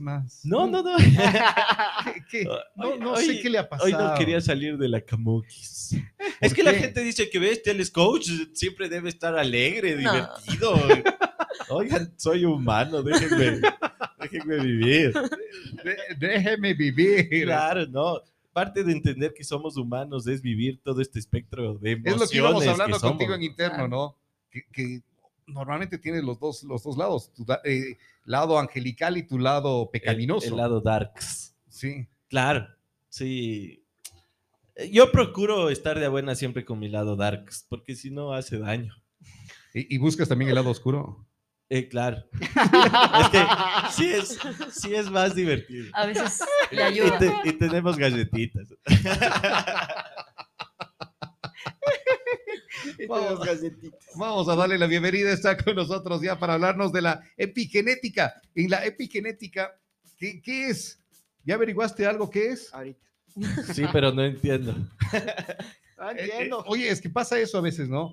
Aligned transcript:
más. 0.00 0.40
No, 0.44 0.66
no, 0.66 0.82
no. 0.82 0.96
¿Qué- 0.98 2.24
qué? 2.30 2.44
No, 2.76 2.96
no 2.96 3.12
hoy- 3.12 3.24
sé 3.26 3.40
qué 3.40 3.50
le 3.50 3.58
ha 3.58 3.68
pasado. 3.68 3.86
Hoy 3.86 3.92
no 3.92 4.14
quería 4.18 4.40
salir 4.40 4.76
de 4.78 4.88
la 4.88 5.00
camuquis. 5.00 5.96
Es 6.40 6.52
que 6.54 6.62
la 6.62 6.72
qué? 6.72 6.78
gente 6.80 7.00
dice 7.02 7.30
que 7.30 7.38
ves, 7.38 7.62
él 7.64 7.80
es 7.80 7.90
coach, 7.90 8.28
siempre 8.52 8.88
debe 8.88 9.08
estar 9.08 9.36
alegre, 9.36 9.96
No. 9.96 10.12
divertido. 10.12 10.78
Oigan, 11.70 12.12
soy 12.16 12.44
humano, 12.44 13.02
déjenme, 13.02 13.60
déjenme 14.20 14.58
vivir. 14.60 15.12
De- 15.84 15.98
déjeme 16.18 16.74
vivir. 16.74 17.28
Claro, 17.44 17.86
no. 17.86 18.20
Parte 18.52 18.84
de 18.84 18.92
entender 18.92 19.34
que 19.34 19.44
somos 19.44 19.76
humanos 19.76 20.26
es 20.26 20.40
vivir 20.42 20.80
todo 20.82 21.00
este 21.02 21.18
espectro 21.18 21.74
de 21.78 21.92
Es 21.92 21.96
emociones 21.98 22.20
lo 22.20 22.28
que 22.28 22.36
íbamos 22.36 22.66
hablando 22.66 22.98
somos. 22.98 23.12
contigo 23.16 23.34
en 23.34 23.42
interno. 23.42 23.88
¿no? 23.88 24.16
Que, 24.50 24.62
que 24.72 25.00
normalmente 25.46 25.98
tienes 25.98 26.24
los 26.24 26.38
dos, 26.38 26.62
los 26.64 26.82
dos 26.82 26.96
lados, 26.96 27.32
tu 27.32 27.46
eh, 27.64 27.98
lado 28.24 28.58
angelical 28.58 29.16
y 29.16 29.22
tu 29.22 29.38
lado 29.38 29.84
El- 29.84 29.88
pecaminoso. 29.90 30.48
El, 30.48 30.56
lado 30.56 30.80
darks. 30.80 31.54
Sí. 31.68 32.06
Claro, 32.28 32.66
sí. 33.08 33.82
Yo 34.92 35.10
procuro 35.12 35.70
estar 35.70 35.98
de 35.98 36.08
buena 36.08 36.34
siempre 36.34 36.64
con 36.64 36.78
mi 36.78 36.88
lado 36.88 37.16
darks, 37.16 37.64
porque 37.68 37.94
si 37.96 38.10
no 38.10 38.32
hace 38.34 38.58
daño. 38.58 38.94
Y, 39.72 39.94
y 39.94 39.98
buscas 39.98 40.28
también 40.28 40.48
el 40.50 40.54
lado 40.56 40.70
oscuro. 40.70 41.26
Eh, 41.68 41.88
claro. 41.88 42.24
es 43.20 43.28
que 43.30 43.44
sí 43.90 44.12
es, 44.12 44.38
sí 44.70 44.94
es 44.94 45.10
más 45.10 45.34
divertido. 45.34 45.86
A 45.94 46.06
veces 46.06 46.40
le 46.70 46.80
Y, 46.80 46.84
ayuda. 46.84 47.18
te- 47.18 47.34
y 47.44 47.52
tenemos 47.54 47.96
galletitas. 47.96 48.68
Vamos, 53.08 53.40
Vamos 54.16 54.48
a 54.48 54.56
darle 54.56 54.78
la 54.78 54.86
bienvenida. 54.86 55.32
Está 55.32 55.56
con 55.56 55.74
nosotros 55.76 56.20
ya 56.22 56.38
para 56.38 56.54
hablarnos 56.54 56.92
de 56.92 57.02
la 57.02 57.22
epigenética. 57.36 58.34
En 58.54 58.70
la 58.70 58.84
epigenética, 58.84 59.78
¿qué, 60.16 60.40
qué 60.40 60.68
es? 60.70 60.98
¿Ya 61.44 61.54
averiguaste 61.54 62.06
algo 62.06 62.30
qué 62.30 62.48
es? 62.50 62.72
Ahorita. 62.72 63.00
Sí, 63.74 63.84
pero 63.92 64.12
no 64.12 64.24
entiendo. 64.24 64.74
Ah, 65.98 66.12
Eh, 66.12 66.16
eh, 66.18 66.24
entiendo. 66.30 66.62
oye, 66.66 66.90
es 66.90 67.00
que 67.00 67.08
pasa 67.08 67.38
eso 67.38 67.56
a 67.56 67.62
veces, 67.62 67.88
¿no? 67.88 68.12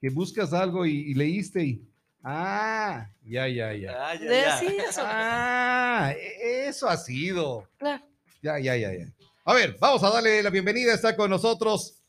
Que 0.00 0.08
buscas 0.08 0.52
algo 0.52 0.86
y, 0.86 1.10
y 1.10 1.14
leíste 1.14 1.64
y. 1.64 1.82
Ah, 2.22 3.10
ya, 3.24 3.48
ya, 3.48 3.74
ya. 3.74 3.90
Ah, 4.10 4.14
ya, 4.14 4.24
ya. 4.30 4.60
eso. 4.88 5.00
Ah, 5.04 6.14
e- 6.16 6.68
eso 6.68 6.88
ha 6.88 6.96
sido. 6.96 7.68
Claro. 7.76 8.04
Ya, 8.40 8.60
ya, 8.60 8.76
ya, 8.76 8.92
ya. 8.94 9.12
A 9.44 9.52
ver, 9.52 9.76
vamos 9.80 10.04
a 10.04 10.10
darle 10.10 10.44
la 10.44 10.50
bienvenida. 10.50 10.94
Está 10.94 11.16
con 11.16 11.28
nosotros. 11.28 12.03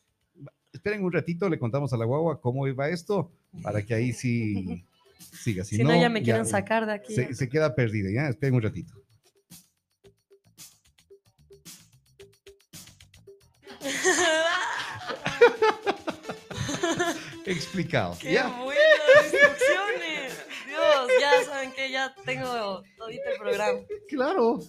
Esperen 0.85 1.03
un 1.03 1.11
ratito, 1.11 1.49
le 1.49 1.57
contamos 1.57 1.91
a 1.93 1.97
la 1.97 2.05
guagua 2.05 2.39
cómo 2.39 2.67
iba 2.67 2.87
esto, 2.89 3.31
para 3.63 3.81
que 3.81 3.95
ahí 3.95 4.13
sí 4.13 4.85
siga. 5.17 5.63
Si, 5.63 5.77
Si 5.77 5.83
no, 5.83 5.99
ya 5.99 6.09
me 6.09 6.21
quieren 6.21 6.45
sacar 6.45 6.85
de 6.85 6.93
aquí. 6.93 7.15
Se, 7.15 7.33
se 7.33 7.49
queda 7.49 7.73
perdida, 7.73 8.11
ya. 8.11 8.29
Esperen 8.29 8.53
un 8.53 8.61
ratito. 8.61 8.93
Explicado. 17.47 18.15
¡Qué 18.21 18.33
¿ya? 18.33 18.47
buenas 18.49 19.23
instrucciones! 19.23 20.45
Dios, 20.67 21.09
ya 21.19 21.43
saben 21.45 21.71
que 21.71 21.89
ya 21.89 22.13
tengo 22.25 22.83
todito 22.95 23.23
el 23.33 23.39
programa. 23.39 23.79
Claro. 24.07 24.59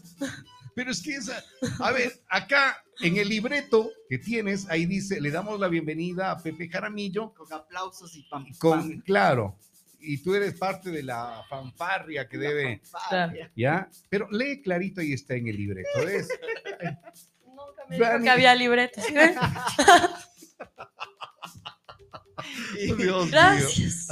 Pero 0.75 0.93
es 0.93 1.03
que 1.03 1.17
esa. 1.17 1.45
A 1.79 1.93
ver, 1.93 2.11
acá 2.31 2.83
en 3.01 3.17
el 3.17 3.29
libreto 3.29 3.91
que 4.09 4.19
tienes, 4.19 4.69
ahí 4.71 4.87
dice: 4.87 5.21
le 5.21 5.31
damos 5.31 5.61
la 5.61 5.69
bienvenida 5.69 6.31
a 6.31 6.43
Pepe 6.43 6.69
Jaramillo. 6.69 7.35
Con 7.35 7.53
aplausos 7.53 8.17
y 8.17 8.23
pam. 8.23 8.47
Con, 8.59 9.01
claro. 9.01 9.59
Y 10.01 10.19
tú 10.19 10.35
eres 10.35 10.55
parte 10.55 10.91
de 10.91 11.03
la 11.03 11.43
fanfarria 11.49 12.29
que 12.29 12.39
debe. 12.39 12.81
Fanfarria. 12.85 13.51
¿Ya? 13.57 13.91
Pero 14.09 14.29
lee 14.31 14.63
clarito, 14.63 15.01
ahí 15.01 15.13
está 15.13 15.35
en 15.35 15.49
el 15.49 15.57
libreto. 15.57 15.89
¿ves? 16.05 16.29
Nunca 17.47 17.87
me 17.89 17.97
dijo 17.97 18.23
que 18.23 18.31
había 18.31 18.55
mío. 22.97 23.27
Gracias. 23.31 24.09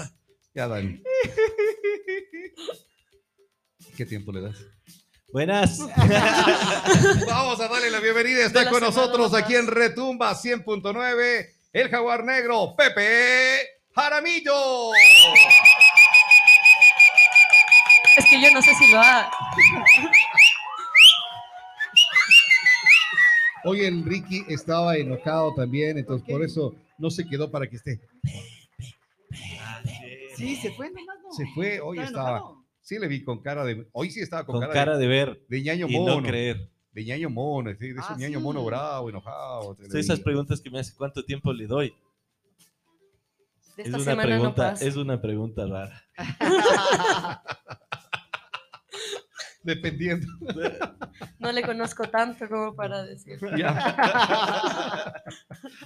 Ya, 0.54 0.68
Dani. 0.68 1.02
¿Qué 3.96 4.06
tiempo 4.06 4.32
le 4.32 4.40
das? 4.40 4.56
Buenas. 5.34 5.80
Vamos 7.26 7.58
a 7.58 7.66
darle 7.66 7.90
la 7.90 7.98
bienvenida. 7.98 8.46
Está 8.46 8.70
con 8.70 8.80
nosotros 8.80 9.34
aquí 9.34 9.56
en 9.56 9.66
Retumba 9.66 10.32
100.9, 10.32 11.48
el 11.72 11.88
jaguar 11.88 12.22
negro, 12.22 12.76
Pepe 12.76 13.58
Jaramillo. 13.96 14.94
Es 18.16 18.24
que 18.30 18.40
yo 18.40 18.48
no 18.52 18.62
sé 18.62 18.76
si 18.76 18.92
lo 18.92 19.00
ha. 19.00 19.28
Hoy 23.64 23.86
el 23.86 24.04
Ricky 24.04 24.44
estaba 24.46 24.94
enojado 24.94 25.52
también, 25.56 25.98
entonces 25.98 26.24
por 26.30 26.44
eso 26.44 26.76
no 26.96 27.10
se 27.10 27.26
quedó 27.26 27.50
para 27.50 27.66
que 27.66 27.74
esté. 27.74 28.00
Sí, 30.36 30.54
se 30.54 30.70
fue 30.70 30.90
nomás, 30.90 31.16
¿no? 31.24 31.32
Se 31.32 31.44
fue, 31.56 31.80
hoy 31.80 31.98
estaba. 31.98 32.38
enojado. 32.38 32.63
Sí, 32.84 32.98
le 32.98 33.08
vi 33.08 33.24
con 33.24 33.40
cara 33.40 33.64
de. 33.64 33.88
Hoy 33.92 34.10
sí 34.10 34.20
estaba 34.20 34.44
con, 34.44 34.52
Con 34.56 34.60
cara, 34.62 34.74
cara 34.74 34.98
de 34.98 35.06
ver 35.06 35.40
de, 35.48 35.56
de 35.56 35.62
ñaño 35.62 35.86
y 35.88 35.98
mono. 35.98 36.20
no 36.20 36.22
creer. 36.26 36.68
de 36.92 37.04
ñaño 37.04 37.30
mono, 37.30 37.70
sí, 37.72 37.88
de 37.92 38.00
ese 38.00 38.00
Ah, 38.10 38.16
ñaño 38.18 38.38
sí. 38.38 38.44
mono 38.44 38.62
bravo, 38.64 39.08
enojado. 39.08 39.76
esas 39.94 40.20
preguntas 40.20 40.60
que 40.60 40.68
me 40.70 40.78
hace 40.80 40.94
cuánto 40.94 41.24
tiempo 41.24 41.50
le 41.52 41.66
doy. 41.66 41.94
De 43.76 43.82
Es 43.82 43.86
esta 43.88 43.96
una 43.96 44.04
semana 44.04 44.22
pregunta, 44.28 44.72
es 44.80 44.96
una 44.96 45.20
pregunta 45.20 45.66
rara. 45.66 46.04
Dependiendo. 49.62 50.26
No 51.38 51.52
le 51.52 51.62
conozco 51.62 52.04
tanto 52.08 52.48
como 52.48 52.74
para 52.74 53.02
decir. 53.04 53.38
Ya. 53.58 53.70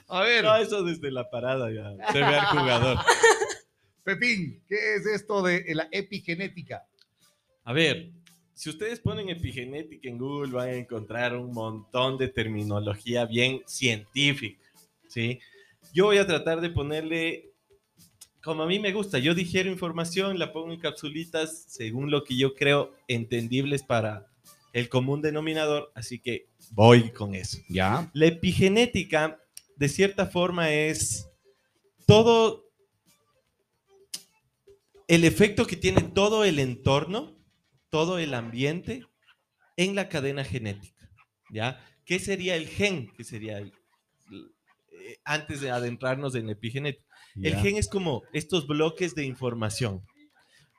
A 0.08 0.20
ver, 0.22 0.44
No, 0.44 0.56
eso 0.56 0.82
desde 0.84 1.10
la 1.10 1.28
parada 1.30 1.70
ya. 1.70 1.94
Se 2.12 2.18
ve 2.18 2.24
al 2.24 2.46
jugador. 2.46 2.98
Pepín, 4.04 4.64
¿qué 4.68 4.94
es 4.96 5.06
esto 5.06 5.42
de 5.42 5.64
la 5.74 5.86
epigenética? 5.92 6.87
A 7.68 7.74
ver, 7.74 8.12
si 8.54 8.70
ustedes 8.70 8.98
ponen 8.98 9.28
epigenética 9.28 10.08
en 10.08 10.16
Google 10.16 10.52
van 10.52 10.70
a 10.70 10.72
encontrar 10.72 11.36
un 11.36 11.52
montón 11.52 12.16
de 12.16 12.28
terminología 12.28 13.26
bien 13.26 13.60
científica, 13.66 14.64
¿sí? 15.06 15.38
Yo 15.92 16.06
voy 16.06 16.16
a 16.16 16.26
tratar 16.26 16.62
de 16.62 16.70
ponerle, 16.70 17.52
como 18.42 18.62
a 18.62 18.66
mí 18.66 18.78
me 18.78 18.94
gusta, 18.94 19.18
yo 19.18 19.34
digiero 19.34 19.70
información, 19.70 20.38
la 20.38 20.50
pongo 20.50 20.72
en 20.72 20.80
capsulitas 20.80 21.66
según 21.68 22.10
lo 22.10 22.24
que 22.24 22.38
yo 22.38 22.54
creo 22.54 22.94
entendibles 23.06 23.82
para 23.82 24.26
el 24.72 24.88
común 24.88 25.20
denominador, 25.20 25.92
así 25.94 26.20
que 26.20 26.46
voy 26.70 27.10
con 27.10 27.34
eso. 27.34 27.58
Ya. 27.68 28.10
La 28.14 28.28
epigenética, 28.28 29.42
de 29.76 29.90
cierta 29.90 30.24
forma, 30.24 30.72
es 30.72 31.28
todo 32.06 32.64
el 35.06 35.24
efecto 35.24 35.66
que 35.66 35.76
tiene 35.76 36.00
todo 36.00 36.44
el 36.44 36.60
entorno, 36.60 37.37
todo 37.90 38.18
el 38.18 38.34
ambiente 38.34 39.04
en 39.76 39.94
la 39.94 40.08
cadena 40.08 40.44
genética. 40.44 41.10
¿Ya? 41.50 41.84
¿Qué 42.04 42.18
sería 42.18 42.56
el 42.56 42.68
gen? 42.68 43.10
¿Qué 43.16 43.24
sería 43.24 43.58
el- 43.58 43.72
eh, 44.92 45.16
antes 45.24 45.60
de 45.60 45.70
adentrarnos 45.70 46.34
en 46.34 46.46
la 46.46 46.52
epigenética? 46.52 47.04
El 47.36 47.52
gen 47.62 47.76
es 47.76 47.88
como 47.88 48.22
estos 48.32 48.66
bloques 48.66 49.14
de 49.14 49.24
información. 49.24 50.02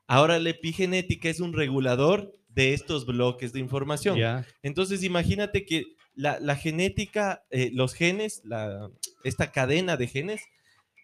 Ahora 0.08 0.40
la 0.40 0.50
epigenética 0.50 1.30
es 1.30 1.40
un 1.40 1.53
regulador 1.53 2.36
de 2.50 2.74
estos 2.74 3.06
bloques 3.06 3.53
de 3.53 3.59
información. 3.59 4.18
Entonces, 4.64 5.03
imagínate 5.03 5.66
que 5.66 5.86
la, 6.16 6.40
la 6.40 6.56
genética, 6.56 7.44
eh, 7.52 7.70
los 7.74 7.94
genes, 7.94 8.41
la- 8.44 8.90
esta 9.24 9.52
cadena 9.52 9.97
de 9.97 10.08
genes, 10.08 10.41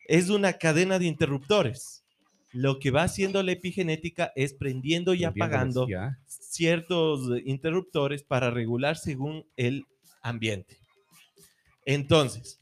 es 0.07 0.29
una 0.29 0.53
cadena 0.53 0.99
de 0.99 1.05
interruptores. 1.05 2.04
Lo 2.55 2.79
que 2.79 2.89
va 2.89 3.03
haciendo 3.03 3.43
la 3.43 3.51
epigenética 3.51 4.31
es 4.35 4.53
prendiendo 4.53 5.13
y 5.13 5.25
apagando 5.25 5.88
Ya. 5.89 6.17
ciertos 6.25 7.29
eh, 7.38 7.43
interruptores 7.45 8.23
para 8.23 8.49
regular 8.49 8.96
según 8.97 9.46
el 9.57 9.84
ambiente. 10.22 10.78
Entonces, 11.85 12.59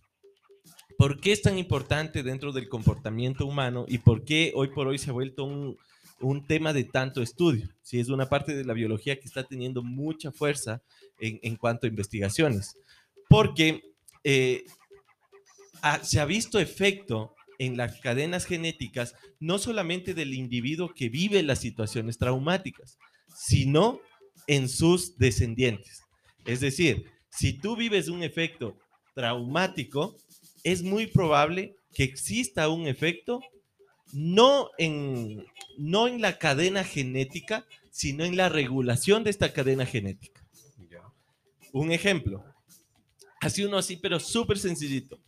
¿por 0.98 1.20
qué 1.22 1.32
es 1.32 1.42
tan 1.44 1.58
importante 1.58 2.24
dentro 2.24 2.52
del 2.52 2.70
comportamiento 2.70 3.46
humano 3.46 3.86
y 3.88 4.00
por 4.00 4.24
qué 4.26 4.52
hoy 4.56 4.70
por 4.70 4.88
hoy 4.88 4.98
se 4.98 5.12
ha 5.12 5.14
vuelto 5.14 5.44
un, 5.46 5.78
un 6.22 6.46
tema 6.48 6.74
de 6.74 6.84
tanto 6.86 7.22
estudio? 7.22 7.70
Si 7.84 8.00
es 8.00 8.10
una 8.10 8.28
parte 8.28 8.56
de 8.56 8.66
la 8.66 8.74
biología 8.74 9.20
que 9.20 9.28
está 9.28 9.44
teniendo 9.44 9.84
mucha 9.84 10.32
fuerza 10.32 10.82
en, 11.20 11.40
en 11.44 11.56
cuanto 11.56 11.86
a 11.86 11.90
investigaciones. 11.90 12.76
Porque 13.30 13.82
eh, 14.24 14.64
ha- 15.82 16.04
se 16.04 16.20
ha 16.20 16.26
visto 16.26 16.60
efecto 16.60 17.36
en 17.60 17.78
las 17.78 18.00
cadenas 18.00 18.46
genéticas 18.46 19.16
no 19.40 19.58
solamente 19.58 20.14
del 20.14 20.34
individuo 20.34 20.94
que 20.94 21.10
vive 21.10 21.44
las 21.44 21.60
situaciones 21.60 22.18
traumáticas, 22.18 22.98
sino 23.36 24.00
en 24.48 24.70
sus 24.70 25.18
descendientes. 25.18 26.02
Es 26.46 26.60
decir, 26.60 27.06
si 27.30 27.54
tú 27.54 27.76
vives 27.76 28.10
un 28.10 28.24
efecto 28.24 28.78
traumático, 29.16 30.18
es 30.64 30.84
muy 30.84 31.08
probable 31.08 31.76
que 31.94 32.04
exista 32.04 32.70
un 32.70 32.88
efecto 32.88 33.42
no 34.12 34.70
en, 34.78 35.46
no 35.78 36.08
en 36.08 36.22
la 36.22 36.38
cadena 36.38 36.84
genética, 36.84 37.66
sino 37.90 38.24
en 38.24 38.38
la 38.38 38.50
regulación 38.50 39.24
de 39.24 39.32
esta 39.32 39.54
cadena 39.54 39.86
genética. 39.86 40.42
Un 41.72 41.92
ejemplo, 41.92 42.44
así 43.42 43.64
uno 43.64 43.78
así, 43.78 43.98
pero 43.98 44.20
súper 44.20 44.60
sencillito. 44.60 45.20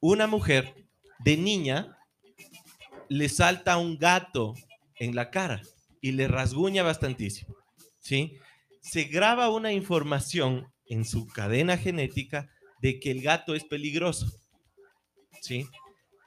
Una 0.00 0.26
mujer 0.26 0.83
de 1.20 1.36
niña 1.36 1.98
le 3.08 3.28
salta 3.28 3.76
un 3.76 3.98
gato 3.98 4.54
en 4.96 5.14
la 5.14 5.30
cara 5.30 5.62
y 6.00 6.12
le 6.12 6.28
rasguña 6.28 6.82
bastantísimo, 6.82 7.56
¿sí? 7.98 8.38
Se 8.80 9.04
graba 9.04 9.50
una 9.50 9.72
información 9.72 10.72
en 10.86 11.04
su 11.04 11.26
cadena 11.26 11.78
genética 11.78 12.50
de 12.80 13.00
que 13.00 13.10
el 13.10 13.22
gato 13.22 13.54
es 13.54 13.64
peligroso, 13.64 14.30
¿sí? 15.40 15.66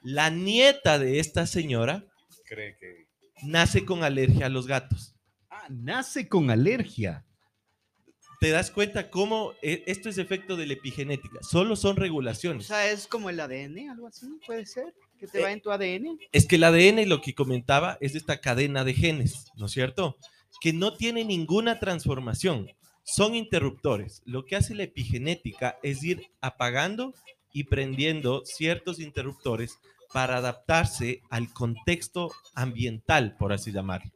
La 0.02 0.30
nieta 0.30 0.98
de 0.98 1.20
esta 1.20 1.46
señora 1.46 2.04
Cree 2.44 2.76
que. 2.78 3.08
nace 3.42 3.84
con 3.84 4.02
alergia 4.02 4.46
a 4.46 4.48
los 4.48 4.66
gatos. 4.66 5.14
Ah, 5.50 5.66
nace 5.70 6.28
con 6.28 6.50
alergia. 6.50 7.24
¿Te 8.40 8.50
das 8.50 8.70
cuenta 8.70 9.10
cómo 9.10 9.52
eh, 9.62 9.82
esto 9.86 10.08
es 10.08 10.18
efecto 10.18 10.56
de 10.56 10.66
la 10.66 10.74
epigenética? 10.74 11.38
Solo 11.42 11.74
son 11.74 11.96
O 11.96 12.00
regulaciones. 12.00 12.66
sea, 12.66 12.90
es 12.90 13.06
como 13.08 13.30
el 13.30 13.40
ADN, 13.40 13.90
algo 13.90 14.06
así, 14.06 14.26
puede 14.46 14.64
ser. 14.66 14.94
Que 15.18 15.26
te 15.26 15.40
Eh, 15.40 15.42
va 15.42 15.50
en 15.52 15.60
tu 15.60 15.72
ADN. 15.72 16.16
Es 16.30 16.46
que 16.46 16.56
el 16.56 16.64
ADN, 16.64 17.08
lo 17.08 17.20
que 17.20 17.34
comentaba, 17.34 17.98
es 18.00 18.14
esta 18.14 18.40
cadena 18.40 18.84
de 18.84 18.94
genes, 18.94 19.46
¿no 19.56 19.66
es 19.66 19.72
cierto? 19.72 20.16
Que 20.60 20.72
no 20.72 20.94
tiene 20.96 21.24
ninguna 21.24 21.80
transformación. 21.80 22.68
Son 23.02 23.34
interruptores. 23.34 24.22
Lo 24.24 24.44
que 24.44 24.54
hace 24.54 24.74
la 24.76 24.84
epigenética 24.84 25.76
es 25.82 26.04
ir 26.04 26.26
apagando 26.40 27.14
y 27.52 27.64
prendiendo 27.64 28.42
ciertos 28.44 29.00
interruptores 29.00 29.78
para 30.12 30.36
adaptarse 30.36 31.22
al 31.30 31.52
contexto 31.52 32.30
ambiental, 32.54 33.36
por 33.36 33.52
así 33.52 33.72
llamarlo. 33.72 34.12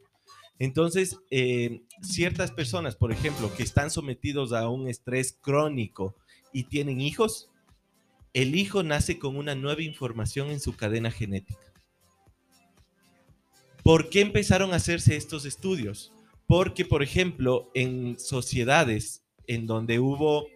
Entonces, 0.59 1.17
eh, 1.31 1.81
ciertas 2.01 2.51
personas, 2.51 2.95
por 2.95 3.11
ejemplo, 3.11 3.53
que 3.55 3.63
están 3.63 3.89
sometidos 3.89 4.53
a 4.53 4.69
un 4.69 4.87
estrés 4.87 5.37
crónico 5.41 6.15
y 6.51 6.65
tienen 6.65 7.01
hijos, 7.01 7.49
el 8.33 8.55
hijo 8.55 8.83
nace 8.83 9.19
con 9.19 9.35
una 9.35 9.55
nueva 9.55 9.81
información 9.81 10.49
en 10.49 10.59
su 10.59 10.75
cadena 10.75 11.11
genética. 11.11 11.59
¿Por 13.83 14.09
qué 14.09 14.21
empezaron 14.21 14.73
a 14.73 14.77
hacerse 14.77 15.15
estos 15.15 15.45
estudios? 15.45 16.13
Porque, 16.47 16.85
por 16.85 17.03
ejemplo, 17.03 17.69
en 17.73 18.17
sociedades 18.19 19.23
en 19.47 19.67
donde 19.67 19.99
hubo 19.99 20.47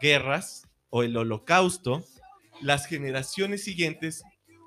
guerras 0.00 0.68
o 0.90 1.02
el 1.02 1.16
holocausto, 1.16 2.04
las 2.60 2.86
generaciones 2.86 3.64
siguientes 3.64 4.22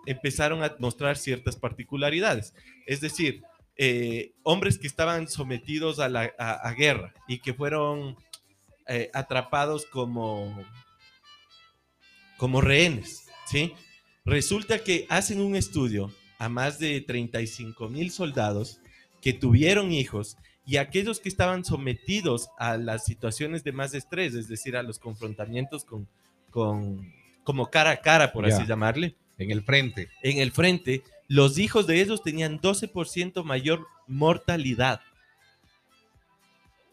empezaron 0.05 0.63
a 0.63 0.75
mostrar 0.79 1.17
ciertas 1.17 1.55
particularidades. 1.55 2.53
Es 2.85 3.01
decir, 3.01 3.43
eh, 3.77 4.31
hombres 4.43 4.77
que 4.79 4.87
estaban 4.87 5.27
sometidos 5.27 5.99
a 5.99 6.09
la 6.09 6.31
a- 6.39 6.67
a 6.67 6.73
guerra 6.73 7.13
y 7.27 7.39
que 7.39 7.53
fueron 7.53 8.15
eh, 8.87 9.09
atrapados 9.13 9.85
como, 9.85 10.55
como 12.37 12.61
rehenes, 12.61 13.27
¿sí? 13.45 13.73
Resulta 14.25 14.79
que 14.83 15.05
hacen 15.09 15.41
un 15.41 15.55
estudio 15.55 16.11
a 16.39 16.49
más 16.49 16.79
de 16.79 17.01
35 17.01 17.89
mil 17.89 18.11
soldados 18.11 18.79
que 19.21 19.33
tuvieron 19.33 19.91
hijos 19.91 20.37
y 20.65 20.77
aquellos 20.77 21.19
que 21.19 21.29
estaban 21.29 21.63
sometidos 21.65 22.49
a 22.59 22.77
las 22.77 23.05
situaciones 23.05 23.63
de 23.63 23.71
más 23.71 23.93
estrés, 23.93 24.35
es 24.35 24.47
decir, 24.47 24.75
a 24.75 24.83
los 24.83 24.99
confrontamientos 24.99 25.85
con, 25.85 26.07
con 26.51 27.11
como 27.43 27.69
cara 27.71 27.91
a 27.91 27.97
cara, 28.01 28.33
por 28.33 28.45
así 28.45 28.65
llamarle, 28.67 29.15
En 29.37 29.51
el 29.51 29.63
frente. 29.63 30.09
en 30.21 30.39
el 30.39 30.51
frente, 30.51 31.01
los 31.27 31.57
hijos 31.57 31.87
de 31.87 32.01
ellos 32.01 32.23
tenían 32.23 32.59
12% 32.59 33.43
mayor 33.43 33.85
mortalidad. 34.07 35.01
Ah, 35.03 35.13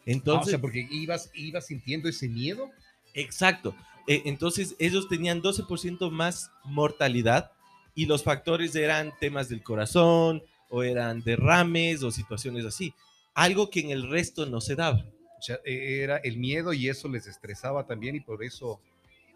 o 0.07 0.11
Entonces, 0.11 0.51
sea, 0.51 0.61
porque 0.61 0.87
ibas, 0.91 1.31
ibas 1.35 1.67
sintiendo 1.67 2.09
ese 2.09 2.29
miedo. 2.29 2.71
Exacto. 3.15 3.75
Eh, 4.07 4.23
entonces, 4.27 4.75
ellos 4.79 5.09
tenían 5.09 5.41
12% 5.41 6.11
más 6.11 6.51
mortalidad 6.65 7.53
y 7.95 8.07
los 8.07 8.23
factores 8.23 8.75
eran 8.75 9.13
temas 9.19 9.49
del 9.49 9.63
corazón 9.63 10.43
o 10.69 10.83
eran 10.83 11.23
derrames 11.23 12.03
o 12.03 12.11
situaciones 12.11 12.65
así. 12.65 12.93
Algo 13.35 13.71
que 13.71 13.81
en 13.81 13.91
el 13.91 14.09
resto 14.09 14.47
no 14.47 14.61
se 14.61 14.75
daba. 14.75 15.05
O 15.39 15.43
sea, 15.43 15.59
e- 15.65 16.03
era 16.03 16.19
el 16.19 16.37
miedo 16.37 16.73
y 16.73 16.89
eso 16.89 17.09
les 17.09 17.27
estresaba 17.27 17.87
también 17.87 18.17
y 18.17 18.21
por 18.21 18.43
eso 18.45 18.81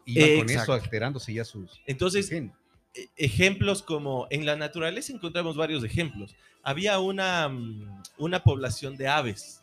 iban 0.04 0.38
con 0.38 0.50
eso 0.50 0.72
alterándose 0.72 1.32
ya 1.32 1.44
sus. 1.44 1.80
Entonces, 1.86 2.30
ejemplos 3.16 3.82
como 3.82 4.26
en 4.30 4.46
la 4.46 4.56
naturaleza 4.56 5.12
encontramos 5.12 5.56
varios 5.56 5.84
ejemplos. 5.84 6.34
Había 6.62 6.98
una, 6.98 7.48
mm, 7.48 8.02
una 8.18 8.42
población 8.42 8.96
de 8.96 9.08
aves 9.08 9.60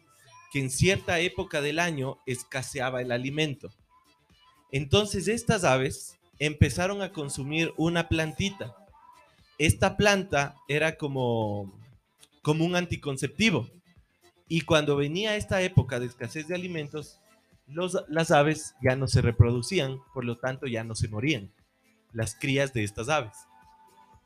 que 0.52 0.60
en 0.60 0.70
cierta 0.70 1.20
época 1.20 1.62
del 1.62 1.80
año 1.80 2.18
escaseaba 2.26 3.02
el 3.02 3.12
alimento. 3.12 3.72
Entonces 4.72 5.28
estas 5.28 5.64
aves 5.64 6.18
empezaron 6.40 7.02
a 7.02 7.12
consumir 7.12 7.74
una 7.78 8.08
plantita. 8.08 8.76
Esta 9.58 9.98
planta 9.98 10.56
era 10.68 10.98
como, 10.98 11.74
como 12.42 12.66
un 12.66 12.76
anticonceptivo. 12.76 13.70
Y 14.48 14.62
cuando 14.62 14.96
venía 14.96 15.36
esta 15.36 15.62
época 15.62 16.00
de 16.00 16.08
escasez 16.08 16.48
de 16.48 16.56
alimentos, 16.56 17.20
los- 17.68 18.04
las 18.10 18.32
aves 18.32 18.76
ya 18.82 18.96
no 18.96 19.08
se 19.08 19.22
reproducían, 19.22 20.00
por 20.14 20.26
lo 20.26 20.38
tanto 20.38 20.68
ya 20.68 20.84
no 20.84 20.96
se 20.96 21.08
morían 21.08 21.52
las 22.16 22.34
crías 22.36 22.74
de 22.74 22.84
estas 22.84 23.10
aves. 23.10 23.38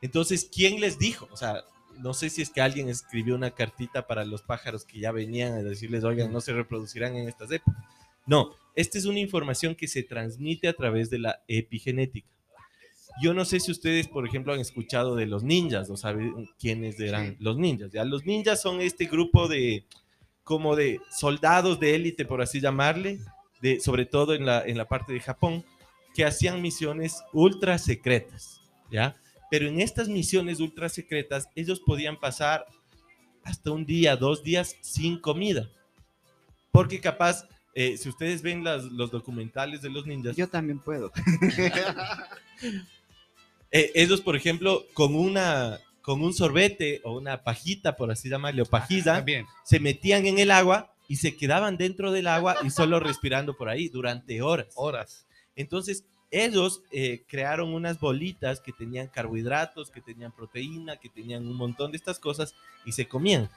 Entonces, 0.01 0.50
¿quién 0.53 0.80
les 0.80 0.97
dijo? 0.97 1.27
O 1.31 1.36
sea, 1.38 1.63
no 1.97 2.13
sé 2.13 2.30
si 2.30 2.41
es 2.41 2.50
que 2.50 2.62
alguien 2.62 2.88
escribió 2.88 3.36
una 3.36 3.51
cartita 3.51 4.07
para 4.07 4.24
los 4.24 4.41
pájaros 4.41 4.86
que 4.86 5.00
ya 5.00 5.12
venían 5.12 5.53
a 5.53 5.63
decirles, 5.63 6.06
oigan, 6.06 6.31
no 6.31 6.39
se 6.39 6.53
reproducirán 6.53 7.18
en 7.18 7.27
estas 7.27 7.51
épocas. 7.51 7.83
No, 8.25 8.51
esta 8.75 8.97
es 8.97 9.06
una 9.06 9.19
información 9.19 9.75
que 9.75 9.88
se 9.88 10.03
transmite 10.03 10.68
a 10.69 10.74
través 10.74 11.09
de 11.09 11.19
la 11.19 11.41
epigenética. 11.47 12.30
Yo 13.21 13.33
no 13.33 13.44
sé 13.44 13.59
si 13.59 13.71
ustedes, 13.71 14.07
por 14.07 14.25
ejemplo, 14.25 14.53
han 14.53 14.59
escuchado 14.62 15.15
de 15.15 15.25
los 15.25 15.44
ninjas, 15.44 15.89
o 15.89 15.97
saben 15.97 16.47
quiénes 16.57 16.97
eran 17.00 17.31
Sí. 17.31 17.38
los 17.39 17.57
ninjas. 17.57 17.92
Ya 17.92 18.06
los 18.06 18.25
ninjas 18.25 18.62
son 18.62 18.80
este 18.80 19.06
grupo 19.06 19.47
de 19.50 19.83
como 20.44 20.75
de 20.75 21.00
soldados 21.12 21.80
de 21.80 21.95
élite, 21.95 22.25
por 22.25 22.42
así 22.42 22.62
llamarle, 22.62 23.19
de, 23.62 23.80
sobre 23.81 24.06
todo 24.06 24.33
en 24.33 24.45
la, 24.45 24.62
en 24.63 24.77
la 24.77 24.85
parte 24.88 25.12
de 25.13 25.19
Japón, 25.19 25.65
que 26.19 26.25
hacían 26.25 26.62
misiones 26.62 27.24
ultra 27.31 27.77
secretas, 27.77 28.60
¿ya? 28.92 29.16
Pero 29.50 29.69
en 29.69 29.80
estas 29.80 30.10
misiones 30.10 30.60
ultra 30.60 30.89
secretas, 30.89 31.48
ellos 31.56 31.80
podían 31.80 32.19
pasar 32.19 32.66
hasta 33.45 33.71
un 33.71 33.86
día, 33.86 34.18
dos 34.18 34.44
días 34.44 34.75
sin 34.81 35.18
comida. 35.18 35.69
Porque 36.74 37.00
capaz, 37.00 37.48
eh, 37.74 37.95
si 37.95 38.10
ustedes 38.10 38.42
ven 38.42 38.66
las- 38.66 38.83
los 38.83 39.12
documentales 39.12 39.81
de 39.81 39.90
los 39.90 40.06
ninjas, 40.06 40.35
Yo 40.35 40.49
también 40.49 40.80
puedo. 40.80 41.09
eh, 43.71 43.92
ellos, 43.95 44.19
por 44.19 44.35
ejemplo, 44.35 44.85
con, 44.94 45.16
una, 45.16 45.80
con 46.02 46.21
un 46.21 46.33
sorbete 46.33 46.99
o 47.06 47.18
una 47.18 47.45
pajita, 47.45 47.95
por 47.95 48.11
así 48.11 48.28
llamarle, 48.28 48.64
o 48.64 48.66
También. 48.66 49.45
se 49.64 49.80
metían 49.80 50.26
en 50.26 50.38
el 50.38 50.52
agua 50.52 50.94
y 51.07 51.16
se 51.16 51.38
quedaban 51.38 51.78
dentro 51.78 52.11
del 52.11 52.28
agua 52.28 52.57
y 52.61 52.71
solo 52.71 52.99
respirando 52.99 53.56
por 53.56 53.69
ahí 53.69 53.88
durante 53.88 54.42
horas. 54.42 54.68
Horas. 54.76 55.26
Entonces, 55.59 56.06
ellos 56.31 56.83
eh, 56.92 57.25
crearon 57.28 57.73
unas 57.73 57.99
bolitas 57.99 58.61
que 58.61 58.71
tenían 58.71 59.07
carbohidratos, 59.09 59.92
que 59.92 59.99
tenían 59.99 60.31
proteína, 60.31 60.95
que 60.97 61.09
tenían 61.09 61.45
un 61.45 61.57
montón 61.57 61.92
de 61.92 61.97
estas 61.97 62.18
cosas 62.18 62.56
y 62.85 62.94
se 62.94 63.09
comían. 63.09 63.49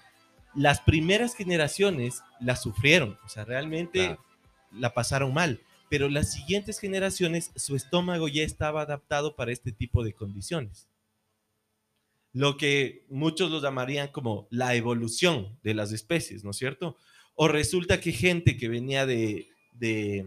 Las 0.55 0.81
primeras 0.81 1.35
generaciones 1.37 2.23
las 2.41 2.61
sufrieron, 2.61 3.17
o 3.25 3.29
sea, 3.29 3.45
realmente 3.45 4.01
Claro. 4.07 4.25
la 4.73 4.95
pasaron 4.95 5.33
mal, 5.33 5.61
pero 5.89 6.09
las 6.09 6.33
siguientes 6.33 6.81
generaciones 6.81 7.53
su 7.55 7.77
estómago 7.77 8.27
ya 8.27 8.43
estaba 8.43 8.83
adaptado 8.83 9.37
para 9.37 9.53
este 9.53 9.71
tipo 9.71 10.03
de 10.03 10.15
condiciones. 10.15 10.89
Lo 12.33 12.57
que 12.57 13.05
muchos 13.11 13.51
lo 13.51 13.61
llamarían 13.61 14.09
como 14.09 14.49
la 14.51 14.75
evolución 14.75 15.59
de 15.63 15.75
las 15.75 15.93
especies, 15.93 16.43
¿no 16.43 16.51
es 16.51 16.57
cierto? 16.57 16.97
O 17.35 17.47
resulta 17.47 18.01
que 18.01 18.11
gente 18.13 18.57
que 18.57 18.69
venía 18.69 19.07
de, 19.07 19.47
de 19.73 20.25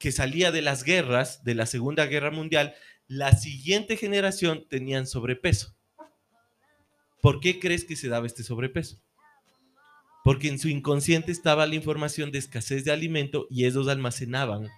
que 0.00 0.10
salía 0.12 0.50
de 0.50 0.62
las 0.62 0.82
guerras, 0.82 1.44
de 1.44 1.54
la 1.54 1.66
Segunda 1.66 2.06
Guerra 2.06 2.30
Mundial, 2.30 2.74
la 3.06 3.36
siguiente 3.36 3.98
generación 3.98 4.66
tenían 4.68 5.06
sobrepeso. 5.06 5.76
¿Por 7.20 7.38
qué 7.40 7.60
crees 7.60 7.84
que 7.84 7.96
se 7.96 8.08
daba 8.08 8.26
este 8.26 8.42
sobrepeso? 8.42 8.98
Porque 10.24 10.48
en 10.48 10.58
su 10.58 10.68
inconsciente 10.68 11.30
estaba 11.30 11.66
la 11.66 11.74
información 11.74 12.32
de 12.32 12.38
escasez 12.38 12.84
de 12.84 12.92
alimento 12.92 13.46
y 13.50 13.66
ellos 13.66 13.88
almacenaban 13.88 14.68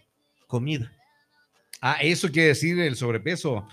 comida. 0.48 0.92
Ah, 1.80 1.98
eso 2.00 2.28
quiere 2.30 2.48
decir 2.48 2.78
el 2.80 2.96
sobrepeso. 2.96 3.66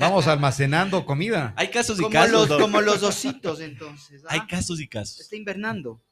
Vamos 0.00 0.26
almacenando 0.26 1.06
comida. 1.06 1.54
Hay 1.56 1.68
casos 1.68 1.98
y 1.98 2.02
Como 2.02 2.12
casos. 2.12 2.48
como 2.48 2.80
los 2.82 3.02
ositos, 3.02 3.60
entonces. 3.60 4.22
Hay 4.28 4.40
¿ah? 4.42 4.46
casos 4.48 4.80
y 4.80 4.86
casos. 4.86 5.20
Está 5.20 5.36
invernando. 5.36 6.02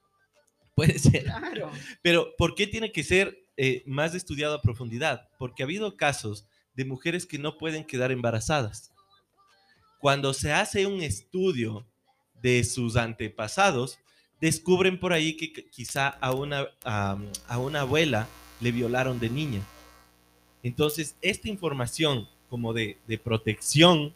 Puede 0.75 0.99
ser. 0.99 1.25
Claro. 1.25 1.71
Pero 2.01 2.35
¿por 2.39 2.55
qué 2.55 2.67
tiene 2.67 2.91
que 2.91 3.05
ser 3.05 3.48
eh, 3.59 3.83
más 3.85 4.15
estudiado 4.15 4.55
a 4.55 4.63
profundidad? 4.63 5.29
Porque 5.39 5.63
ha 5.63 5.67
habido 5.67 5.97
casos 5.99 6.47
de 6.75 6.87
mujeres 6.87 7.27
que 7.27 7.39
no 7.39 7.59
pueden 7.59 7.85
quedar 7.85 8.11
embarazadas. 8.11 8.93
Cuando 10.01 10.33
se 10.33 10.53
hace 10.53 10.87
un 10.87 11.03
estudio 11.03 11.85
de 12.41 12.65
sus 12.65 12.97
antepasados, 12.97 13.99
descubren 14.41 14.99
por 14.99 15.13
ahí 15.13 15.37
que 15.37 15.53
qu- 15.53 15.71
quizá 15.71 16.09
a 16.09 16.33
una, 16.33 16.69
a 16.85 17.59
una 17.59 17.81
abuela 17.81 18.27
le 18.61 18.73
violaron 18.73 19.19
de 19.19 19.29
niña. 19.29 19.61
Entonces, 20.63 21.17
esta 21.21 21.49
información 21.49 22.29
como 22.49 22.73
de, 22.73 22.97
de 23.07 23.19
protección 23.19 24.15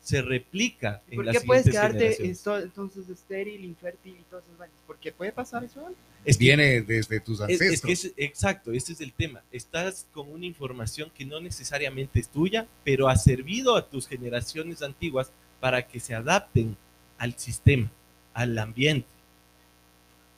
Se 0.00 0.22
replica 0.22 1.02
en 1.08 1.16
¿Por 1.16 1.24
las 1.26 1.38
qué 1.38 1.46
puedes 1.46 1.64
quedarte 1.68 2.28
esto- 2.30 2.58
entonces 2.58 3.08
estéril, 3.08 3.64
infértil 3.64 4.16
y 4.20 4.22
todas 4.30 4.44
esas 4.44 4.58
vainas? 4.58 4.76
¿Por 4.86 4.96
qué 4.98 5.12
puede 5.12 5.32
pasar 5.32 5.64
eso? 5.64 5.88
Es 6.24 6.36
que- 6.36 6.44
Viene 6.44 6.80
desde 6.82 7.20
tus 7.20 7.36
Es, 7.40 7.42
ancestros. 7.42 7.72
es 7.74 7.80
que 7.82 7.92
es- 7.92 8.12
exacto, 8.16 8.72
ese 8.72 8.92
es 8.92 9.00
el 9.00 9.12
tema. 9.12 9.42
Estás 9.52 10.06
con 10.12 10.28
una 10.30 10.46
información 10.46 11.10
que 11.16 11.24
no 11.24 11.40
necesariamente 11.40 12.20
es 12.20 12.28
tuya, 12.28 12.66
pero 12.84 13.08
ha 13.08 13.16
servido 13.16 13.76
a 13.76 13.88
tus 13.88 14.06
generaciones 14.08 14.82
antiguas 14.82 15.30
para 15.60 15.86
que 15.86 16.00
se 16.00 16.14
adapten 16.14 16.76
al 17.18 17.38
sistema, 17.38 17.90
al 18.34 18.56
ambiente. 18.58 19.08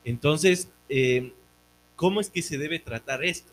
Entonces, 0.04 0.68
eh, 0.88 1.32
¿cómo 1.96 2.20
es 2.20 2.30
que 2.30 2.42
se 2.42 2.58
debe 2.58 2.78
tratar 2.78 3.24
esto? 3.24 3.52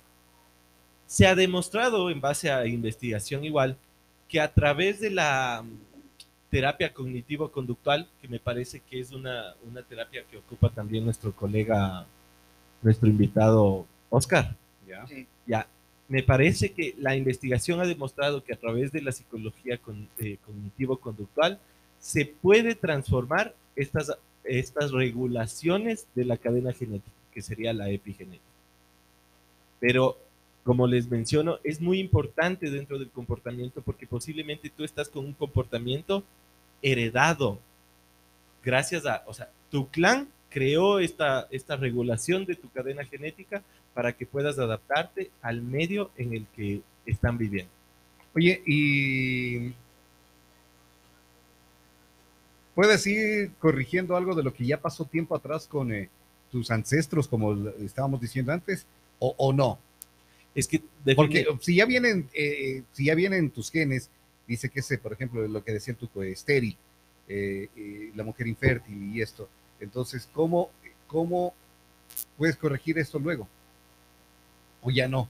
Se 1.08 1.28
ha 1.28 1.36
demostrado, 1.36 2.10
en 2.10 2.22
base 2.22 2.50
a 2.50 2.66
investigación 2.66 3.44
igual, 3.46 3.78
que 4.30 4.40
a 4.40 4.52
través 4.54 5.00
de 5.00 5.12
la 5.12 5.64
mm, 5.64 6.50
terapia 6.50 6.94
cognitivo-conductual, 6.94 8.08
que 8.22 8.28
me 8.28 8.40
parece 8.40 8.80
que 8.80 9.00
es 9.00 9.12
una, 9.12 9.56
una 9.70 9.82
terapia 9.84 10.24
que 10.30 10.38
ocupa 10.38 10.70
también 10.70 11.04
nuestro 11.06 11.32
colega 11.34 12.06
nuestro 12.82 13.08
invitado 13.10 13.86
Oscar. 14.10 14.56
Ya. 14.88 15.06
Sí. 15.08 15.26
Ya, 15.48 15.68
me 16.08 16.22
parece 16.22 16.72
que 16.72 16.94
la 17.00 17.16
investigación 17.16 17.80
ha 17.80 17.86
demostrado 17.86 18.44
que 18.44 18.54
a 18.54 18.58
través 18.58 18.92
de 18.92 19.02
la 19.02 19.12
psicología 19.12 19.78
con- 19.80 20.08
eh, 20.20 20.38
cognitivo-conductual 20.46 21.60
se 22.00 22.26
puede 22.26 22.76
transformar 22.76 23.56
estas, 23.76 24.16
estas 24.44 24.92
regulaciones 24.92 26.06
de 26.14 26.26
la 26.26 26.38
cadena 26.38 26.72
genética, 26.74 27.16
que 27.34 27.42
sería 27.42 27.74
la 27.74 27.90
epigenética. 27.90 28.44
Pero, 29.80 30.18
como 30.66 30.88
les 30.88 31.10
menciono, 31.10 31.60
es 31.64 31.80
muy 31.80 32.00
importante 32.00 32.72
dentro 32.72 32.98
del 32.98 33.12
comportamiento 33.12 33.84
porque 33.84 34.08
posiblemente 34.08 34.72
tú 34.76 34.84
estás 34.84 35.08
con 35.08 35.24
un 35.24 35.34
comportamiento 35.34 36.24
heredado 36.82 37.60
gracias 38.64 39.06
a, 39.06 39.24
o 39.28 39.34
sea, 39.34 39.52
tu 39.70 39.88
clan 39.90 40.28
creó 40.50 41.00
esta, 41.00 41.48
esta 41.52 41.76
regulación 41.76 42.46
de 42.46 42.56
tu 42.56 42.68
cadena 42.72 43.06
genética 43.06 43.62
para 43.94 44.14
que 44.14 44.26
puedas 44.26 44.58
adaptarte 44.58 45.30
al 45.44 45.62
medio 45.62 46.10
en 46.18 46.34
el 46.34 46.48
que 46.56 46.82
están 47.06 47.38
viviendo. 47.38 47.72
Oye, 48.34 48.64
y 48.66 49.72
puedes 52.74 53.06
ir 53.06 53.52
corrigiendo 53.60 54.18
algo 54.18 54.34
de 54.34 54.42
lo 54.42 54.52
que 54.52 54.66
ya 54.66 54.82
pasó 54.82 55.06
tiempo 55.06 55.36
atrás 55.36 55.68
con 55.68 55.94
eh, 55.94 56.10
tus 56.52 56.72
ancestros, 56.72 57.28
como 57.28 57.54
estábamos 57.80 58.20
diciendo 58.20 58.52
antes, 58.52 58.88
o 59.20 59.54
no. 59.54 59.78
Es 60.56 60.68
que 60.68 60.82
Porque 61.16 61.46
si 61.62 61.76
ya 61.76 61.86
vienen, 61.86 62.30
eh, 62.34 62.84
si 62.94 63.06
ya 63.06 63.16
vienen 63.16 63.52
tus 63.52 63.70
genes, 63.72 64.10
dice 64.48 64.70
que 64.70 64.80
ese, 64.80 64.98
por 64.98 65.14
ejemplo, 65.14 65.48
lo 65.48 65.64
que 65.64 65.74
decía 65.74 65.94
tu 65.94 66.08
co- 66.10 66.24
estéril, 66.24 66.78
eh, 67.28 67.68
eh, 67.76 68.12
la 68.16 68.24
mujer 68.24 68.48
infértil 68.48 69.14
y 69.16 69.22
esto. 69.22 69.50
Entonces, 69.80 70.30
¿cómo, 70.34 70.70
¿cómo 71.08 71.54
puedes 72.38 72.56
corregir 72.56 72.98
esto 72.98 73.20
luego? 73.20 73.48
O 74.82 74.92
ya 74.92 75.08
no. 75.08 75.30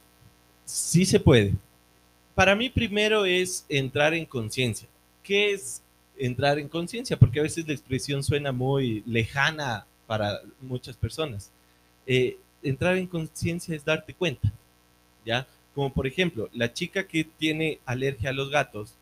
sí 0.65 1.05
se 1.05 1.19
puede. 1.19 1.53
Para 2.35 2.55
mí 2.55 2.69
primero 2.69 3.25
es 3.25 3.65
entrar 3.69 4.13
en 4.13 4.25
conciencia. 4.25 4.87
¿Qué 5.23 5.53
es 5.53 5.81
entrar 6.17 6.59
en 6.59 6.69
conciencia? 6.69 7.17
Porque 7.17 7.39
a 7.39 7.43
veces 7.43 7.67
la 7.67 7.73
expresión 7.73 8.23
suena 8.23 8.51
muy 8.51 9.03
lejana 9.05 9.85
para 10.07 10.41
muchas 10.61 10.97
personas. 10.97 11.51
Eh, 12.07 12.37
entrar 12.63 12.97
en 12.97 13.07
conciencia 13.07 13.75
es 13.75 13.85
darte 13.85 14.13
cuenta, 14.13 14.51
¿ya? 15.25 15.47
Como 15.73 15.91
por 15.93 16.07
ejemplo, 16.07 16.49
la 16.53 16.71
chica 16.73 17.07
que 17.07 17.23
tiene 17.23 17.79
alergia 17.85 18.29
a 18.29 18.33
los 18.33 18.49
gatos, 18.49 18.95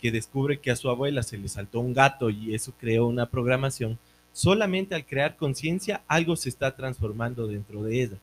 que 0.00 0.10
descubre 0.12 0.60
que 0.60 0.70
a 0.70 0.76
su 0.76 0.88
abuela 0.88 1.22
se 1.22 1.38
le 1.38 1.48
saltó 1.48 1.80
un 1.80 1.92
gato 1.92 2.30
y 2.30 2.54
eso 2.54 2.72
creó 2.78 3.06
una 3.06 3.26
programación, 3.26 3.98
solamente 4.32 4.94
al 4.94 5.04
crear 5.04 5.36
conciencia 5.36 6.02
algo 6.06 6.36
se 6.36 6.48
está 6.48 6.74
transformando 6.76 7.46
dentro 7.46 7.82
de 7.82 8.02
ella, 8.02 8.16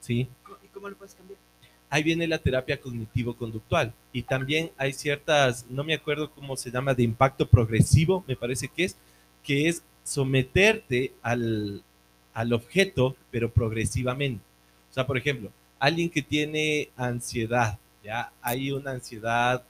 ¿sí? 0.00 0.28
¿Y 0.64 0.68
cómo 0.68 0.88
lo 0.88 0.96
puedes 0.96 1.14
cambiar? 1.14 1.38
ahí 1.90 2.02
viene 2.02 2.26
la 2.26 2.38
terapia 2.38 2.80
cognitivo-conductual. 2.80 3.92
Y 4.12 4.22
también 4.22 4.70
hay 4.76 4.92
ciertas, 4.92 5.66
no 5.68 5.84
me 5.84 5.94
acuerdo 5.94 6.30
cómo 6.30 6.56
se 6.56 6.70
llama, 6.70 6.94
de 6.94 7.02
impacto 7.02 7.46
progresivo, 7.46 8.24
me 8.26 8.36
parece 8.36 8.68
que 8.68 8.84
es, 8.84 8.96
que 9.42 9.68
es 9.68 9.82
someterte 10.04 11.12
al, 11.22 11.82
al 12.34 12.52
objeto, 12.52 13.16
pero 13.30 13.50
progresivamente. 13.50 14.42
O 14.90 14.94
sea, 14.94 15.06
por 15.06 15.16
ejemplo, 15.16 15.50
alguien 15.78 16.10
que 16.10 16.22
tiene 16.22 16.90
ansiedad, 16.96 17.78
ya 18.02 18.32
hay 18.40 18.70
una 18.72 18.92
ansiedad 18.92 19.62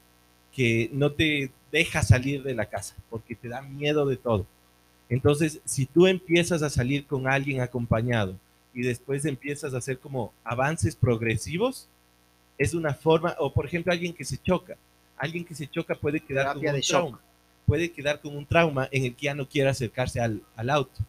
que 0.53 0.89
no 0.93 1.11
te 1.11 1.51
deja 1.71 2.01
salir 2.01 2.43
de 2.43 2.55
la 2.55 2.65
casa 2.65 2.95
porque 3.09 3.35
te 3.35 3.49
da 3.49 3.61
miedo 3.61 4.05
de 4.05 4.17
todo. 4.17 4.45
Entonces, 5.09 5.59
si 5.65 5.85
tú 5.85 6.07
empiezas 6.07 6.61
a 6.61 6.69
salir 6.69 7.05
con 7.05 7.27
alguien 7.27 7.61
acompañado 7.61 8.35
y 8.73 8.81
después 8.81 9.25
empiezas 9.25 9.73
a 9.73 9.77
hacer 9.77 9.99
como 9.99 10.33
avances 10.43 10.95
progresivos, 10.95 11.87
es 12.57 12.73
una 12.73 12.93
forma, 12.93 13.35
o 13.39 13.53
por 13.53 13.65
ejemplo, 13.65 13.91
alguien 13.91 14.13
que 14.13 14.25
se 14.25 14.37
choca. 14.37 14.75
Alguien 15.17 15.45
que 15.45 15.55
se 15.55 15.67
choca 15.67 15.95
puede 15.95 16.19
quedar 16.19 16.53
con 16.53 16.65
un 16.65 16.75
shock. 16.75 16.87
trauma. 16.87 17.21
Puede 17.65 17.91
quedar 17.91 18.21
con 18.21 18.35
un 18.35 18.45
trauma 18.45 18.87
en 18.91 19.05
el 19.05 19.15
que 19.15 19.25
ya 19.25 19.33
no 19.33 19.47
quiere 19.47 19.69
acercarse 19.69 20.19
al, 20.19 20.41
al 20.55 20.69
auto. 20.69 21.01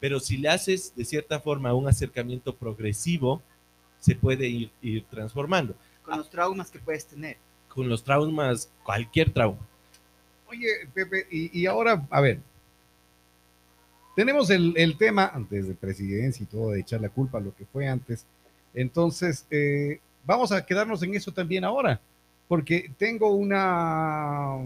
Pero 0.00 0.20
si 0.20 0.36
le 0.36 0.48
haces 0.48 0.92
de 0.94 1.04
cierta 1.04 1.40
forma 1.40 1.74
un 1.74 1.88
acercamiento 1.88 2.54
progresivo, 2.54 3.42
se 4.00 4.14
puede 4.14 4.46
ir, 4.48 4.70
ir 4.82 5.04
transformando. 5.04 5.74
Con 6.04 6.18
los 6.18 6.30
traumas 6.30 6.70
que 6.70 6.78
puedes 6.78 7.06
tener. 7.06 7.36
Con 7.68 7.88
los 7.88 8.02
traumas, 8.02 8.70
cualquier 8.82 9.30
trauma. 9.30 9.58
Oye, 10.48 10.68
Pepe, 10.94 11.26
y, 11.30 11.60
y 11.60 11.66
ahora, 11.66 12.06
a 12.10 12.20
ver, 12.20 12.40
tenemos 14.16 14.50
el, 14.50 14.72
el 14.76 14.96
tema 14.96 15.30
antes 15.32 15.68
de 15.68 15.74
presidencia 15.74 16.42
y 16.42 16.46
todo, 16.46 16.70
de 16.70 16.80
echar 16.80 17.00
la 17.00 17.08
culpa 17.08 17.38
a 17.38 17.40
lo 17.40 17.54
que 17.54 17.64
fue 17.66 17.86
antes. 17.86 18.24
Entonces, 18.74 19.46
eh, 19.50 20.00
vamos 20.24 20.50
a 20.52 20.64
quedarnos 20.64 21.02
en 21.02 21.14
eso 21.14 21.32
también 21.32 21.64
ahora, 21.64 22.00
porque 22.48 22.90
tengo 22.98 23.30
una 23.30 24.56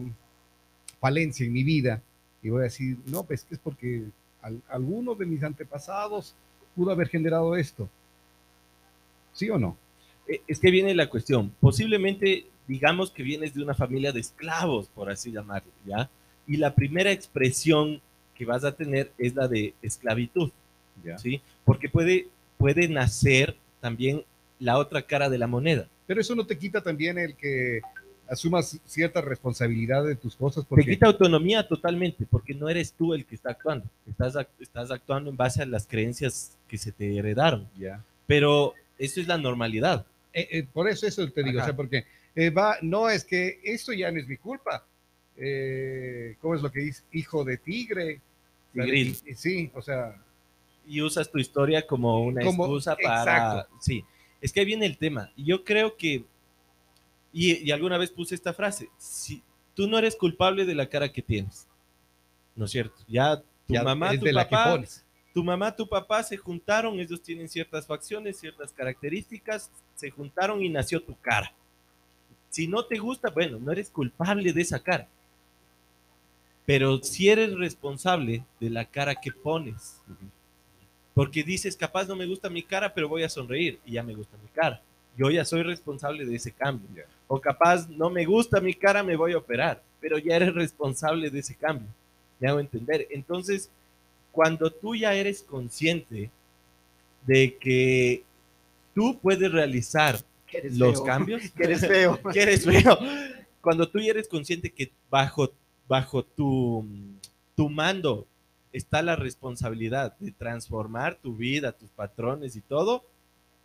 falencia 1.01 1.45
en 1.45 1.53
mi 1.53 1.65
vida 1.65 2.01
y 2.43 2.49
voy 2.49 2.61
a 2.61 2.65
decir, 2.65 2.97
no, 3.07 3.25
pues 3.25 3.45
que 3.45 3.55
es 3.55 3.61
porque 3.61 4.05
al- 4.41 4.63
alguno 4.69 5.15
de 5.15 5.27
mis 5.27 5.43
antepasados 5.43 6.35
pudo 6.75 6.91
haber 6.93 7.09
generado 7.09 7.55
esto. 7.57 7.89
¿Sí 9.33 9.49
o 9.51 9.59
no? 9.59 9.77
Eh, 10.29 10.41
Es 10.47 10.59
que 10.61 10.71
viene 10.71 10.95
la 10.95 11.09
cuestión. 11.09 11.53
Posiblemente 11.61 12.47
digamos 12.69 13.11
que 13.11 13.23
vienes 13.23 13.55
de 13.55 13.63
una 13.63 13.75
familia 13.75 14.13
de 14.13 14.21
esclavos, 14.21 14.89
por 14.95 15.11
así 15.11 15.33
llamarlo, 15.33 15.71
¿ya? 15.85 16.09
Y 16.47 16.57
la 16.57 16.75
primera 16.75 17.11
expresión 17.11 18.01
que 18.35 18.45
vas 18.45 18.65
a 18.65 18.73
tener 18.73 19.13
es 19.19 19.35
la 19.35 19.49
de 19.49 19.75
esclavitud, 19.83 20.51
Ya. 21.05 21.19
¿sí? 21.19 21.41
Porque 21.65 21.89
puede, 21.89 22.29
puede 22.59 22.89
nacer 22.89 23.57
también 23.81 24.25
la 24.61 24.79
otra 24.79 25.03
cara 25.03 25.29
de 25.29 25.39
la 25.39 25.47
moneda. 25.49 25.89
Pero 26.07 26.21
eso 26.21 26.35
no 26.37 26.47
te 26.47 26.57
quita 26.57 26.81
también 26.83 27.19
el 27.19 27.35
que 27.35 27.81
asumas 28.29 28.81
cierta 28.87 29.21
responsabilidad 29.21 30.05
de 30.05 30.15
tus 30.15 30.37
cosas, 30.37 30.65
porque 30.65 30.85
Te 30.85 30.91
quita 30.93 31.07
autonomía 31.07 31.67
totalmente, 31.67 32.25
porque 32.31 32.55
no 32.55 32.69
eres 32.69 32.93
tú 32.93 33.13
el 33.13 33.27
que 33.27 33.35
está 33.35 33.51
actuando. 33.51 33.87
Estás, 34.09 34.35
estás 34.61 34.91
actuando 34.91 35.31
en 35.31 35.37
base 35.37 35.63
a 35.63 35.67
las 35.67 35.87
creencias 35.87 36.57
que 36.69 36.79
se 36.79 36.93
te 36.93 37.17
heredaron. 37.19 37.69
ya. 37.77 38.03
Pero 38.27 38.73
eso 39.05 39.21
es 39.21 39.27
la 39.27 39.39
normalidad. 39.39 40.07
Eh, 40.33 40.49
eh, 40.51 40.63
por 40.73 40.89
eso 40.89 41.07
eso 41.07 41.29
te 41.31 41.43
digo, 41.43 41.59
Ajá. 41.59 41.65
o 41.65 41.69
sea, 41.69 41.77
porque 41.77 42.07
eh, 42.35 42.51
va, 42.51 42.77
no 42.83 43.11
es 43.11 43.25
que 43.25 43.61
esto 43.63 43.93
ya 43.93 44.11
no 44.11 44.19
es 44.19 44.27
mi 44.27 44.37
culpa. 44.37 44.85
Eh, 45.37 46.37
¿Cómo 46.41 46.55
es 46.55 46.63
lo 46.63 46.71
que 46.71 46.81
dice? 46.81 47.03
Hijo 47.13 47.45
de 47.45 47.57
tigre. 47.57 48.21
Tigril. 48.73 49.17
Sí, 49.37 49.71
o 49.75 49.83
sea, 49.83 50.17
y 50.87 51.03
usas 51.03 51.31
tu 51.31 51.39
historia 51.39 51.87
como 51.87 52.23
una 52.25 52.43
Como- 52.43 52.65
excusa 52.65 52.97
para... 52.97 53.23
exacto. 53.23 53.77
Sí, 53.81 54.05
es 54.41 54.53
que 54.53 54.61
ahí 54.61 54.67
viene 54.67 54.87
el 54.87 54.97
tema. 54.99 55.31
Yo 55.37 55.65
creo 55.65 55.97
que, 55.97 56.25
y, 57.33 57.57
y 57.57 57.71
alguna 57.71 57.99
vez 57.99 58.11
puse 58.11 58.35
esta 58.35 58.53
frase, 58.55 58.89
si 58.99 59.43
tú 59.75 59.87
no 59.89 59.99
eres 59.99 60.17
culpable 60.17 60.65
de 60.65 60.75
la 60.75 60.89
cara 60.89 61.13
que 61.13 61.23
tienes, 61.23 61.67
¿no 62.57 62.65
es 62.65 62.71
cierto? 62.71 62.97
Ya 63.09 63.37
tu 63.39 63.45
ya 63.75 63.83
mamá, 63.83 64.13
es 64.13 64.21
tu 64.21 64.27
de 64.27 64.33
la 64.33 64.45
que 64.49 64.51
papá, 64.57 64.71
pones. 64.73 65.02
Tu 65.33 65.43
mamá, 65.43 65.75
tu 65.75 65.89
papá 65.89 66.23
se 66.23 66.37
juntaron, 66.37 67.01
ellos 67.01 67.23
tienen 67.23 67.49
ciertas 67.49 67.87
facciones, 67.87 68.39
ciertas 68.39 68.73
características, 68.73 69.71
se 69.95 70.11
juntaron 70.11 70.63
y 70.63 70.69
nació 70.69 71.03
tu 71.03 71.17
cara. 71.21 71.53
Si 72.51 72.69
no 72.69 72.85
te 72.85 72.99
gusta, 72.99 73.31
bueno, 73.31 73.59
no 73.59 73.73
eres 73.73 73.89
culpable 73.89 74.53
de 74.53 74.61
esa 74.61 74.79
cara. 74.79 75.09
Pero 76.67 77.03
si 77.03 77.29
eres 77.29 77.55
responsable 77.55 78.45
de 78.61 78.71
la 78.71 78.85
cara 78.85 79.15
que 79.15 79.33
pones. 79.33 80.01
Porque 81.15 81.43
dices, 81.43 81.77
capaz 81.77 82.07
no 82.07 82.15
me 82.15 82.27
gusta 82.27 82.49
mi 82.49 82.63
cara, 82.63 82.93
pero 82.93 83.09
voy 83.09 83.23
a 83.23 83.29
sonreír 83.29 83.81
y 83.85 83.93
ya 83.93 84.03
me 84.03 84.15
gusta 84.15 84.37
mi 84.43 84.49
cara. 84.49 84.83
yo 85.17 85.31
ya 85.31 85.45
soy 85.45 85.63
responsable 85.63 86.25
de 86.25 86.37
ese 86.37 86.53
cambio. 86.53 87.05
O 87.27 87.41
capaz 87.41 87.89
no 87.89 88.11
me 88.11 88.25
gusta 88.25 88.61
mi 88.61 88.75
cara, 88.75 89.03
me 89.03 89.17
voy 89.17 89.33
a 89.33 89.39
operar, 89.39 89.83
pero 90.01 90.19
ya 90.19 90.37
eres 90.37 90.55
responsable 90.55 91.31
de 91.31 91.39
ese 91.39 91.55
cambio. 91.55 91.89
Me 92.39 92.49
hago 92.49 92.61
entender. 92.61 93.07
Entonces, 93.11 93.71
cuando 94.33 94.71
tú 94.71 94.97
ya 94.97 95.15
eres 95.15 95.43
consciente 95.43 96.31
de 97.27 97.57
que 97.59 98.25
tú 98.95 99.19
puedes 99.21 99.53
realizar 99.53 100.19
los 100.65 100.97
feo. 100.97 101.05
cambios, 101.05 101.43
Que 101.57 101.65
eres 101.65 101.87
feo. 101.87 102.21
que 102.33 102.43
eres 102.43 102.65
feo. 102.65 102.99
Cuando 103.61 103.89
tú 103.89 104.01
ya 104.01 104.11
eres 104.11 104.27
consciente 104.27 104.71
que 104.71 104.91
bajo, 105.09 105.53
bajo 105.87 106.25
tu, 106.25 106.85
tu 107.55 107.69
mando 107.69 108.27
está 108.73 109.03
la 109.03 109.17
responsabilidad 109.17 110.17
de 110.19 110.33
transformar 110.33 111.17
tu 111.17 111.37
vida, 111.37 111.73
tus 111.73 111.91
patrones 111.91 112.57
y 112.57 112.61
todo, 112.63 113.05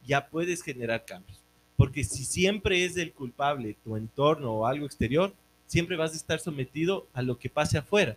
ya 0.05 0.27
puedes 0.27 0.61
generar 0.61 1.05
cambios. 1.05 1.39
Porque 1.77 2.03
si 2.03 2.25
siempre 2.25 2.83
es 2.85 2.97
el 2.97 3.13
culpable 3.13 3.77
tu 3.83 3.95
entorno 3.95 4.51
o 4.51 4.65
algo 4.65 4.85
exterior, 4.85 5.33
siempre 5.65 5.95
vas 5.95 6.13
a 6.13 6.17
estar 6.17 6.39
sometido 6.39 7.07
a 7.13 7.21
lo 7.21 7.37
que 7.37 7.49
pase 7.49 7.77
afuera. 7.77 8.15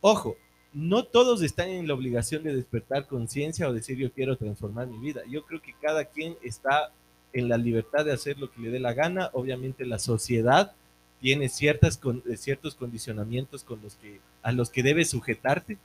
Ojo, 0.00 0.36
no 0.72 1.04
todos 1.04 1.42
están 1.42 1.70
en 1.70 1.88
la 1.88 1.94
obligación 1.94 2.42
de 2.42 2.54
despertar 2.54 3.06
conciencia 3.06 3.68
o 3.68 3.72
decir 3.72 3.96
yo 3.96 4.12
quiero 4.12 4.36
transformar 4.36 4.86
mi 4.86 4.98
vida. 4.98 5.22
Yo 5.28 5.44
creo 5.44 5.62
que 5.62 5.74
cada 5.80 6.04
quien 6.04 6.36
está 6.42 6.92
en 7.32 7.48
la 7.48 7.56
libertad 7.56 8.04
de 8.04 8.12
hacer 8.12 8.38
lo 8.38 8.50
que 8.50 8.60
le 8.60 8.70
dé 8.70 8.80
la 8.80 8.92
gana. 8.92 9.30
Obviamente 9.32 9.86
la 9.86 9.98
sociedad 9.98 10.72
tiene 11.20 11.48
ciertas 11.48 11.98
eh, 12.28 12.36
ciertos 12.36 12.74
condicionamientos 12.74 13.64
con 13.64 13.80
los 13.82 13.94
que, 13.96 14.20
a 14.42 14.52
los 14.52 14.70
que 14.70 14.82
debes 14.82 15.10
sujetarte. 15.10 15.78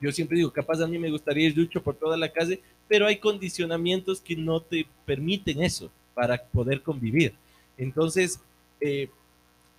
Yo 0.00 0.12
siempre 0.12 0.38
digo, 0.38 0.52
capaz 0.52 0.80
a 0.80 0.86
mí 0.86 0.98
me 0.98 1.10
gustaría 1.10 1.48
ir 1.48 1.56
lucho 1.56 1.82
por 1.82 1.94
toda 1.94 2.16
la 2.16 2.30
calle, 2.30 2.60
pero 2.88 3.06
hay 3.06 3.18
condicionamientos 3.18 4.20
que 4.20 4.36
no 4.36 4.60
te 4.60 4.86
permiten 5.04 5.62
eso 5.62 5.90
para 6.14 6.42
poder 6.42 6.82
convivir. 6.82 7.34
Entonces, 7.78 8.40
eh, 8.80 9.08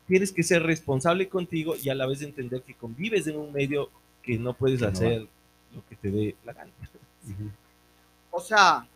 tienes 0.08 0.32
que 0.32 0.44
ser 0.44 0.64
responsable 0.64 1.28
contigo 1.28 1.76
y 1.82 1.90
a 1.90 1.96
la 1.96 2.08
vez 2.08 2.22
entender 2.22 2.62
que 2.62 2.74
convives 2.74 3.28
en 3.28 3.38
un 3.38 3.52
medio 3.52 3.90
que 4.28 4.38
no 4.38 4.54
puedes 4.54 4.80
Que 4.80 4.86
no 4.86 4.92
hacer 4.92 5.28
lo 5.74 5.86
que 5.88 5.96
te 5.96 6.12
dé 6.12 6.36
la 6.46 6.54
gana. 6.54 6.72
O 8.32 8.42
sea, 8.42 8.88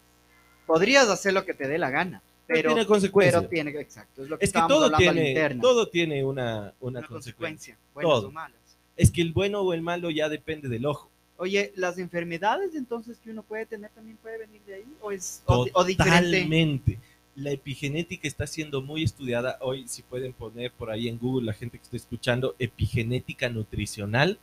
podrías 0.65 1.07
hacer 1.09 1.33
lo 1.33 1.45
que 1.45 1.53
te 1.53 1.67
dé 1.67 1.77
la 1.77 1.89
gana, 1.89 2.21
pero, 2.45 2.73
tiene 2.73 2.85
consecuencias. 2.85 3.35
pero 3.35 3.49
tiene, 3.49 3.71
exacto, 3.79 4.23
es 4.23 4.29
lo 4.29 4.37
que 4.37 4.45
es 4.45 4.53
que 4.53 4.59
todo 4.67 4.91
tiene, 4.91 5.57
todo 5.61 5.87
tiene 5.87 6.23
una, 6.23 6.73
una, 6.79 6.99
una 6.99 7.07
consecuencia. 7.07 7.75
consecuencia, 7.75 7.77
buenas 7.93 8.11
Todo. 8.11 8.27
o 8.27 8.31
malas. 8.31 8.59
Es 8.97 9.09
que 9.09 9.21
el 9.21 9.31
bueno 9.31 9.61
o 9.61 9.73
el 9.73 9.81
malo 9.81 10.09
ya 10.09 10.29
depende 10.29 10.69
del 10.69 10.85
ojo. 10.85 11.09
Oye, 11.37 11.71
las 11.75 11.97
enfermedades 11.97 12.75
entonces 12.75 13.17
que 13.19 13.31
uno 13.31 13.41
puede 13.41 13.65
tener 13.65 13.89
también 13.91 14.17
puede 14.17 14.37
venir 14.37 14.61
de 14.67 14.75
ahí 14.75 14.95
o 15.01 15.11
es 15.11 15.41
o. 15.45 15.65
Totalmente. 15.65 16.99
La 17.33 17.51
epigenética 17.51 18.27
está 18.27 18.45
siendo 18.45 18.81
muy 18.81 19.03
estudiada. 19.03 19.57
Hoy, 19.61 19.87
si 19.87 20.03
pueden 20.03 20.33
poner 20.33 20.71
por 20.71 20.91
ahí 20.91 21.07
en 21.07 21.17
Google, 21.17 21.45
la 21.45 21.53
gente 21.53 21.77
que 21.77 21.83
está 21.83 21.95
escuchando, 21.95 22.55
epigenética 22.59 23.49
nutricional, 23.49 24.37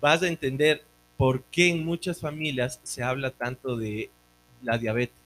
vas 0.00 0.22
a 0.22 0.28
entender 0.28 0.84
por 1.16 1.42
qué 1.44 1.68
en 1.70 1.84
muchas 1.84 2.20
familias 2.20 2.80
se 2.82 3.02
habla 3.02 3.30
tanto 3.30 3.76
de 3.76 4.10
la 4.62 4.78
diabetes 4.78 5.16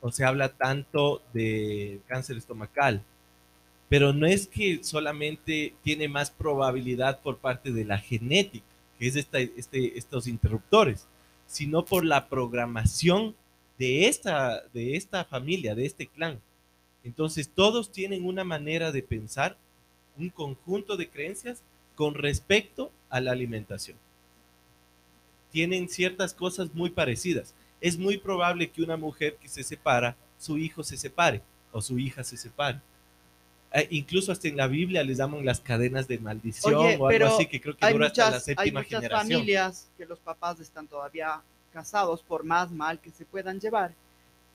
o 0.00 0.10
se 0.10 0.24
habla 0.24 0.48
tanto 0.48 1.22
de 1.32 2.00
cáncer 2.08 2.36
estomacal. 2.36 3.02
Pero 3.88 4.12
no 4.12 4.26
es 4.26 4.46
que 4.46 4.82
solamente 4.82 5.74
tiene 5.82 6.08
más 6.08 6.30
probabilidad 6.30 7.20
por 7.20 7.38
parte 7.38 7.72
de 7.72 7.84
la 7.84 7.98
genética, 7.98 8.66
que 8.98 9.06
es 9.08 9.16
esta- 9.16 9.40
este, 9.40 9.98
estos 9.98 10.26
interruptores, 10.26 11.06
sino 11.46 11.84
por 11.84 12.04
la 12.04 12.28
programación 12.28 13.34
de 13.78 14.08
esta, 14.08 14.62
de 14.72 14.96
esta 14.96 15.24
familia, 15.24 15.74
de 15.74 15.86
este 15.86 16.06
clan. 16.06 16.40
Entonces 17.04 17.48
todos 17.48 17.92
tienen 17.92 18.24
una 18.24 18.44
manera 18.44 18.92
de 18.92 19.02
pensar, 19.02 19.56
un 20.16 20.30
conjunto 20.30 20.96
de 20.96 21.08
creencias 21.08 21.62
con 22.02 22.14
respecto 22.14 22.90
a 23.10 23.20
la 23.20 23.30
alimentación. 23.30 23.96
Tienen 25.52 25.88
ciertas 25.88 26.34
cosas 26.34 26.74
muy 26.74 26.90
parecidas. 26.90 27.54
Es 27.80 27.96
muy 27.96 28.16
probable 28.18 28.70
que 28.72 28.82
una 28.82 28.96
mujer 28.96 29.36
que 29.40 29.48
se 29.48 29.62
separa, 29.62 30.16
su 30.36 30.58
hijo 30.58 30.82
se 30.82 30.96
separe 30.96 31.42
o 31.70 31.80
su 31.80 32.00
hija 32.00 32.24
se 32.24 32.36
separe. 32.36 32.80
Eh, 33.72 33.86
incluso 33.90 34.32
hasta 34.32 34.48
en 34.48 34.56
la 34.56 34.66
Biblia 34.66 35.04
les 35.04 35.18
llaman 35.18 35.44
las 35.44 35.60
cadenas 35.60 36.08
de 36.08 36.18
maldición 36.18 36.74
Oye, 36.74 36.96
o 36.98 37.06
algo 37.06 37.26
así 37.36 37.46
que 37.46 37.60
creo 37.60 37.76
que 37.76 37.86
Hay 37.86 37.92
dura 37.92 38.08
hasta 38.08 38.24
la 38.24 38.30
muchas, 38.30 38.48
hay 38.48 38.54
séptima 38.56 38.80
muchas 38.80 39.00
generación. 39.00 39.30
familias 39.38 39.88
que 39.96 40.04
los 40.06 40.18
papás 40.18 40.58
están 40.58 40.88
todavía 40.88 41.40
casados 41.72 42.20
por 42.24 42.42
más 42.42 42.72
mal 42.72 42.98
que 42.98 43.10
se 43.12 43.24
puedan 43.24 43.60
llevar, 43.60 43.94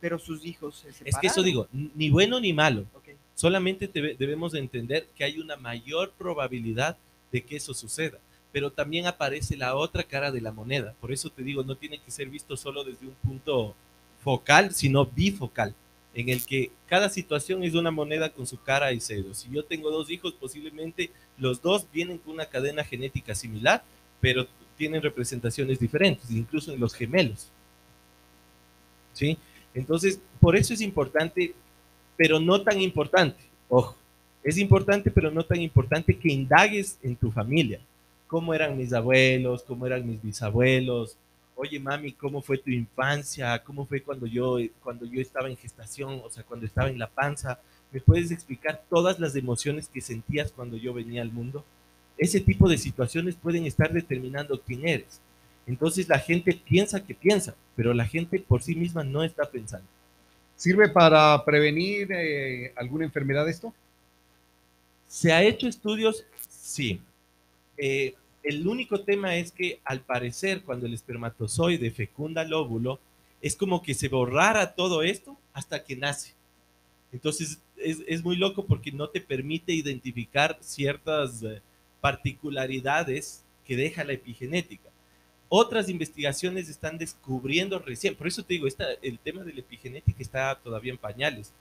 pero 0.02 0.20
sus 0.20 0.46
hijos 0.46 0.76
se 0.80 0.92
separaron. 0.92 1.08
Es 1.08 1.18
que 1.22 1.28
eso 1.28 1.42
digo, 1.44 1.70
ni 1.72 2.10
bueno 2.10 2.42
ni 2.42 2.52
malo. 2.52 2.82
Ok. 2.94 3.08
Solamente 3.36 3.88
debe- 3.88 4.18
debemos 4.18 4.52
de 4.52 4.60
entender 4.60 5.08
que 5.16 5.24
hay 5.24 5.40
una 5.40 5.56
mayor 5.56 6.12
probabilidad 6.18 6.98
de 7.32 7.44
que 7.44 7.58
eso 7.58 7.74
suceda. 7.74 8.20
Pero 8.52 8.72
también 8.72 9.06
aparece 9.06 9.58
la 9.58 9.76
otra 9.76 10.04
cara 10.04 10.32
de 10.32 10.42
la 10.42 10.52
moneda. 10.52 10.96
Por 11.00 11.12
eso 11.12 11.30
te 11.30 11.44
digo, 11.44 11.64
no 11.64 11.76
tiene 11.76 12.00
que 12.00 12.12
ser 12.12 12.30
visto 12.30 12.56
solo 12.58 12.84
desde 12.84 13.08
un 13.08 13.16
punto 13.16 13.76
focal, 14.24 14.74
sino 14.74 15.06
bifocal, 15.06 15.74
en 16.14 16.30
el 16.30 16.46
que 16.46 16.72
cada 16.88 17.10
situación 17.10 17.64
es 17.64 17.76
una 17.76 17.92
moneda 17.92 18.32
con 18.32 18.48
su 18.48 18.62
cara 18.62 18.92
y 18.92 19.00
cero. 19.00 19.34
Si 19.34 19.50
yo 19.52 19.64
tengo 19.64 19.92
dos 19.92 20.10
hijos, 20.10 20.34
posiblemente 20.34 21.12
los 21.38 21.62
dos 21.62 21.86
vienen 21.92 22.18
con 22.18 22.34
una 22.34 22.46
cadena 22.46 22.84
genética 22.84 23.36
similar, 23.36 23.84
pero 24.20 24.48
tienen 24.78 25.02
representaciones 25.02 25.80
diferentes, 25.80 26.32
incluso 26.32 26.72
en 26.72 26.80
los 26.80 26.94
gemelos. 26.94 27.48
¿Sí? 29.14 29.38
Entonces, 29.74 30.20
por 30.40 30.56
eso 30.56 30.74
es 30.74 30.82
importante, 30.82 31.54
pero 32.16 32.40
no 32.40 32.62
tan 32.62 32.82
importante. 32.82 33.44
Ojo, 33.70 33.96
es 34.44 34.58
importante, 34.58 35.12
pero 35.12 35.32
no 35.32 35.44
tan 35.44 35.62
importante 35.62 36.18
que 36.18 36.32
indagues 36.32 36.98
en 37.04 37.16
tu 37.16 37.32
familia. 37.32 37.80
¿Cómo 38.28 38.54
eran 38.54 38.78
mis 38.78 38.94
abuelos? 38.94 39.64
¿Cómo 39.64 39.86
eran 39.86 40.08
mis 40.08 40.22
bisabuelos? 40.22 41.18
Oye, 41.56 41.80
mami, 41.80 42.12
¿cómo 42.12 42.42
fue 42.42 42.58
tu 42.58 42.70
infancia? 42.70 43.62
¿Cómo 43.64 43.86
fue 43.86 44.02
cuando 44.02 44.28
yo, 44.28 44.58
cuando 44.84 45.06
yo 45.06 45.22
estaba 45.22 45.50
en 45.50 45.58
gestación? 45.58 46.22
O 46.24 46.30
sea, 46.30 46.44
cuando 46.44 46.66
estaba 46.66 46.90
en 46.90 47.00
la 47.00 47.10
panza. 47.10 47.60
¿Me 47.92 48.02
puedes 48.02 48.32
explicar 48.32 48.84
todas 48.90 49.20
las 49.20 49.36
emociones 49.36 49.88
que 49.88 50.02
sentías 50.02 50.52
cuando 50.52 50.78
yo 50.78 50.94
venía 50.94 51.22
al 51.22 51.32
mundo? 51.32 51.64
Ese 52.18 52.42
tipo 52.42 52.70
de 52.70 52.78
situaciones 52.78 53.36
pueden 53.36 53.66
estar 53.66 53.92
determinando 53.92 54.62
quién 54.62 54.88
eres. 54.88 55.22
Entonces 55.68 56.08
la 56.08 56.20
gente 56.20 56.54
piensa 56.54 57.04
que 57.04 57.14
piensa, 57.14 57.56
pero 57.76 57.94
la 57.94 58.06
gente 58.06 58.40
por 58.40 58.62
sí 58.64 58.76
misma 58.76 59.04
no 59.04 59.24
está 59.24 59.50
pensando. 59.50 59.88
¿Sirve 60.56 60.90
para 60.90 61.44
prevenir 61.46 62.08
eh, 62.12 62.74
alguna 62.76 63.06
enfermedad 63.06 63.48
esto? 63.48 63.74
¿Se 65.08 65.32
ha 65.32 65.44
hecho 65.44 65.68
estudios? 65.68 66.26
Sí. 66.50 67.02
Eh, 67.78 68.16
el 68.44 68.68
único 68.68 69.02
tema 69.02 69.36
es 69.36 69.52
que 69.52 69.80
al 69.84 70.02
parecer 70.02 70.62
cuando 70.64 70.86
el 70.86 70.94
espermatozoide 70.94 71.92
fecunda 71.92 72.44
el 72.44 72.54
óvulo, 72.54 73.00
es 73.42 73.56
como 73.56 73.82
que 73.82 73.94
se 73.94 74.08
borrara 74.08 74.74
todo 74.74 75.04
esto 75.04 75.38
hasta 75.54 75.84
que 75.84 75.96
nace. 75.96 76.34
Entonces 77.12 77.62
es, 77.78 78.24
muy 78.24 78.36
loco 78.36 78.66
porque 78.66 78.92
no 78.92 79.10
te 79.10 79.22
permite 79.22 79.72
identificar 79.74 80.58
ciertas 80.62 81.44
eh, 81.44 81.62
particularidades 82.02 83.44
que 83.66 83.76
deja 83.76 84.04
la 84.04 84.14
epigenética. 84.14 84.90
Otras 85.50 85.88
investigaciones 85.88 86.68
están 86.68 86.98
descubriendo 86.98 87.80
recién, 87.80 88.16
por 88.16 88.28
eso 88.28 88.44
te 88.44 88.56
digo, 88.56 88.68
esta, 88.68 88.86
el 89.02 89.20
tema 89.20 89.44
de 89.44 89.54
la 89.54 89.60
epigenética 89.62 90.22
está 90.22 90.56
todavía 90.56 90.92
en 90.92 90.98
pañales. 90.98 91.54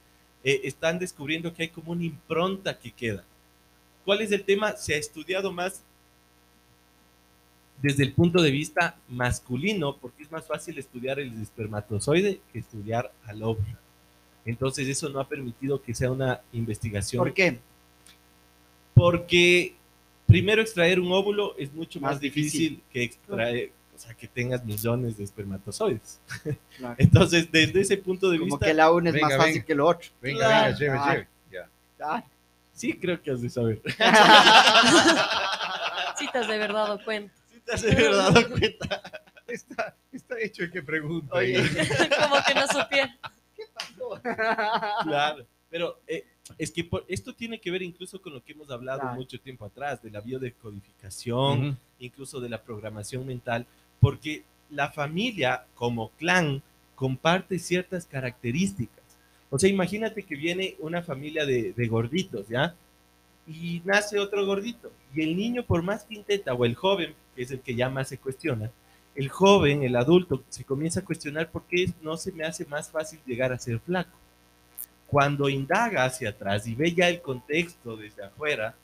Eh, 0.43 0.63
están 0.65 0.99
descubriendo 0.99 1.53
que 1.53 1.65
hay 1.65 1.69
como 1.69 1.93
una 1.93 2.05
impronta 2.05 2.79
que 2.79 2.91
queda. 2.91 3.25
¿Cuál 4.07 4.23
es 4.23 4.33
el 4.33 4.43
tema? 4.45 4.73
Se 4.77 4.95
ha 4.95 4.97
estudiado 4.97 5.53
más 5.53 5.83
desde 7.83 8.05
el 8.05 8.13
punto 8.15 8.41
de 8.41 8.51
vista 8.51 8.97
masculino, 9.09 9.97
porque 9.99 10.23
es 10.23 10.31
más 10.33 10.47
fácil 10.47 10.79
estudiar 10.79 11.21
el 11.21 11.43
espermatozoide 11.43 12.41
que 12.51 12.61
estudiar 12.61 13.13
al 13.27 13.43
óvulo. 13.43 13.67
Entonces 14.47 14.89
eso 14.89 15.09
no 15.11 15.21
ha 15.21 15.29
permitido 15.29 15.83
que 15.83 15.95
sea 15.95 16.11
una 16.11 16.41
investigación. 16.53 17.19
¿Por 17.23 17.35
qué? 17.35 17.59
Porque 18.95 19.75
primero 20.27 20.63
extraer 20.63 21.01
un 21.01 21.13
óvulo 21.13 21.55
es 21.59 21.73
mucho 21.75 22.01
más, 22.01 22.13
Más 22.13 22.21
difícil, 22.21 22.61
difícil. 22.61 22.83
que 22.93 23.03
extraer, 23.03 23.73
o 23.95 23.99
sea, 23.99 24.15
que 24.15 24.27
tengas 24.29 24.65
millones 24.65 25.17
de 25.19 25.25
espermatozoides. 25.25 26.19
Claro. 26.79 26.95
Entonces, 26.99 27.51
desde 27.53 27.81
ese 27.81 27.97
punto 27.99 28.31
de 28.31 28.39
Como 28.39 28.55
vista, 28.57 28.67
que 28.67 28.75
la 28.75 28.91
una 28.93 29.11
es 29.11 29.15
Venga, 29.15 29.29
más 29.29 29.37
fácil 29.37 29.53
venga. 29.55 29.67
que 29.67 29.75
lo 29.75 29.87
otro. 29.87 30.09
Venga, 30.23 30.39
Claro. 30.47 30.65
venga, 30.65 30.79
lleve, 30.79 30.99
Ah. 30.99 31.13
lleve. 31.13 31.29
Ya. 31.53 32.25
Sí 32.77 32.93
creo 32.99 33.21
que 33.23 33.31
has 33.31 33.41
de 33.43 33.49
saber. 33.51 33.81
Sí 36.19 36.27
te 36.33 36.39
has 36.39 36.49
de 36.49 36.59
verdad 36.59 36.75
dado 36.87 37.05
cuenta. 37.05 37.35
Sí 37.53 37.61
te 37.61 37.73
has 37.73 37.83
de 37.83 37.93
haber 37.93 38.13
dado 38.15 38.49
cuenta. 38.51 39.03
Está, 39.47 39.97
está 40.13 40.41
hecho 40.41 40.65
el 40.65 40.71
que 40.73 40.83
pregunta. 40.83 41.37
Oye. 41.37 41.57
ahí. 41.59 41.65
Como 42.21 42.37
que 42.47 42.55
no 42.55 42.67
supiera. 42.69 43.17
Claro, 45.05 45.47
pero 45.71 46.01
eh, 46.07 46.27
es 46.59 46.71
que 46.71 46.85
por- 46.85 47.05
esto 47.09 47.33
tiene 47.35 47.61
que 47.61 47.71
ver 47.71 47.83
incluso 47.83 48.21
con 48.21 48.35
lo 48.35 48.43
que 48.45 48.53
hemos 48.53 48.71
hablado 48.71 49.01
Claro. 49.01 49.15
mucho 49.17 49.41
tiempo 49.41 49.65
atrás, 49.65 50.03
de 50.03 50.11
la 50.11 50.21
biodecodificación, 50.21 51.69
Ujú. 51.69 51.77
incluso 51.99 52.41
de 52.41 52.49
la 52.49 52.63
programación 52.63 53.27
mental, 53.27 53.67
porque 54.01 54.45
la 54.71 54.91
familia 54.91 55.65
como 55.75 56.11
clan 56.13 56.63
comparte 56.95 57.59
ciertas 57.59 58.05
características. 58.07 59.05
O 59.51 59.59
sea, 59.59 59.71
imagínate 59.71 60.23
que 60.23 60.35
viene 60.35 60.77
una 60.81 61.03
familia 61.03 61.47
de, 61.47 61.89
gorditos, 61.89 62.49
¿ya? 62.49 62.75
Y 63.47 63.81
nace 63.85 64.19
otro 64.19 64.45
gordito. 64.45 64.91
Y 65.15 65.23
el 65.23 65.37
niño, 65.37 65.65
por 65.65 65.83
más 65.83 66.05
que 66.05 66.17
intenta, 66.17 66.53
o 66.53 66.65
el 66.65 66.75
joven, 66.75 67.15
que 67.35 67.43
es 67.43 67.51
el 67.51 67.61
que 67.61 67.75
ya 67.75 67.89
más 67.89 68.09
se 68.09 68.19
cuestiona, 68.19 68.71
el 69.15 69.29
joven, 69.29 69.83
el 69.83 69.97
adulto, 69.97 70.43
se 70.49 70.65
comienza 70.65 71.01
a 71.01 71.05
cuestionar 71.05 71.51
por 71.51 71.63
qué 71.65 71.91
no 72.03 72.17
se 72.17 72.33
me 72.33 72.45
hace 72.45 72.67
más 72.67 72.91
fácil 72.91 73.19
llegar 73.25 73.53
a 73.53 73.59
ser 73.59 73.79
flaco. 73.79 74.19
Cuando 75.07 75.49
indaga 75.49 76.05
hacia 76.05 76.31
atrás 76.31 76.67
y 76.67 76.75
ve 76.75 76.93
ya 76.93 77.09
el 77.09 77.23
contexto 77.23 77.97
desde 77.97 78.25
afuera, 78.25 78.75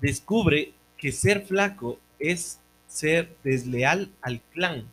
descubre 0.00 0.72
que 0.96 1.10
ser 1.10 1.42
flaco 1.42 1.98
es 2.18 2.60
ser 2.86 3.34
desleal 3.42 4.10
al 4.20 4.40
clan, 4.52 4.84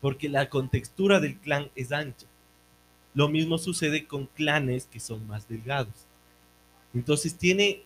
porque 0.00 0.28
la 0.28 0.48
contextura 0.48 1.18
del 1.18 1.36
clan 1.36 1.68
es 1.74 1.90
ancha. 1.90 2.26
Lo 3.14 3.28
mismo 3.28 3.58
sucede 3.58 4.06
con 4.06 4.26
clanes 4.26 4.86
que 4.86 5.00
son 5.00 5.26
más 5.26 5.48
delgados. 5.48 6.06
Entonces 6.94 7.36
tiene 7.36 7.82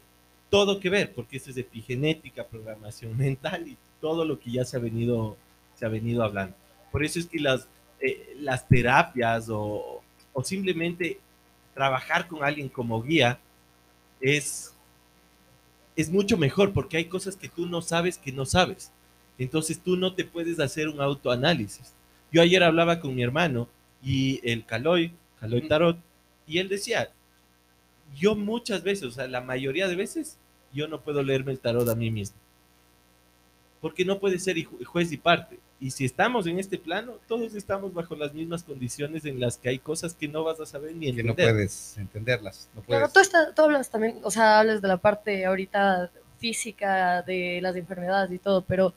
todo 0.50 0.80
que 0.80 0.90
ver, 0.90 1.12
porque 1.12 1.36
esto 1.36 1.50
es 1.50 1.56
epigenética, 1.56 2.46
programación 2.46 3.16
mental 3.16 3.68
y 3.68 3.76
todo 4.00 4.24
lo 4.24 4.38
que 4.38 4.52
ya 4.52 4.64
se 4.64 4.76
ha 4.76 4.80
venido, 4.80 5.36
se 5.74 5.86
ha 5.86 5.88
venido 5.88 6.22
hablando. 6.22 6.54
Por 6.92 7.04
eso 7.04 7.18
es 7.18 7.26
que 7.26 7.40
las, 7.40 7.66
eh, 8.00 8.36
las 8.38 8.68
terapias 8.68 9.48
o, 9.48 10.02
o 10.32 10.44
simplemente 10.44 11.18
trabajar 11.74 12.28
con 12.28 12.44
alguien 12.44 12.68
como 12.68 13.02
guía 13.02 13.38
es, 14.20 14.74
es 15.96 16.10
mucho 16.10 16.36
mejor 16.36 16.72
porque 16.72 16.96
hay 16.98 17.06
cosas 17.06 17.36
que 17.36 17.48
tú 17.48 17.66
no 17.66 17.82
sabes 17.82 18.18
que 18.18 18.32
no 18.32 18.46
sabes. 18.46 18.92
Entonces 19.38 19.80
tú 19.80 19.96
no 19.96 20.14
te 20.14 20.24
puedes 20.24 20.60
hacer 20.60 20.88
un 20.88 21.00
autoanálisis. 21.00 21.92
Yo 22.30 22.42
ayer 22.42 22.62
hablaba 22.62 23.00
con 23.00 23.14
mi 23.14 23.22
hermano 23.22 23.68
y 24.04 24.40
el 24.48 24.64
Caloy, 24.66 25.12
Caloy 25.40 25.66
Tarot, 25.68 25.96
y 26.46 26.58
él 26.58 26.68
decía, 26.68 27.10
yo 28.16 28.34
muchas 28.36 28.82
veces, 28.82 29.04
o 29.04 29.10
sea, 29.10 29.26
la 29.28 29.40
mayoría 29.40 29.88
de 29.88 29.96
veces, 29.96 30.36
yo 30.72 30.88
no 30.88 31.00
puedo 31.00 31.22
leerme 31.22 31.52
el 31.52 31.58
tarot 31.60 31.88
a 31.88 31.94
mí 31.94 32.10
mismo. 32.10 32.36
Porque 33.80 34.04
no 34.04 34.18
puede 34.18 34.38
ser 34.38 34.56
juez 34.64 35.12
y 35.12 35.16
parte. 35.16 35.58
Y 35.80 35.90
si 35.90 36.04
estamos 36.04 36.46
en 36.46 36.58
este 36.58 36.78
plano, 36.78 37.14
todos 37.28 37.54
estamos 37.54 37.92
bajo 37.92 38.14
las 38.16 38.32
mismas 38.32 38.62
condiciones 38.62 39.24
en 39.26 39.38
las 39.40 39.58
que 39.58 39.68
hay 39.68 39.78
cosas 39.78 40.14
que 40.14 40.26
no 40.28 40.42
vas 40.44 40.58
a 40.60 40.66
saber 40.66 40.94
ni 40.94 41.06
Que 41.14 41.22
no 41.22 41.30
entender. 41.30 41.52
puedes 41.54 41.98
entenderlas. 41.98 42.68
No 42.74 42.82
Claro, 42.82 43.10
puedes. 43.10 43.12
tú, 43.12 43.20
estás- 43.20 43.54
tú 43.54 43.62
hablas 43.62 43.90
también, 43.90 44.18
o 44.22 44.30
sea, 44.30 44.60
hablas 44.60 44.80
de 44.80 44.88
la 44.88 44.96
parte 44.96 45.44
ahorita 45.44 46.10
física 46.38 47.22
de 47.22 47.60
las 47.60 47.76
enfermedades 47.76 48.30
y 48.32 48.38
todo, 48.38 48.62
pero 48.62 48.94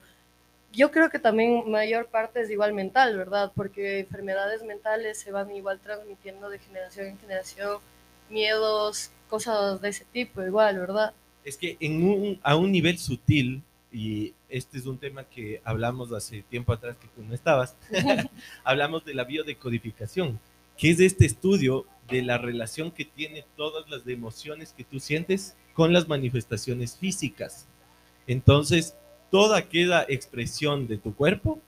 yo 0.72 0.90
creo 0.90 1.10
que 1.10 1.18
también 1.18 1.70
mayor 1.70 2.06
parte 2.06 2.40
es 2.40 2.50
igual 2.50 2.74
mental, 2.74 3.16
¿verdad? 3.16 3.52
Porque 3.54 4.00
enfermedades 4.00 4.62
mentales 4.62 5.18
se 5.18 5.32
van 5.32 5.50
igual 5.54 5.80
transmitiendo 5.80 6.50
de 6.50 6.58
generación 6.58 7.06
en 7.06 7.18
generación, 7.18 7.78
miedos, 8.28 9.10
cosas 9.28 9.80
de 9.80 9.88
ese 9.88 10.04
tipo, 10.12 10.42
igual, 10.42 10.78
¿verdad? 10.78 11.14
Es 11.44 11.56
que 11.56 11.76
en 11.80 12.04
un, 12.04 12.40
a 12.42 12.56
un 12.56 12.70
nivel 12.70 12.98
sutil, 12.98 13.62
y 13.90 14.34
este 14.48 14.78
es 14.78 14.86
un 14.86 14.98
tema 14.98 15.24
que 15.24 15.62
hablamos 15.64 16.12
hace 16.12 16.42
tiempo 16.42 16.72
atrás 16.72 16.96
que 16.98 17.08
tú 17.08 17.22
no 17.22 17.34
estabas, 17.34 17.74
hablamos 18.64 19.04
de 19.04 19.14
la 19.14 19.24
biodecodificación, 19.24 20.38
que 20.76 20.90
es 20.90 21.00
este 21.00 21.24
estudio 21.24 21.86
de 22.08 22.22
la 22.22 22.38
relación 22.38 22.90
que 22.90 23.04
tiene 23.04 23.44
todas 23.56 23.88
las 23.88 24.06
emociones 24.06 24.74
que 24.76 24.84
tú 24.84 25.00
sientes 25.00 25.56
con 25.74 25.92
las 25.92 26.08
manifestaciones 26.08 26.96
físicas. 26.96 27.66
Entonces, 28.26 28.94
toda 29.30 29.58
aquella 29.58 30.04
expresión 30.08 30.86
de 30.86 30.96
tu 30.96 31.14
cuerpo 31.14 31.58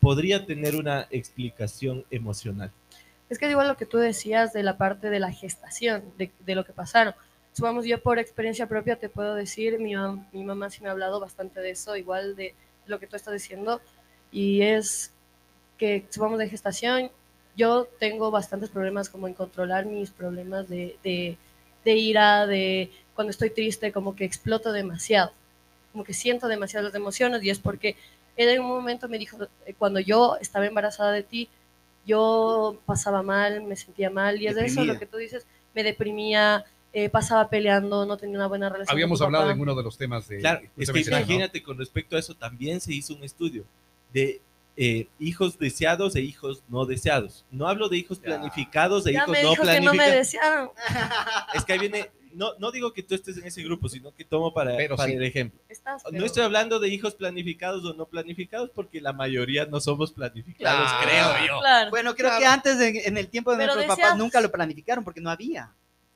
podría 0.00 0.46
tener 0.46 0.76
una 0.76 1.06
explicación 1.10 2.04
emocional. 2.10 2.70
Es 3.28 3.38
que 3.38 3.48
igual 3.48 3.68
lo 3.68 3.76
que 3.76 3.86
tú 3.86 3.98
decías 3.98 4.52
de 4.52 4.62
la 4.62 4.76
parte 4.76 5.10
de 5.10 5.20
la 5.20 5.30
gestación, 5.30 6.02
de, 6.18 6.54
lo 6.54 6.64
que 6.64 6.72
pasaron. 6.72 7.14
Supongamos, 7.52 7.84
yo 7.84 8.00
por 8.02 8.18
experiencia 8.18 8.66
propia 8.66 8.96
te 8.96 9.08
puedo 9.08 9.34
decir, 9.34 9.78
mi, 9.78 9.92
mam- 9.92 10.26
mi 10.32 10.42
mamá 10.44 10.70
sí 10.70 10.82
me 10.82 10.88
ha 10.88 10.92
hablado 10.92 11.20
bastante 11.20 11.60
de 11.60 11.70
eso, 11.70 11.96
igual 11.96 12.34
de 12.34 12.54
lo 12.86 12.98
que 12.98 13.06
tú 13.06 13.16
estás 13.16 13.32
diciendo, 13.32 13.80
y 14.32 14.62
es 14.62 15.12
que, 15.78 16.06
supongamos, 16.10 16.38
de 16.38 16.48
gestación, 16.48 17.10
yo 17.56 17.88
tengo 17.98 18.30
bastantes 18.30 18.70
problemas 18.70 19.08
como 19.08 19.28
en 19.28 19.34
controlar 19.34 19.84
mis 19.86 20.10
problemas 20.10 20.68
de, 20.68 20.96
de 21.84 21.92
ira, 21.92 22.46
de 22.46 22.90
cuando 23.14 23.30
estoy 23.30 23.50
triste, 23.50 23.92
como 23.92 24.16
que 24.16 24.24
exploto 24.24 24.72
demasiado, 24.72 25.32
como 25.92 26.04
que 26.04 26.14
siento 26.14 26.48
demasiado 26.48 26.86
las 26.86 26.94
emociones, 26.94 27.42
y 27.42 27.50
es 27.50 27.58
porque 27.58 27.96
él 28.36 28.48
en 28.48 28.60
un 28.60 28.68
momento 28.68 29.08
me 29.08 29.18
dijo, 29.18 29.36
eh, 29.66 29.74
cuando 29.78 30.00
yo 30.00 30.36
estaba 30.40 30.66
embarazada 30.66 31.12
de 31.12 31.22
ti, 31.22 31.48
yo 32.06 32.78
pasaba 32.86 33.22
mal, 33.22 33.62
me 33.62 33.76
sentía 33.76 34.10
mal, 34.10 34.40
y 34.40 34.46
es 34.46 34.54
de 34.56 34.66
eso 34.66 34.84
lo 34.84 34.98
que 34.98 35.06
tú 35.06 35.16
dices, 35.18 35.46
me 35.74 35.82
deprimía, 35.82 36.64
eh, 36.92 37.08
pasaba 37.08 37.48
peleando, 37.48 38.06
no 38.06 38.16
tenía 38.16 38.36
una 38.36 38.46
buena 38.48 38.68
relación. 38.68 38.92
Habíamos 38.92 39.20
hablado 39.20 39.44
papá. 39.44 39.54
en 39.54 39.60
uno 39.60 39.74
de 39.74 39.82
los 39.82 39.96
temas 39.96 40.26
de. 40.28 40.38
Claro, 40.38 40.60
es 40.76 40.90
que 40.90 41.00
eso, 41.00 41.10
¿no? 41.10 41.18
imagínate, 41.18 41.62
con 41.62 41.78
respecto 41.78 42.16
a 42.16 42.18
eso 42.18 42.34
también 42.34 42.80
se 42.80 42.92
hizo 42.92 43.14
un 43.14 43.22
estudio 43.22 43.64
de 44.12 44.40
eh, 44.76 45.06
hijos 45.20 45.58
deseados 45.58 46.16
e 46.16 46.20
hijos 46.20 46.62
no 46.68 46.86
deseados. 46.86 47.44
No 47.50 47.68
hablo 47.68 47.88
de 47.88 47.98
hijos 47.98 48.18
Ya. 48.18 48.24
planificados 48.24 49.06
e 49.06 49.12
Ya 49.12 49.18
hijos 49.20 49.30
me 49.30 49.42
no 49.42 49.50
dijo 49.50 49.62
que 49.62 49.80
no 49.80 49.92
me 49.92 49.98
planificados. 49.98 50.16
desearon. 50.16 50.70
es 51.54 51.64
que 51.64 51.72
ahí 51.74 51.78
viene, 51.78 52.10
no, 52.34 52.54
no 52.58 52.70
digo 52.70 52.92
que 52.92 53.02
tú 53.02 53.14
estés 53.14 53.36
en 53.38 53.46
ese 53.46 53.62
grupo, 53.62 53.88
sino 53.88 54.14
que 54.14 54.24
tomo 54.24 54.52
para, 54.54 54.76
Pero 54.76 54.96
para 54.96 55.08
sí. 55.10 55.16
el 55.16 55.22
ejemplo. 55.24 55.60
Estás, 55.68 56.02
No 56.04 56.10
pero- 56.10 56.26
estoy 56.26 56.42
hablando 56.42 56.78
de 56.78 56.88
hijos 56.88 57.14
planificados 57.14 57.84
o 57.84 57.94
no 57.94 58.06
planificados, 58.06 58.70
porque 58.74 59.00
la 59.00 59.12
mayoría 59.12 59.66
no 59.66 59.80
somos 59.80 60.12
planificados, 60.12 60.90
Claro. 61.02 61.06
creo 61.36 61.46
yo. 61.48 61.60
Claro. 61.60 61.90
Bueno, 61.90 62.14
creo 62.14 62.28
Claro. 62.30 62.40
que 62.40 62.46
antes 62.46 62.80
en, 62.80 62.96
en 62.96 63.16
el 63.18 63.28
tiempo 63.28 63.52
de 63.52 63.58
Pero 63.58 63.74
nuestros 63.74 63.96
papás 63.98 64.16
nunca 64.18 64.40
lo 64.40 64.50
planificaron 64.50 65.04
porque 65.04 65.20
no 65.20 65.30
había. 65.30 65.72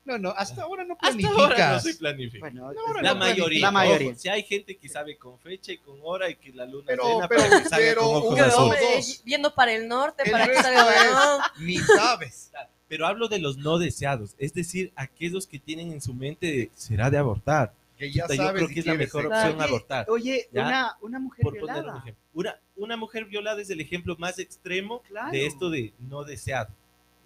No, 0.07 0.19
no, 0.19 0.29
hasta 0.37 0.61
ahora 0.61 0.83
no 0.85 0.93
Hasta 0.93 1.07
planificas. 1.17 1.35
ahora 1.39 1.71
no 1.73 1.79
se 1.79 1.95
planifica. 1.95 2.39
Bueno, 2.39 2.69
es- 2.71 2.77
la 3.01 3.13
no 3.13 3.19
mayoría. 3.19 3.61
La 3.61 3.71
mayoría. 3.71 4.09
ojo, 4.11 4.19
si 4.19 4.29
hay 4.29 4.43
gente 4.43 4.77
que 4.77 4.87
sabe 4.87 5.17
con 5.17 5.39
fecha 5.39 5.71
y 5.71 5.79
con 5.79 5.99
hora 6.03 6.29
y 6.29 6.35
que 6.35 6.51
la 6.53 6.65
luna 6.67 6.83
Pero- 6.85 7.03
llena 7.07 7.27
pero- 7.27 7.41
para 7.41 7.59
que 7.63 7.69
salga 7.69 7.87
pero 7.87 8.01
con 8.01 8.09
ojos 8.15 8.33
uno 8.35 8.35
Que, 8.45 8.53
hombre, 8.53 8.79
Dos. 8.97 9.21
viendo 9.25 9.55
para 9.55 9.73
el 9.73 9.87
norte, 9.87 10.21
El 10.23 10.31
para 10.31 10.45
que 10.47 10.53
salga. 10.61 11.51
Ni 11.57 11.77
sabes. 11.79 12.51
Pero 12.87 13.07
hablo 13.07 13.27
de 13.27 13.39
los 13.39 13.57
no 13.57 13.79
deseados, 13.79 14.35
es 14.37 14.53
decir, 14.53 14.91
aquellos 14.95 15.47
que 15.47 15.57
tienen 15.59 15.91
en 15.91 16.01
su 16.01 16.13
mente 16.13 16.45
de, 16.47 16.71
será 16.75 17.09
de 17.09 17.17
abortar. 17.17 17.73
Que 17.97 18.11
ya 18.11 18.23
Puta, 18.23 18.35
yo 18.35 18.43
sabes 18.43 18.55
creo 18.55 18.67
si 18.67 18.73
que 18.73 18.79
es 18.81 18.85
la 18.85 18.93
mejor 18.95 19.25
opción 19.27 19.55
Oye, 19.55 19.63
abortar. 19.63 20.05
Oye, 20.09 20.47
una, 20.51 20.97
una 21.01 21.19
mujer 21.19 21.43
Por 21.43 21.53
poner 21.59 21.75
un 21.77 21.81
violada. 21.81 21.99
ejemplo. 21.99 22.23
Una, 22.33 22.59
una 22.75 22.97
mujer 22.97 23.25
violada 23.25 23.61
es 23.61 23.69
el 23.69 23.79
ejemplo 23.79 24.15
más 24.19 24.37
extremo 24.37 25.01
Claro. 25.07 25.31
de 25.31 25.45
esto 25.45 25.69
de 25.69 25.93
no 25.99 26.23
deseado. 26.25 26.69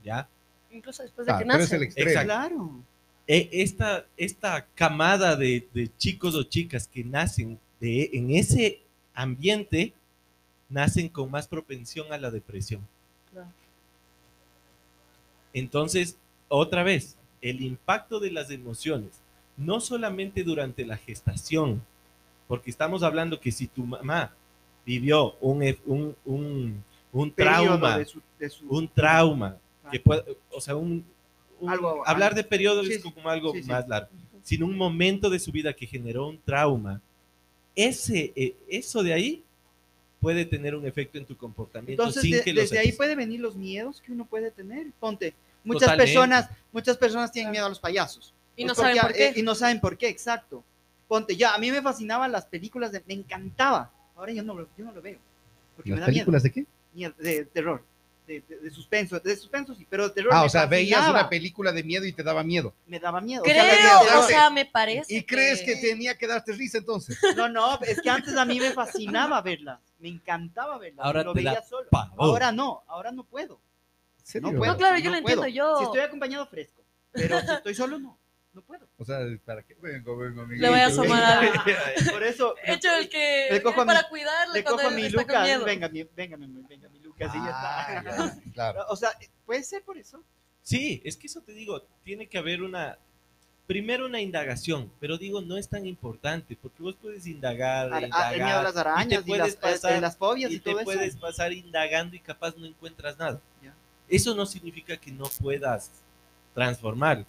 ¿Ya? 0.04 0.30
Incluso 0.72 1.02
después 1.04 1.26
de 1.26 1.34
Ah, 1.34 1.40
que 1.40 1.46
pero 1.46 1.56
es 1.56 1.62
nace. 1.62 1.76
el 1.76 1.84
extremo. 1.84 2.10
Exacto. 2.10 2.28
Claro. 2.28 2.84
E- 3.28 3.50
esta, 3.52 4.06
esta 4.16 4.66
camada 4.76 5.36
de, 5.36 5.68
de 5.74 5.90
chicos 5.98 6.36
o 6.36 6.44
chicas 6.44 6.88
que 6.88 7.04
nacen 7.04 7.60
de, 7.80 8.12
en 8.14 8.30
ese 8.32 8.82
ambiente 9.16 9.94
nacen 10.70 11.10
con 11.10 11.32
más 11.32 11.48
propensión 11.48 12.14
a 12.14 12.18
la 12.20 12.30
depresión. 12.30 12.88
Entonces, 15.54 16.18
otra 16.48 16.84
vez, 16.84 17.18
el 17.42 17.62
impacto 17.62 18.20
de 18.20 18.32
las 18.32 18.50
emociones, 18.52 19.22
no 19.58 19.80
solamente 19.80 20.44
durante 20.44 20.86
la 20.86 20.98
gestación, 20.98 21.82
porque 22.48 22.70
estamos 22.70 23.04
hablando 23.04 23.40
que 23.40 23.52
si 23.52 23.68
tu 23.68 23.84
mamá 23.86 24.34
vivió 24.86 25.36
un, 25.42 25.64
e- 25.64 25.78
un, 25.86 26.16
un, 26.26 26.84
un 27.12 27.32
trauma, 27.32 27.98
de 27.98 28.06
su, 28.06 28.22
de 28.40 28.50
su- 28.50 28.68
un 28.70 28.88
trauma, 28.88 29.58
que 29.92 30.00
puede, 30.00 30.24
o 30.52 30.62
sea, 30.62 30.76
un, 30.76 31.04
Algo- 31.66 32.04
hablar 32.06 32.34
de 32.36 32.44
periodo 32.44 32.84
Sí, 32.84 32.94
es 32.94 33.04
como 33.04 33.28
algo 33.30 33.52
Sí, 33.54 33.64
sí. 33.64 33.70
más 33.70 33.88
largo, 33.88 34.10
sino 34.44 34.66
un 34.66 34.78
momento 34.78 35.30
de 35.30 35.40
su 35.40 35.52
vida 35.52 35.74
que 35.74 35.86
generó 35.86 36.28
un 36.28 36.40
trauma, 36.40 37.02
ese, 37.76 38.32
eh, 38.36 38.56
eso 38.70 39.04
de 39.04 39.14
ahí 39.14 39.44
puede 40.20 40.46
tener 40.46 40.76
un 40.76 40.86
efecto 40.86 41.18
en 41.18 41.26
tu 41.26 41.36
comportamiento 41.38 42.02
Entonces, 42.04 42.22
sin 42.24 42.32
de- 42.32 42.44
que 42.44 42.54
lo 42.54 42.62
desde 42.62 42.80
ahí 42.80 42.92
pueden 42.92 43.18
venir 43.18 43.40
los 43.40 43.56
miedos 43.56 44.02
que 44.02 44.12
uno 44.12 44.26
puede 44.26 44.52
tener. 44.52 44.88
Ponte, 45.00 45.34
muchas 45.64 45.82
Totalmente. 45.82 46.14
personas, 46.14 46.50
muchas 46.72 46.98
personas 46.98 47.32
tienen 47.32 47.52
miedo 47.52 47.66
a 47.66 47.70
los 47.70 47.80
payasos. 47.80 48.34
Y 48.56 48.64
Pues 48.66 48.78
no 48.78 48.84
saben 48.84 48.98
por 49.02 49.14
qué. 49.14 49.28
eh, 49.28 49.34
y 49.38 49.42
no 49.42 49.56
saben 49.56 49.80
por 49.80 49.98
qué, 49.98 50.10
exacto. 50.10 50.64
Ponte, 51.08 51.36
ya, 51.36 51.56
a 51.56 51.58
mí 51.58 51.72
me 51.72 51.82
fascinaban 51.82 52.32
las 52.32 52.46
películas, 52.46 52.92
de, 52.92 53.02
me 53.08 53.14
encantaba. 53.14 53.92
Ahora 54.16 54.32
yo 54.34 54.44
no, 54.44 54.54
lo- 54.54 54.68
yo 54.78 54.86
no 54.86 54.92
lo 54.92 55.02
veo. 55.02 55.18
Porque 55.76 55.92
me 55.92 55.96
¿Las 55.96 56.02
da 56.02 56.06
películas 56.08 56.44
de 56.44 56.52
qué? 56.52 56.66
miedo, 56.94 57.14
de 57.18 57.46
terror, 57.46 57.84
de, 58.30 58.42
de- 58.48 58.60
de 58.60 58.70
suspenso, 58.72 59.20
de 59.20 59.36
suspenso 59.36 59.74
sí, 59.74 59.88
pero 59.90 60.08
de 60.08 60.14
terror 60.14 60.32
Ah, 60.34 60.42
me 60.42 60.46
o 60.46 60.50
sea, 60.50 60.68
veías 60.68 61.10
una 61.10 61.28
película 61.28 61.72
de 61.72 61.84
miedo 61.84 62.06
y 62.06 62.14
te 62.14 62.22
daba 62.22 62.44
miedo. 62.44 62.76
me 62.86 63.00
daba 63.00 63.20
miedo. 63.22 63.42
O 63.42 63.44
Creo, 63.44 63.56
sea, 63.64 64.00
de- 64.04 64.10
de- 64.12 64.16
o 64.18 64.24
sea, 64.28 64.50
me 64.52 64.66
parece. 64.66 65.14
¿Y 65.16 65.24
crees 65.24 65.62
que 65.64 65.76
tenía 65.78 66.16
que 66.16 66.28
darte 66.28 66.52
risa 66.54 66.78
entonces? 66.78 67.18
No, 67.36 67.50
no, 67.50 67.80
es 67.82 68.00
que 68.02 68.10
antes 68.10 68.36
a 68.38 68.46
mí 68.46 68.60
me 68.60 68.72
fascinaba 68.72 69.42
verlas, 69.42 69.80
me 70.00 70.10
encantaba 70.10 70.78
verlas, 70.78 71.04
Ahora 71.06 71.24
lo 71.24 71.34
veía 71.34 71.62
solo. 71.64 71.90
pavor. 71.90 72.14
Ahora 72.20 72.52
no, 72.52 72.84
ahora 72.88 73.12
no 73.12 73.24
puedo. 73.24 73.60
No 74.36 74.52
puedo. 74.52 74.74
No, 74.74 74.78
claro, 74.78 75.00
yo 75.00 75.10
no 75.10 75.16
lo 75.18 75.24
puedo. 75.24 75.44
entiendo, 75.44 75.48
yo- 75.48 75.78
Si 75.80 75.84
estoy 75.86 76.02
acompañado, 76.02 76.46
fresco. 76.46 76.84
Pero 77.12 77.40
si 77.42 77.52
estoy 77.52 77.74
solo, 77.74 77.98
no. 77.98 78.19
No 78.54 78.62
puedo. 78.64 78.88
O 78.98 79.06
sea, 79.06 79.20
¿para 79.46 79.62
qué? 79.64 79.76
Vengo, 79.80 80.18
vengo, 80.18 80.46
mi 80.48 80.58
Le 80.58 80.70
voy 80.70 80.80
a 80.80 80.88
asomar 80.88 81.24
a- 81.46 81.52
Por 82.12 82.24
eso 82.24 82.56
He 82.64 82.74
hecho 82.74 82.94
el 82.96 83.08
que 83.08 83.48
Le 83.52 83.62
cojo 83.62 83.82
a 83.82 83.84
es 83.84 83.88
para 83.88 84.10
cuidarle 84.10 84.54
le 84.56 84.64
cuando 84.64 84.82
cojo 84.84 84.94
a 84.94 84.96
mi 84.96 85.10
Lucas. 85.10 85.64
Venga, 85.66 85.88
mi, 85.90 86.04
venga, 86.04 86.38
mi, 86.38 86.48
venga, 86.68 86.90
mi 86.90 87.00
Lucas. 87.00 87.32
y 87.34 87.38
ya 87.38 87.52
Ah, 87.54 87.96
está. 88.00 88.18
ya, 88.36 88.42
claro. 88.54 88.86
O 88.90 88.96
sea, 88.96 89.12
puede 89.46 89.64
ser 89.64 89.84
por 89.84 89.98
eso. 89.98 90.24
Sí, 90.64 91.02
es 91.06 91.16
que 91.16 91.28
eso 91.28 91.42
te 91.42 91.54
digo, 91.54 91.84
tiene 92.04 92.28
que 92.28 92.38
haber 92.40 92.62
una, 92.64 92.98
primero 93.68 94.06
una 94.08 94.20
indagación, 94.20 94.92
pero 95.00 95.18
digo, 95.18 95.42
no 95.42 95.56
es 95.58 95.70
tan 95.70 95.86
importante, 95.86 96.58
porque 96.60 96.82
vos 96.84 96.96
puedes 97.00 97.26
indagar, 97.28 97.94
Ar- 97.94 98.04
indagar, 98.04 98.26
ah, 98.28 98.34
el 98.36 98.44
miedo 98.44 98.60
a 98.60 98.64
las 98.64 98.78
arañas 98.78 99.22
y, 99.22 99.28
puedes 99.28 99.46
las, 99.46 99.56
pasar- 99.58 99.98
eh, 99.98 100.02
las 100.02 100.18
fobias 100.18 100.52
y, 100.52 100.56
y 100.56 100.60
te 100.60 100.76
puedes 100.76 101.10
eso. 101.16 101.20
pasar 101.20 101.54
indagando 101.54 102.16
y 102.16 102.20
capaz 102.20 102.56
no 102.58 102.66
encuentras 102.66 103.18
nada. 103.20 103.40
Ya. 103.64 103.74
Eso 104.08 104.34
no 104.36 104.46
significa 104.48 104.98
que 104.98 105.12
no 105.12 105.26
puedas 105.40 105.92
transformar. 106.56 107.26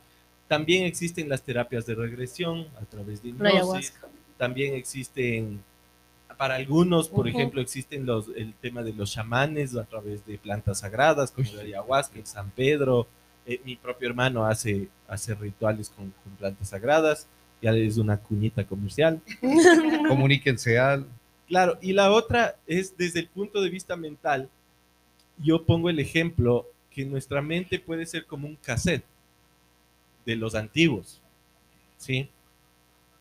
También 0.51 0.85
existen 0.85 1.29
las 1.29 1.45
terapias 1.45 1.87
de 1.87 1.95
regresión 1.95 2.67
a 2.83 2.85
través 2.85 3.23
de 3.23 3.29
hipnosis. 3.29 3.55
ayahuasca. 3.55 4.09
También 4.37 4.75
existen, 4.75 5.63
para 6.37 6.57
algunos, 6.57 7.09
por 7.09 7.29
ejemplo, 7.29 7.61
existen 7.61 8.05
los, 8.05 8.31
el 8.35 8.53
tema 8.55 8.83
de 8.83 8.93
los 8.93 9.13
chamanes 9.13 9.77
a 9.77 9.85
través 9.85 10.27
de 10.27 10.39
plantas 10.39 10.81
sagradas, 10.81 11.31
como 11.31 11.49
la 11.53 11.63
ayahuasca, 11.63 12.19
el 12.19 12.27
San 12.27 12.51
Pedro. 12.51 13.07
Eh, 13.47 13.61
mi 13.65 13.77
propio 13.77 14.09
hermano 14.09 14.45
hace, 14.45 14.89
hace 15.07 15.37
rituales 15.37 15.89
con, 15.89 16.13
con 16.25 16.33
plantas 16.37 16.71
sagradas. 16.71 17.29
Ya 17.63 17.71
es 17.71 17.97
una 17.97 18.17
cuñita 18.17 18.67
comercial. 18.67 19.21
Comuníquense 20.09 20.81
al. 20.81 21.07
Claro, 21.47 21.79
y 21.81 21.93
la 21.93 22.11
otra 22.11 22.57
es 22.67 22.97
desde 22.97 23.21
el 23.21 23.29
punto 23.29 23.63
de 23.63 23.71
vista 23.71 23.95
mental. 23.95 24.49
Yo 25.39 25.65
pongo 25.65 25.91
el 25.91 26.01
ejemplo 26.01 26.67
que 26.91 27.05
nuestra 27.05 27.41
mente 27.41 27.79
puede 27.79 28.05
ser 28.05 28.27
como 28.27 28.49
un 28.49 28.57
cassette 28.57 29.05
de 30.27 30.37
los 30.37 30.55
antiguos, 30.55 31.21
¿sí? 31.97 32.29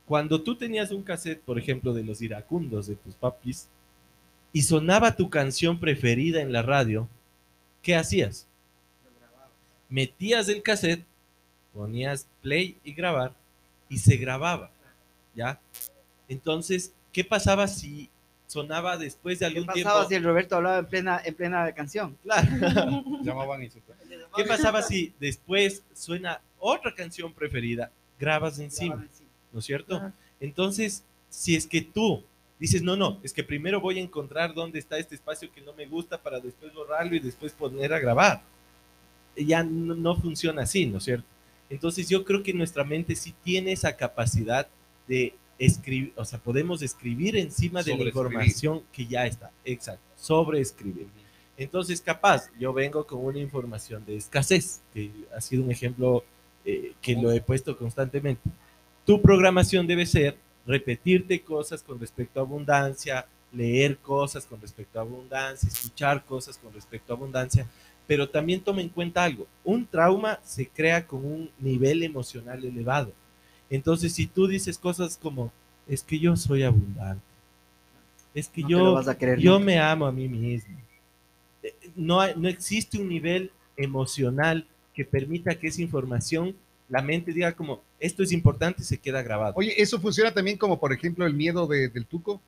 Cuando 0.05 0.41
tú 0.41 0.55
tenías 0.55 0.91
un 0.91 1.03
cassette, 1.03 1.41
por 1.41 1.59
ejemplo, 1.59 1.93
de 1.93 2.03
los 2.03 2.21
iracundos 2.21 2.87
de 2.87 2.95
tus 2.95 3.13
papis, 3.15 3.67
y 4.51 4.63
sonaba 4.63 5.15
tu 5.15 5.29
canción 5.29 5.79
preferida 5.79 6.41
en 6.41 6.51
la 6.51 6.63
radio, 6.63 7.07
¿qué 7.83 7.95
hacías? 7.95 8.47
Metías 9.87 10.49
el 10.49 10.63
cassette, 10.63 11.05
ponías 11.73 12.27
play 12.41 12.77
y 12.83 12.93
grabar, 12.93 13.33
y 13.87 13.99
se 13.99 14.17
grababa, 14.17 14.71
¿ya? 15.35 15.59
Entonces, 16.27 16.93
¿qué 17.11 17.23
pasaba 17.23 17.67
si 17.67 18.09
sonaba 18.47 18.97
después 18.97 19.39
de 19.39 19.45
¿Qué 19.45 19.57
algún 19.57 19.65
pasaba 19.67 19.93
tiempo? 19.93 20.09
si 20.09 20.15
el 20.15 20.23
Roberto 20.23 20.55
hablaba 20.55 20.79
en 20.79 20.85
plena, 20.87 21.21
en 21.23 21.35
plena 21.35 21.71
canción? 21.73 22.17
Claro. 22.23 22.47
Llamaban 23.23 23.63
y 23.63 23.69
se 23.69 23.79
¿Qué 24.35 24.43
pasaba 24.43 24.81
si 24.81 25.13
después 25.19 25.83
suena 25.93 26.41
otra 26.59 26.93
canción 26.93 27.33
preferida, 27.33 27.91
grabas 28.19 28.59
encima, 28.59 29.07
¿no 29.51 29.59
es 29.59 29.65
cierto? 29.65 29.95
Ajá. 29.95 30.13
Entonces, 30.39 31.03
si 31.29 31.55
es 31.55 31.65
que 31.67 31.81
tú 31.81 32.23
dices, 32.59 32.81
no, 32.81 32.95
no, 32.95 33.19
es 33.23 33.33
que 33.33 33.43
primero 33.43 33.79
voy 33.79 33.99
a 33.99 34.01
encontrar 34.01 34.53
dónde 34.53 34.79
está 34.79 34.97
este 34.97 35.15
espacio 35.15 35.51
que 35.51 35.61
no 35.61 35.73
me 35.73 35.85
gusta 35.85 36.21
para 36.21 36.39
después 36.39 36.73
borrarlo 36.73 37.15
y 37.15 37.19
después 37.19 37.53
poner 37.53 37.93
a 37.93 37.99
grabar. 37.99 38.41
Ya 39.35 39.63
no, 39.63 39.95
no 39.95 40.15
funciona 40.15 40.63
así, 40.63 40.85
¿no 40.85 40.97
es 40.97 41.05
cierto? 41.05 41.25
Entonces 41.69 42.09
yo 42.09 42.25
creo 42.25 42.43
que 42.43 42.53
nuestra 42.53 42.83
mente 42.83 43.15
sí 43.15 43.33
tiene 43.43 43.71
esa 43.71 43.95
capacidad 43.95 44.67
de 45.07 45.33
escribir, 45.57 46.13
o 46.15 46.25
sea, 46.25 46.39
podemos 46.39 46.81
escribir 46.81 47.35
encima 47.37 47.83
de 47.83 47.95
la 47.95 48.03
información 48.05 48.81
que 48.91 49.05
ya 49.05 49.25
está, 49.25 49.51
exacto, 49.63 50.03
sobreescribir. 50.15 51.07
Entonces, 51.57 51.99
capaz, 51.99 52.49
yo 52.57 52.71
vengo 52.71 53.05
con 53.05 53.23
una 53.23 53.39
información 53.39 54.05
de 54.05 54.15
escasez, 54.15 54.81
que 54.93 55.11
ha 55.35 55.41
sido 55.41 55.63
un 55.63 55.71
ejemplo 55.71 56.23
eh, 56.71 56.93
que 57.01 57.15
lo 57.15 57.31
he 57.31 57.41
puesto 57.41 57.75
constantemente. 57.77 58.47
Tu 59.05 59.19
programación 59.21 59.87
debe 59.87 60.05
ser 60.05 60.37
repetirte 60.67 61.41
cosas 61.41 61.81
con 61.81 61.99
respecto 61.99 62.39
a 62.39 62.43
abundancia, 62.43 63.25
leer 63.51 63.97
cosas 63.97 64.45
con 64.45 64.61
respecto 64.61 64.99
a 64.99 65.01
abundancia, 65.01 65.67
escuchar 65.67 66.23
cosas 66.25 66.59
con 66.59 66.71
respecto 66.71 67.11
a 67.11 67.15
abundancia, 67.15 67.65
pero 68.05 68.29
también 68.29 68.61
toma 68.61 68.81
en 68.81 68.89
cuenta 68.89 69.23
algo, 69.23 69.47
un 69.63 69.85
trauma 69.87 70.39
se 70.43 70.67
crea 70.67 71.07
con 71.07 71.25
un 71.25 71.49
nivel 71.59 72.03
emocional 72.03 72.63
elevado. 72.63 73.11
Entonces, 73.69 74.13
si 74.13 74.27
tú 74.27 74.47
dices 74.47 74.77
cosas 74.77 75.17
como, 75.17 75.51
es 75.87 76.03
que 76.03 76.19
yo 76.19 76.35
soy 76.35 76.61
abundante, 76.63 77.23
es 78.33 78.47
que 78.47 78.63
No 78.63 78.69
yo, 78.69 78.93
vas 78.93 79.07
a 79.07 79.17
yo 79.35 79.59
nunca. 79.59 79.59
me 79.59 79.79
amo 79.79 80.05
a 80.05 80.11
mí 80.11 80.27
mismo, 80.27 80.77
eh, 81.63 81.73
no, 81.95 82.19
no 82.35 82.47
existe 82.47 82.99
un 82.99 83.09
nivel 83.09 83.51
emocional 83.75 84.67
que 84.93 85.05
permita 85.05 85.55
que 85.59 85.67
esa 85.67 85.81
información, 85.81 86.55
la 86.89 87.01
mente 87.01 87.31
diga 87.33 87.53
como, 87.53 87.81
esto 87.99 88.23
es 88.23 88.31
importante 88.31 88.81
y 88.81 88.85
se 88.85 88.97
queda 88.97 89.21
grabado. 89.21 89.53
Oye, 89.55 89.73
eso 89.81 89.99
funciona 89.99 90.33
también 90.33 90.57
como, 90.57 90.79
por 90.79 90.91
ejemplo, 90.93 91.25
el 91.25 91.33
miedo 91.33 91.67
de- 91.67 91.89
del 91.89 92.05
tuco 92.05 92.41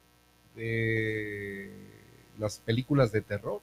de 0.55 1.69
las 2.39 2.59
películas 2.59 3.11
de 3.11 3.21
terror. 3.21 3.61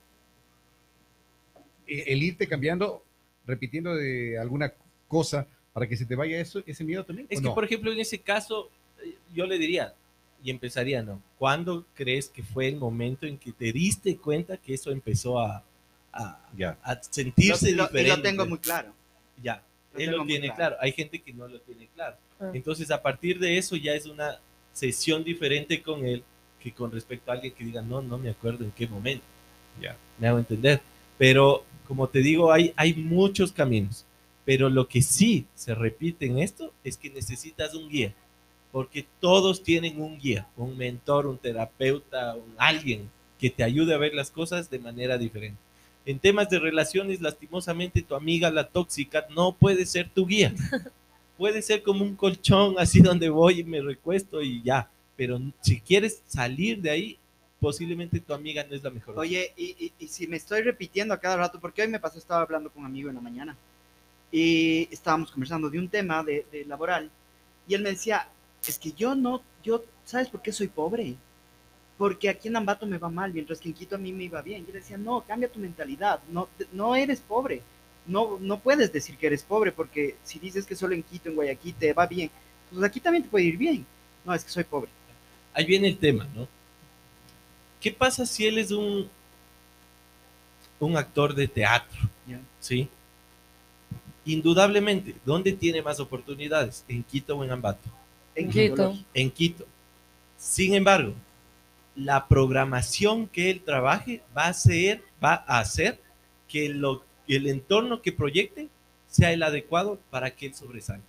E- 1.86 2.04
El 2.12 2.22
irte 2.22 2.46
cambiando, 2.46 3.02
repitiendo 3.46 3.94
de 3.94 4.38
alguna 4.38 4.72
cosa 5.06 5.46
para 5.72 5.86
que 5.86 5.96
se 5.96 6.04
te 6.06 6.14
vaya 6.14 6.40
eso, 6.40 6.62
ese 6.66 6.84
miedo 6.84 7.04
también. 7.04 7.26
Es 7.30 7.38
¿o 7.38 7.42
que, 7.42 7.48
no? 7.48 7.54
por 7.54 7.64
ejemplo, 7.64 7.92
en 7.92 8.00
ese 8.00 8.18
caso, 8.20 8.70
eh, 9.04 9.14
yo 9.34 9.46
le 9.46 9.58
diría, 9.58 9.94
y 10.42 10.50
empezaría, 10.50 11.02
¿no? 11.02 11.20
¿Cuándo 11.38 11.84
crees 11.94 12.28
que 12.28 12.42
fue 12.42 12.68
el 12.68 12.76
momento 12.76 13.26
en 13.26 13.38
que 13.38 13.52
te 13.52 13.72
diste 13.72 14.16
cuenta 14.16 14.56
que 14.56 14.74
eso 14.74 14.90
empezó 14.90 15.40
a, 15.40 15.64
a, 16.12 16.40
Ya. 16.56 16.76
a 16.82 17.00
sentirse 17.02 17.70
Lo- 17.72 17.76
lo- 17.78 17.84
y 17.84 17.86
diferente? 17.88 18.16
lo 18.16 18.22
tengo 18.22 18.46
muy 18.46 18.58
claro. 18.58 18.92
Ya, 19.42 19.62
Lo 19.94 20.00
él 20.00 20.10
lo 20.10 20.24
tiene 20.24 20.46
claro. 20.48 20.56
claro. 20.56 20.76
Hay 20.80 20.92
gente 20.92 21.20
que 21.22 21.32
no 21.32 21.46
lo 21.48 21.60
tiene 21.60 21.88
claro. 21.94 22.16
Ah. 22.40 22.50
Entonces, 22.54 22.90
a 22.90 23.00
partir 23.02 23.38
de 23.38 23.58
eso 23.58 23.76
ya 23.76 23.94
es 23.94 24.06
una 24.06 24.38
sesión 24.72 25.24
diferente 25.24 25.82
con 25.82 26.04
él 26.06 26.22
que 26.60 26.72
con 26.72 26.90
respecto 26.90 27.30
a 27.30 27.34
alguien 27.34 27.52
que 27.52 27.64
diga, 27.64 27.82
no, 27.82 28.02
no 28.02 28.18
me 28.18 28.30
acuerdo 28.30 28.64
en 28.64 28.72
qué 28.72 28.86
momento. 28.88 29.24
Ya. 29.80 29.96
Me 30.18 30.26
hago 30.28 30.38
entender. 30.38 30.80
Pero, 31.16 31.64
como 31.86 32.08
te 32.08 32.18
digo, 32.20 32.52
hay, 32.52 32.72
hay 32.76 32.94
muchos 32.94 33.52
caminos. 33.52 34.04
Pero 34.44 34.68
lo 34.70 34.88
que 34.88 35.02
sí 35.02 35.46
se 35.54 35.74
repite 35.74 36.26
en 36.26 36.38
esto 36.38 36.72
es 36.82 36.96
que 36.96 37.10
necesitas 37.10 37.74
un 37.74 37.88
guía. 37.88 38.12
Porque 38.72 39.06
todos 39.20 39.62
tienen 39.62 40.00
un 40.00 40.18
guía, 40.18 40.46
un 40.56 40.76
mentor, 40.76 41.26
un 41.26 41.38
terapeuta, 41.38 42.34
un 42.34 42.54
alguien 42.58 43.08
que 43.38 43.50
te 43.50 43.62
ayude 43.62 43.94
a 43.94 43.98
ver 43.98 44.14
las 44.14 44.30
cosas 44.30 44.68
de 44.68 44.78
manera 44.78 45.16
diferente. 45.16 45.58
En 46.08 46.18
temas 46.18 46.48
de 46.48 46.58
relaciones, 46.58 47.20
lastimosamente, 47.20 48.00
tu 48.00 48.14
amiga, 48.14 48.50
la 48.50 48.66
tóxica, 48.66 49.26
no 49.36 49.52
puede 49.52 49.84
ser 49.84 50.08
tu 50.08 50.26
guía. 50.26 50.54
Puede 51.36 51.60
ser 51.62 51.82
como 51.82 52.02
un 52.02 52.16
colchón 52.16 52.76
así 52.78 53.00
donde 53.00 53.28
voy 53.28 53.60
y 53.60 53.64
me 53.64 53.80
recuesto 53.80 54.42
y 54.42 54.62
ya. 54.62 54.90
Pero 55.16 55.38
si 55.60 55.80
quieres 55.80 56.22
salir 56.26 56.80
de 56.80 56.90
ahí, 56.90 57.18
posiblemente 57.60 58.18
tu 58.20 58.32
amiga 58.32 58.64
no 58.68 58.74
es 58.74 58.82
la 58.82 58.90
mejor. 58.90 59.18
Oye, 59.18 59.52
y, 59.56 59.66
y- 59.78 59.92
y 59.98 60.08
si 60.08 60.26
me 60.26 60.36
estoy 60.38 60.62
repitiendo 60.62 61.12
a 61.14 61.20
cada 61.20 61.36
rato, 61.36 61.60
porque 61.60 61.82
hoy 61.82 61.88
me 61.88 62.00
pasó, 62.00 62.18
estaba 62.18 62.40
hablando 62.42 62.70
con 62.70 62.80
un 62.80 62.86
amigo 62.86 63.08
en 63.10 63.16
la 63.16 63.20
mañana 63.20 63.56
y 64.32 64.88
estábamos 64.90 65.30
conversando 65.30 65.70
de 65.70 65.78
un 65.78 65.88
tema 65.88 66.24
de, 66.24 66.44
de 66.50 66.64
laboral 66.64 67.10
y 67.68 67.74
él 67.74 67.82
me 67.82 67.90
decía, 67.90 68.28
es 68.66 68.78
que 68.78 68.92
yo 68.92 69.14
no, 69.14 69.42
yo, 69.62 69.84
¿sabes 70.04 70.28
por 70.28 70.42
qué 70.42 70.52
soy 70.52 70.68
pobre? 70.68 71.14
Porque 71.98 72.28
aquí 72.28 72.48
en 72.48 72.56
Ambato 72.56 72.86
me 72.86 72.96
va 72.96 73.10
mal, 73.10 73.34
mientras 73.34 73.58
que 73.58 73.68
en 73.68 73.74
Quito 73.74 73.96
a 73.96 73.98
mí 73.98 74.12
me 74.12 74.24
iba 74.24 74.40
bien. 74.40 74.64
Yo 74.64 74.72
le 74.72 74.78
decía, 74.78 74.96
no, 74.96 75.22
cambia 75.26 75.50
tu 75.50 75.58
mentalidad, 75.58 76.20
no, 76.30 76.48
no 76.72 76.94
eres 76.94 77.20
pobre, 77.20 77.60
no, 78.06 78.38
no 78.40 78.60
puedes 78.60 78.92
decir 78.92 79.16
que 79.16 79.26
eres 79.26 79.42
pobre, 79.42 79.72
porque 79.72 80.16
si 80.22 80.38
dices 80.38 80.64
que 80.64 80.76
solo 80.76 80.94
en 80.94 81.02
Quito, 81.02 81.28
en 81.28 81.34
Guayaquil 81.34 81.74
te 81.74 81.92
va 81.92 82.06
bien, 82.06 82.30
pues 82.70 82.84
aquí 82.84 83.00
también 83.00 83.24
te 83.24 83.28
puede 83.28 83.46
ir 83.46 83.56
bien. 83.56 83.84
No, 84.24 84.32
es 84.32 84.44
que 84.44 84.50
soy 84.50 84.64
pobre. 84.64 84.90
Ahí 85.52 85.64
viene 85.66 85.88
el 85.88 85.98
tema, 85.98 86.28
¿no? 86.34 86.46
¿Qué 87.80 87.92
pasa 87.92 88.26
si 88.26 88.46
él 88.46 88.58
es 88.58 88.70
un, 88.70 89.08
un 90.78 90.96
actor 90.96 91.34
de 91.34 91.48
teatro? 91.48 91.98
Ya. 92.26 92.40
¿Sí? 92.60 92.88
Indudablemente, 94.24 95.16
¿dónde 95.24 95.52
tiene 95.52 95.82
más 95.82 95.98
oportunidades? 95.98 96.84
¿En 96.88 97.02
Quito 97.02 97.36
o 97.36 97.44
en 97.44 97.50
Ambato? 97.50 97.88
En 98.34 98.50
Quito. 98.50 98.92
Quito. 98.92 99.04
En 99.14 99.30
Quito. 99.30 99.66
Sin 100.36 100.74
embargo, 100.74 101.14
la 101.98 102.28
programación 102.28 103.26
que 103.26 103.50
él 103.50 103.60
trabaje 103.60 104.22
va 104.36 104.46
a 104.46 104.54
ser, 104.54 105.02
va 105.22 105.44
a 105.46 105.58
hacer 105.58 106.00
que 106.48 106.66
el 106.66 107.46
entorno 107.46 108.00
que 108.02 108.12
proyecte 108.12 108.68
sea 109.08 109.32
el 109.32 109.42
adecuado 109.42 109.98
para 110.10 110.30
que 110.30 110.46
él 110.46 110.54
sobresalga. 110.54 111.02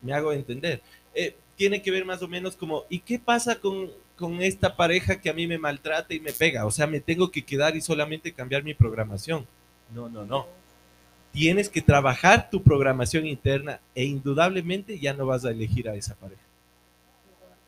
Me 0.00 0.12
hago 0.12 0.32
entender. 0.32 0.82
Eh, 1.14 1.36
tiene 1.56 1.80
que 1.80 1.90
ver 1.90 2.04
más 2.04 2.22
o 2.22 2.28
menos 2.28 2.56
como, 2.56 2.84
¿y 2.88 2.98
qué 2.98 3.18
pasa 3.18 3.56
con, 3.56 3.90
esta 4.40 4.76
pareja 4.76 5.20
que 5.20 5.30
a 5.30 5.32
mí 5.32 5.48
me 5.48 5.58
maltrata 5.58 6.14
y 6.14 6.20
me 6.20 6.32
pega? 6.32 6.64
O 6.64 6.70
sea, 6.70 6.86
me 6.86 7.00
tengo 7.00 7.30
que 7.30 7.44
quedar 7.44 7.76
y 7.76 7.80
solamente 7.80 8.32
cambiar 8.32 8.62
mi 8.62 8.74
programación. 8.74 9.46
No, 9.92 10.08
no, 10.08 10.24
no. 10.24 10.46
Tienes 11.32 11.68
que 11.68 11.82
trabajar 11.82 12.50
tu 12.50 12.62
programación 12.62 13.26
interna 13.26 13.80
e 13.94 14.04
indudablemente 14.04 14.98
ya 14.98 15.12
no 15.12 15.26
vas 15.26 15.44
a 15.44 15.50
elegir 15.50 15.88
a 15.88 15.94
esa 15.94 16.14
pareja. 16.14 16.42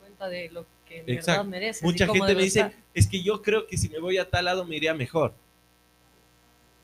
cuenta 0.00 0.28
de 0.28 0.50
lo 0.50 0.66
que 1.04 1.12
en 1.12 1.18
Exacto. 1.18 1.42
verdad 1.42 1.50
mereces. 1.50 1.82
y 1.82 1.86
Mucha 1.86 2.06
gente 2.06 2.34
me 2.34 2.42
dice, 2.42 2.60
estar. 2.60 2.74
es 2.94 3.06
que 3.06 3.22
yo 3.22 3.42
creo 3.42 3.66
que 3.66 3.76
si 3.76 3.88
me 3.88 3.98
voy 3.98 4.18
a 4.18 4.28
tal 4.28 4.44
lado 4.46 4.64
me 4.64 4.76
iría 4.76 4.94
mejor. 4.94 5.32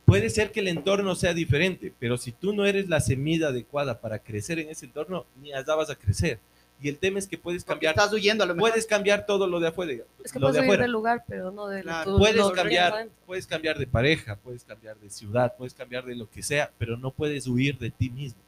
puede 0.04 0.28
ser 0.30 0.50
que 0.50 0.60
el 0.60 0.68
entorno 0.68 1.14
sea 1.14 1.34
diferente, 1.34 1.92
pero 2.00 2.16
si 2.18 2.32
tú 2.32 2.52
no 2.52 2.66
eres 2.66 2.88
la 2.88 3.00
semilla 3.00 3.48
adecuada 3.48 4.00
para 4.00 4.18
crecer 4.18 4.58
en 4.58 4.68
ese 4.70 4.86
entorno, 4.86 5.24
ni 5.40 5.52
allá 5.52 5.74
vas 5.76 5.88
a 5.90 5.94
crecer. 5.94 6.40
Y 6.82 6.88
el 6.88 6.96
tema 6.96 7.18
es 7.18 7.28
que 7.28 7.36
puedes 7.38 7.62
Porque 7.62 7.86
cambiar, 7.86 7.94
estás 7.94 8.12
huyendo 8.12 8.42
a 8.42 8.46
lo 8.46 8.54
mejor. 8.54 8.70
puedes 8.70 8.86
cambiar 8.86 9.26
todo 9.26 9.46
lo 9.46 9.60
de 9.60 9.68
afuera. 9.68 9.92
Es 10.24 10.32
que 10.32 10.38
lo 10.40 10.46
puedes 10.46 10.54
de 10.56 10.62
afuera. 10.66 10.82
del 10.82 10.90
lugar, 10.92 11.24
pero 11.28 11.52
no 11.52 11.68
de 11.68 11.82
Claro. 11.82 12.16
Puedes 12.16 12.36
lo- 12.36 12.52
cambiar, 12.52 13.08
puedes 13.26 13.46
cambiar 13.46 13.78
de 13.78 13.86
pareja, 13.86 14.34
puedes 14.36 14.64
cambiar 14.64 14.98
de 14.98 15.10
ciudad, 15.10 15.54
puedes 15.56 15.74
cambiar 15.74 16.04
de 16.06 16.16
lo 16.16 16.28
que 16.28 16.42
sea, 16.42 16.72
pero 16.78 16.96
no 16.96 17.10
puedes 17.12 17.46
huir 17.46 17.78
de 17.78 17.90
ti 17.90 18.08
mismo. 18.10 18.40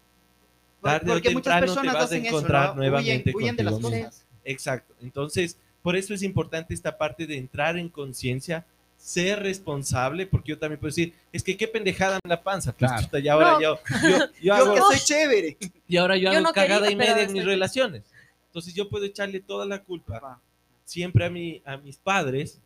Tarde 0.83 1.11
o 1.11 1.14
Porque 1.14 1.31
muchas 1.31 1.61
temprano 1.61 1.61
te 1.61 1.66
personas 1.75 1.94
vas 1.94 2.03
a 2.03 2.05
hacen 2.07 2.27
eso, 2.27 2.37
encontrar 2.38 2.68
¿no? 2.70 2.75
nuevamente 2.77 3.31
Huyen, 3.31 3.37
huyen 3.37 3.57
de 3.57 3.62
las 3.62 3.75
cosas. 3.79 4.27
Exacto. 4.44 4.94
Entonces, 5.00 5.57
por 5.83 5.96
eso 5.96 6.14
es 6.14 6.22
importante 6.22 6.74
esta 6.74 6.96
parte 6.96 7.26
de 7.26 7.37
entrar 7.37 7.76
en 7.76 7.88
conciencia, 7.88 8.64
ser 8.96 9.42
responsable, 9.42 10.26
porque 10.26 10.50
yo 10.50 10.59
también 10.59 10.78
puedo 10.78 10.90
decir, 10.90 11.12
es 11.33 11.42
que 11.42 11.57
qué 11.57 11.66
pendejada 11.66 12.18
en 12.22 12.28
la 12.31 12.40
panza. 12.42 12.72
Pues, 12.72 12.88
Claro. 12.90 13.02
chuta, 13.05 13.18
y 13.18 13.28
ahora 13.28 13.52
No. 13.55 13.61
yo, 13.61 13.78
yo, 14.02 14.18
yo 14.40 14.57
Yo 14.66 14.74
que 14.74 14.81
soy 14.81 14.98
chévere. 15.00 15.57
y 15.88 15.96
ahora 15.96 16.16
yo 16.16 16.24
Yo 16.31 16.38
hago 16.38 16.40
no 16.48 16.52
cagada 16.52 16.83
quería, 16.88 16.92
y 16.92 16.96
media 16.96 17.22
en 17.22 17.33
mis 17.33 17.44
relaciones. 17.44 18.02
Entonces 18.46 18.74
yo 18.74 18.88
puedo 18.88 19.05
echarle 19.05 19.40
toda 19.40 19.64
la 19.66 19.83
culpa 19.83 20.20
Pa. 20.20 20.40
siempre 20.85 21.24
a, 21.24 21.31
mi, 21.31 21.61
a 21.64 21.76
mis 21.78 21.96
padres, 21.96 22.61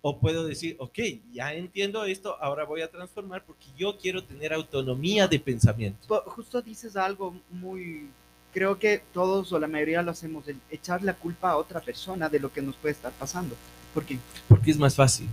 o 0.00 0.18
puedo 0.18 0.44
decir, 0.44 0.74
ok, 0.80 0.98
ya 1.32 1.54
entiendo 1.54 2.04
esto, 2.04 2.36
ahora 2.42 2.64
voy 2.64 2.80
a 2.82 2.90
transformar 2.90 3.44
porque 3.44 3.66
yo 3.78 3.96
quiero 3.98 4.24
tener 4.24 4.52
autonomía 4.52 5.28
de 5.28 5.38
pensamiento. 5.38 6.08
Po- 6.08 6.22
Justo 6.26 6.60
dices 6.60 6.96
algo 6.96 7.36
muy... 7.50 8.10
Creo 8.52 8.78
que 8.78 9.02
todos 9.12 9.52
o 9.52 9.58
la 9.58 9.66
mayoría 9.66 10.02
lo 10.02 10.10
hacemos, 10.10 10.46
el 10.48 10.58
echar 10.70 11.02
la 11.02 11.14
culpa 11.14 11.50
a 11.50 11.56
otra 11.56 11.80
persona 11.80 12.28
de 12.28 12.38
lo 12.40 12.52
que 12.52 12.60
nos 12.62 12.76
puede 12.76 12.92
estar 12.92 13.12
pasando. 13.12 13.56
Porque 13.94 14.18
Porque 14.48 14.70
es 14.70 14.78
más 14.78 14.94
fácil. 14.94 15.28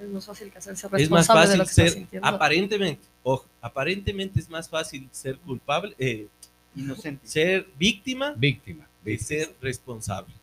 Es 0.00 0.08
más 0.08 0.26
fácil 0.26 0.50
que 0.50 0.58
hacerse 0.58 0.86
Es 0.86 0.90
más 1.10 1.26
responsable 1.26 1.40
de 1.40 1.46
fácil 1.46 1.58
lo 1.58 1.64
que 1.64 1.70
estás 1.70 1.84
ser, 1.84 1.92
sintiendo. 1.92 2.28
aparentemente, 2.28 3.02
ojo, 3.22 3.46
aparentemente 3.60 4.40
es 4.40 4.50
más 4.50 4.68
fácil 4.68 5.08
ser 5.12 5.38
culpable, 5.38 5.94
eh, 5.98 6.26
inocente. 6.74 7.26
ser 7.26 7.68
víctima 7.78 8.34
Víctima. 8.36 8.86
de 9.04 9.18
ser 9.18 9.54
responsable. 9.60 10.34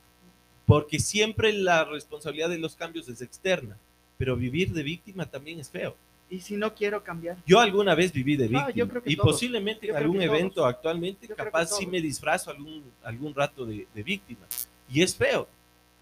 Porque 0.66 1.00
siempre 1.00 1.52
la 1.52 1.84
responsabilidad 1.84 2.50
de 2.50 2.60
los 2.60 2.76
cambios 2.76 3.10
es 3.10 3.22
externa, 3.22 3.76
pero 4.18 4.36
vivir 4.36 4.72
de 4.72 4.84
víctima 4.84 5.26
también 5.26 5.60
es 5.60 5.70
feo. 5.70 5.96
Y 6.32 6.40
si 6.42 6.56
no 6.58 6.76
quiero 6.76 7.04
cambiar, 7.04 7.38
Yo 7.46 7.60
alguna 7.60 7.96
vez 7.96 8.12
viví 8.14 8.36
de 8.36 8.46
Ah, 8.46 8.48
víctima 8.48 8.70
yo 8.72 8.88
creo 8.88 9.02
que 9.04 9.12
y 9.12 9.16
todos. 9.16 9.32
posiblemente 9.34 9.88
Yo 9.88 9.94
en 9.94 9.98
algún 9.98 10.18
todos. 10.18 10.30
evento 10.30 10.66
actualmente 10.66 11.28
Yo 11.28 11.36
capaz 11.36 11.66
sí 11.78 11.88
me 11.88 12.00
disfrazo 12.02 12.52
algún, 12.52 12.84
algún 13.04 13.34
rato 13.34 13.66
de, 13.66 13.88
de 13.94 14.04
víctima. 14.04 14.46
Y 14.92 15.02
es 15.02 15.16
feo, 15.16 15.48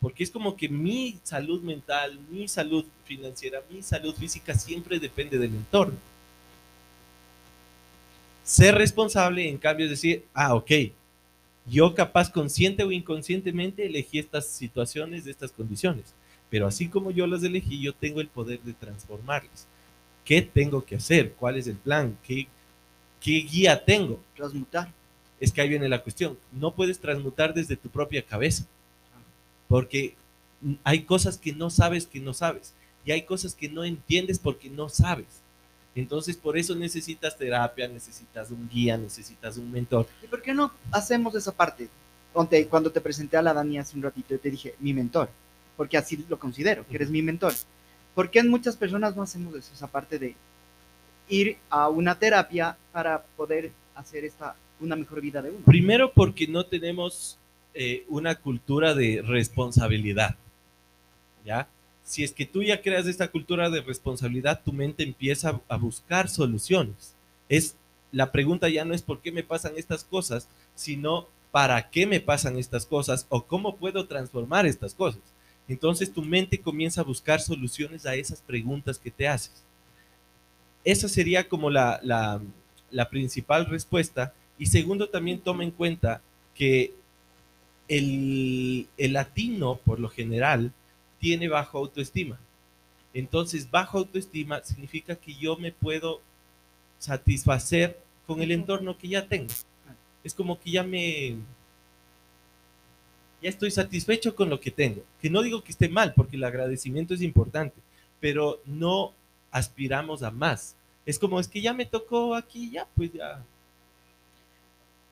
porque 0.01 0.23
es 0.23 0.31
como 0.31 0.55
que 0.57 0.67
mi 0.67 1.17
salud 1.23 1.61
mental, 1.61 2.19
mi 2.29 2.47
salud 2.47 2.83
financiera, 3.05 3.61
mi 3.69 3.81
salud 3.81 4.13
física 4.15 4.53
siempre 4.53 4.99
depende 4.99 5.37
del 5.37 5.51
entorno. 5.55 5.97
Ser 8.43 8.75
responsable, 8.75 9.47
en 9.49 9.57
cambio, 9.57 9.85
es 9.85 9.91
decir, 9.91 10.25
ah, 10.33 10.55
ok, 10.55 10.71
yo 11.65 11.93
capaz 11.93 12.31
consciente 12.31 12.83
o 12.83 12.91
inconscientemente 12.91 13.85
elegí 13.85 14.19
estas 14.19 14.47
situaciones, 14.47 15.27
estas 15.27 15.51
condiciones, 15.51 16.13
pero 16.49 16.65
así 16.67 16.87
como 16.87 17.11
yo 17.11 17.27
las 17.27 17.43
elegí, 17.43 17.81
yo 17.81 17.93
tengo 17.93 18.21
el 18.21 18.27
poder 18.29 18.61
de 18.61 18.73
transformarlas. 18.73 19.67
¿Qué 20.27 20.41
tengo 20.41 20.83
que 20.83 20.97
hacer? 20.97 21.31
¿Cuál 21.35 21.55
es 21.55 21.67
el 21.67 21.77
plan? 21.77 22.17
¿Qué, 22.21 22.49
qué 23.21 23.31
guía 23.49 23.85
tengo? 23.85 24.19
transmutar. 24.35 24.91
Es 25.39 25.53
que 25.53 25.61
ahí 25.61 25.69
viene 25.69 25.87
la 25.87 26.03
cuestión. 26.03 26.37
No 26.51 26.75
puedes 26.75 26.99
transmutar 26.99 27.53
desde 27.53 27.77
tu 27.77 27.87
propia 27.87 28.21
cabeza, 28.21 28.65
porque 29.69 30.15
hay 30.83 31.03
cosas 31.03 31.37
que 31.37 31.53
no 31.53 31.69
sabes 31.69 32.05
que 32.05 32.19
no 32.19 32.33
sabes, 32.33 32.73
y 33.05 33.11
hay 33.13 33.21
cosas 33.21 33.55
que 33.55 33.69
no 33.69 33.85
entiendes 33.85 34.37
porque 34.37 34.69
no 34.69 34.89
sabes. 34.89 35.27
Entonces, 35.95 36.35
por 36.35 36.57
eso 36.57 36.75
necesitas 36.75 37.37
terapia, 37.37 37.87
necesitas 37.87 38.51
un 38.51 38.67
guía, 38.67 38.97
necesitas 38.97 39.55
un 39.55 39.71
mentor. 39.71 40.07
¿Y 40.21 40.27
por 40.27 40.41
qué 40.41 40.53
no 40.53 40.73
hacemos 40.91 41.35
esa 41.35 41.53
parte? 41.53 41.87
Cuando 42.33 42.91
te 42.91 42.99
presenté 42.99 43.37
a 43.37 43.41
la 43.41 43.53
Dani 43.53 43.79
hace 43.79 43.95
un 43.95 44.03
ratito, 44.03 44.31
yo 44.31 44.41
te 44.41 44.51
dije, 44.51 44.75
mi 44.79 44.93
mentor, 44.93 45.29
porque 45.77 45.95
así 45.95 46.25
lo 46.27 46.37
considero, 46.37 46.85
que 46.85 46.97
eres 46.97 47.09
mi 47.09 47.21
mentor. 47.21 47.53
¿Por 48.17 48.31
qué 48.31 48.41
muchas 48.41 48.75
personas 48.75 49.15
no 49.15 49.21
hacemos 49.21 49.53
eso, 49.53 49.71
esa 49.75 49.85
parte 49.85 50.17
de 50.17 50.33
ir 51.29 51.55
a 51.69 51.87
una 51.87 52.17
terapia 52.17 52.75
para 52.91 53.21
poder 53.21 53.71
hacer 53.93 54.25
esta 54.25 54.55
una 54.79 54.95
mejor 54.95 55.21
vida 55.21 55.39
de 55.39 55.51
uno? 55.51 55.59
Primero 55.63 56.11
porque 56.11 56.47
no 56.47 56.65
tenemos 56.65 57.37
eh, 57.75 58.05
una 58.07 58.33
cultura 58.33 58.95
de 58.95 59.21
responsabilidad. 59.21 60.35
¿Ya? 61.45 61.67
Si 62.03 62.23
es 62.23 62.31
que 62.31 62.47
tú 62.47 62.63
ya 62.63 62.81
creas 62.81 63.05
esta 63.05 63.27
cultura 63.27 63.69
de 63.69 63.81
responsabilidad, 63.81 64.63
tu 64.65 64.73
mente 64.73 65.03
empieza 65.03 65.61
a 65.67 65.77
buscar 65.77 66.27
soluciones. 66.27 67.13
Es 67.49 67.75
la 68.11 68.31
pregunta 68.31 68.67
ya 68.67 68.83
no 68.83 68.95
es 68.95 69.03
por 69.03 69.21
qué 69.21 69.31
me 69.31 69.43
pasan 69.43 69.73
estas 69.77 70.03
cosas, 70.03 70.49
sino 70.73 71.27
para 71.51 71.91
qué 71.91 72.07
me 72.07 72.19
pasan 72.19 72.57
estas 72.57 72.87
cosas 72.87 73.27
o 73.29 73.43
cómo 73.43 73.75
puedo 73.75 74.07
transformar 74.07 74.65
estas 74.65 74.95
cosas. 74.95 75.21
Entonces 75.67 76.13
tu 76.13 76.21
mente 76.21 76.59
comienza 76.59 77.01
a 77.01 77.05
buscar 77.05 77.41
soluciones 77.41 78.05
a 78.05 78.15
esas 78.15 78.41
preguntas 78.41 78.97
que 78.97 79.11
te 79.11 79.27
haces. 79.27 79.63
Esa 80.83 81.09
sería 81.09 81.47
como 81.47 81.69
la, 81.69 81.99
la, 82.03 82.41
la 82.91 83.09
principal 83.09 83.65
respuesta. 83.65 84.33
Y 84.57 84.67
segundo, 84.67 85.09
también 85.09 85.39
toma 85.39 85.63
en 85.63 85.71
cuenta 85.71 86.21
que 86.55 86.93
el, 87.87 88.87
el 88.97 89.13
latino, 89.13 89.79
por 89.83 89.99
lo 89.99 90.09
general, 90.09 90.71
tiene 91.19 91.47
bajo 91.49 91.77
autoestima. 91.77 92.39
Entonces, 93.13 93.69
bajo 93.69 93.97
autoestima 93.97 94.63
significa 94.63 95.15
que 95.15 95.33
yo 95.35 95.57
me 95.57 95.71
puedo 95.71 96.21
satisfacer 96.99 97.99
con 98.25 98.41
el 98.41 98.51
entorno 98.51 98.97
que 98.97 99.07
ya 99.07 99.27
tengo. 99.27 99.53
Es 100.23 100.33
como 100.33 100.59
que 100.59 100.71
ya 100.71 100.83
me... 100.83 101.37
Ya 103.41 103.49
estoy 103.49 103.71
satisfecho 103.71 104.35
con 104.35 104.49
lo 104.49 104.59
que 104.59 104.71
tengo. 104.71 105.03
Que 105.21 105.29
no 105.29 105.41
digo 105.41 105.63
que 105.63 105.71
esté 105.71 105.89
mal, 105.89 106.13
porque 106.15 106.35
el 106.37 106.43
agradecimiento 106.43 107.13
es 107.13 107.21
importante, 107.21 107.75
pero 108.19 108.61
no 108.65 109.13
aspiramos 109.51 110.23
a 110.23 110.31
más. 110.31 110.75
Es 111.05 111.19
como, 111.19 111.39
es 111.39 111.47
que 111.47 111.61
ya 111.61 111.73
me 111.73 111.85
tocó 111.85 112.35
aquí, 112.35 112.71
ya, 112.71 112.87
pues 112.95 113.13
ya. 113.13 113.43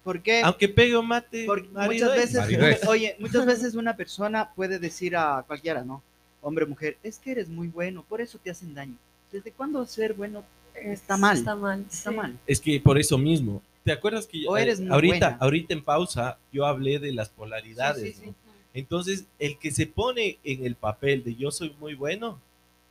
¿Por 0.03 0.21
qué? 0.21 0.41
Aunque 0.43 0.69
pegue 0.69 0.95
o 0.95 1.01
mate, 1.01 1.45
Porque 1.45 1.67
muchas 1.67 2.17
es. 2.17 2.33
veces, 2.33 2.83
oye, 2.87 3.15
muchas 3.19 3.45
veces 3.45 3.75
una 3.75 3.95
persona 3.95 4.51
puede 4.53 4.77
decir 4.77 5.15
a 5.15 5.43
cualquiera, 5.47 5.83
¿no? 5.83 6.03
Hombre 6.41 6.65
o 6.65 6.67
mujer, 6.67 6.97
es 7.01 7.17
que 7.17 7.31
eres 7.31 7.49
muy 7.49 7.69
bueno, 7.69 8.03
por 8.07 8.21
eso 8.21 8.37
te 8.37 8.51
hacen 8.51 8.73
daño. 8.75 8.95
¿Desde 9.31 9.51
cuándo 9.51 9.83
ser 9.85 10.13
bueno 10.13 10.43
está 10.75 11.17
mal? 11.17 11.37
Está 11.37 11.55
mal. 11.55 11.85
está 11.89 12.11
sí. 12.11 12.15
mal? 12.15 12.37
Es 12.45 12.59
que 12.59 12.79
por 12.79 12.99
eso 12.99 13.17
mismo. 13.17 13.61
¿Te 13.85 13.91
acuerdas 13.91 14.25
que 14.25 14.43
eres 14.57 14.81
ahorita, 14.89 15.29
buena. 15.29 15.37
ahorita 15.39 15.73
en 15.73 15.83
pausa 15.83 16.39
yo 16.51 16.65
hablé 16.65 16.97
de 16.97 17.13
las 17.13 17.29
polaridades? 17.29 18.01
Sí, 18.01 18.13
sí, 18.13 18.19
sí. 18.19 18.25
¿no? 18.25 18.35
Entonces, 18.73 19.27
el 19.39 19.59
que 19.59 19.71
se 19.71 19.85
pone 19.85 20.39
en 20.43 20.65
el 20.65 20.75
papel 20.75 21.23
de 21.23 21.35
yo 21.35 21.51
soy 21.51 21.73
muy 21.79 21.93
bueno, 21.93 22.41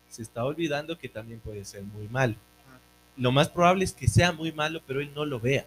se 0.09 0.23
está 0.23 0.45
olvidando 0.45 0.97
que 0.97 1.09
también 1.09 1.41
puede 1.41 1.65
ser 1.65 1.83
muy 1.83 2.09
malo. 2.09 2.37
Lo 3.17 3.33
más 3.33 3.49
probable 3.49 3.85
es 3.85 3.93
que 3.93 4.07
sea 4.07 4.33
muy 4.33 4.53
malo, 4.53 4.81
pero 4.87 5.01
él 5.01 5.11
no 5.15 5.27
lo 5.27 5.41
vea. 5.41 5.67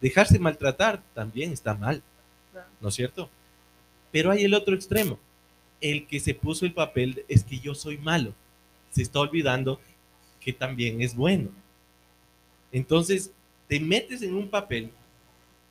Dejarse 0.00 0.38
maltratar 0.38 1.02
también 1.14 1.52
está 1.52 1.74
mal. 1.74 2.02
¿no 2.80 2.88
es 2.90 2.94
cierto? 2.94 3.30
Pero 4.12 4.30
hay 4.30 4.44
el 4.44 4.54
otro 4.54 4.74
extremo. 4.74 5.18
El 5.80 6.06
que 6.06 6.20
se 6.20 6.34
puso 6.34 6.66
el 6.66 6.74
papel 6.74 7.14
de, 7.14 7.24
es 7.28 7.42
que 7.42 7.58
yo 7.58 7.74
soy 7.74 7.96
malo. 7.96 8.34
Se 8.90 9.02
está 9.02 9.20
olvidando 9.20 9.80
que 10.38 10.52
también 10.52 11.00
es 11.00 11.16
bueno. 11.16 11.48
Entonces, 12.70 13.32
te 13.68 13.80
metes 13.80 14.22
en 14.22 14.34
un 14.34 14.48
papel 14.48 14.90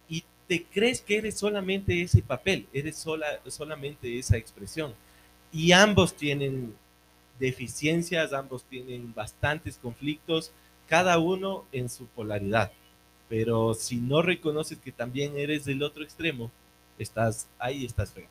y 0.07 0.23
te 0.47 0.63
crees 0.63 1.01
que 1.01 1.17
eres 1.17 1.37
solamente 1.37 2.01
ese 2.01 2.21
papel, 2.21 2.67
eres 2.73 2.97
sola, 2.97 3.27
solamente 3.47 4.17
esa 4.17 4.37
expresión. 4.37 4.93
Y 5.51 5.71
ambos 5.71 6.15
tienen 6.15 6.73
deficiencias, 7.39 8.33
ambos 8.33 8.63
tienen 8.63 9.13
bastantes 9.13 9.77
conflictos, 9.77 10.51
cada 10.87 11.19
uno 11.19 11.65
en 11.71 11.89
su 11.89 12.05
polaridad. 12.07 12.71
Pero 13.29 13.73
si 13.73 13.97
no 13.97 14.21
reconoces 14.21 14.77
que 14.77 14.91
también 14.91 15.37
eres 15.37 15.65
del 15.65 15.83
otro 15.83 16.03
extremo, 16.03 16.51
estás 16.97 17.47
ahí, 17.59 17.85
estás 17.85 18.11
feo. 18.11 18.27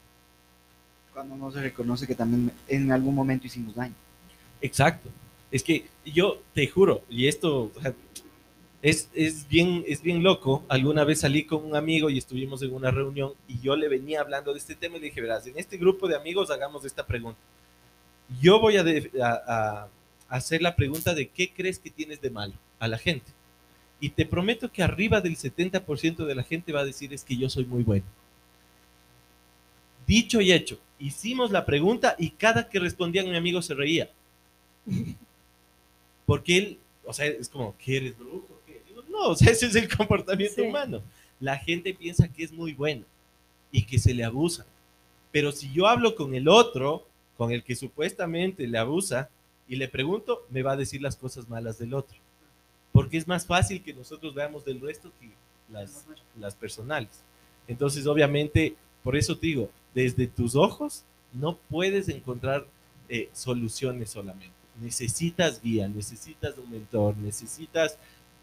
Cuando 1.12 1.36
no 1.36 1.50
se 1.50 1.60
reconoce 1.60 2.06
que 2.06 2.14
también 2.14 2.52
en 2.68 2.92
algún 2.92 3.14
momento 3.14 3.46
hicimos 3.46 3.74
daño. 3.74 3.94
Exacto. 4.60 5.08
Es 5.50 5.62
que 5.62 5.86
yo 6.04 6.40
te 6.54 6.66
juro, 6.66 7.02
y 7.10 7.26
esto 7.26 7.70
es, 8.82 9.08
es, 9.14 9.48
bien, 9.48 9.84
es 9.86 10.02
bien 10.02 10.22
loco. 10.22 10.64
Alguna 10.68 11.04
vez 11.04 11.20
salí 11.20 11.44
con 11.44 11.64
un 11.64 11.76
amigo 11.76 12.10
y 12.10 12.18
estuvimos 12.18 12.62
en 12.62 12.74
una 12.74 12.90
reunión 12.90 13.32
y 13.48 13.60
yo 13.60 13.76
le 13.76 13.88
venía 13.88 14.20
hablando 14.20 14.52
de 14.52 14.58
este 14.58 14.74
tema 14.74 14.96
y 14.96 15.00
le 15.00 15.06
dije, 15.06 15.20
verás, 15.20 15.46
en 15.46 15.58
este 15.58 15.76
grupo 15.78 16.08
de 16.08 16.16
amigos 16.16 16.50
hagamos 16.50 16.84
esta 16.84 17.06
pregunta. 17.06 17.38
Yo 18.40 18.60
voy 18.60 18.76
a, 18.76 18.84
de- 18.84 19.10
a- 19.22 19.88
a 20.28 20.36
hacer 20.36 20.62
la 20.62 20.74
pregunta 20.76 21.14
de 21.14 21.28
qué 21.28 21.52
crees 21.52 21.78
que 21.78 21.90
tienes 21.90 22.20
de 22.20 22.30
malo 22.30 22.54
a 22.78 22.88
la 22.88 22.98
gente. 22.98 23.30
Y 24.00 24.10
te 24.10 24.26
prometo 24.26 24.72
que 24.72 24.82
arriba 24.82 25.20
del 25.20 25.36
70% 25.36 26.24
de 26.26 26.34
la 26.34 26.42
gente 26.42 26.72
va 26.72 26.80
a 26.80 26.84
decir 26.84 27.12
es 27.14 27.24
que 27.24 27.36
yo 27.36 27.48
soy 27.50 27.64
muy 27.66 27.84
bueno. 27.84 28.04
Dicho 30.06 30.40
y 30.40 30.52
hecho, 30.52 30.78
hicimos 30.98 31.50
la 31.50 31.64
pregunta 31.64 32.14
y 32.18 32.30
cada 32.30 32.68
que 32.68 32.78
respondía 32.80 33.22
mi 33.24 33.36
amigo 33.36 33.62
se 33.62 33.74
reía. 33.74 34.10
Porque 36.26 36.56
él 36.58 36.78
o 37.04 37.12
sea, 37.12 37.26
es 37.26 37.48
como, 37.48 37.74
¿qué 37.78 37.96
eres 37.96 38.16
brujo? 38.18 38.51
O 39.30 39.36
sea, 39.36 39.52
ese 39.52 39.66
es 39.66 39.74
el 39.76 39.94
comportamiento 39.94 40.56
Sí. 40.56 40.62
humano. 40.62 41.02
La 41.40 41.58
gente 41.58 41.94
piensa 41.94 42.28
que 42.28 42.44
es 42.44 42.52
muy 42.52 42.72
bueno 42.72 43.04
y 43.70 43.84
que 43.84 43.98
se 43.98 44.14
le 44.14 44.24
abusa. 44.24 44.66
Pero 45.30 45.50
si 45.52 45.72
yo 45.72 45.86
hablo 45.86 46.14
con 46.14 46.34
el 46.34 46.48
otro, 46.48 47.06
con 47.36 47.52
el 47.52 47.62
que 47.64 47.74
supuestamente 47.74 48.66
le 48.66 48.78
abusa, 48.78 49.28
y 49.68 49.76
le 49.76 49.88
pregunto, 49.88 50.46
me 50.50 50.62
va 50.62 50.72
a 50.72 50.76
decir 50.76 51.00
las 51.00 51.16
cosas 51.16 51.48
malas 51.48 51.78
del 51.78 51.94
otro. 51.94 52.16
Porque 52.92 53.16
es 53.16 53.26
más 53.26 53.46
fácil 53.46 53.82
que 53.82 53.94
nosotros 53.94 54.34
veamos 54.34 54.64
del 54.64 54.80
resto 54.80 55.10
que 55.18 55.30
las, 55.72 56.04
las 56.38 56.54
personales. 56.54 57.22
Entonces, 57.66 58.06
obviamente, 58.06 58.74
por 59.02 59.16
eso 59.16 59.38
te 59.38 59.46
digo, 59.46 59.70
desde 59.94 60.26
tus 60.26 60.54
ojos 60.56 61.04
no 61.32 61.56
puedes 61.70 62.08
encontrar 62.10 62.66
eh, 63.08 63.30
soluciones 63.32 64.10
solamente. 64.10 64.54
Necesitas 64.80 65.62
guía, 65.62 65.88
necesitas 65.88 66.58
un 66.58 66.70
mentor, 66.70 67.16
necesitas 67.16 67.96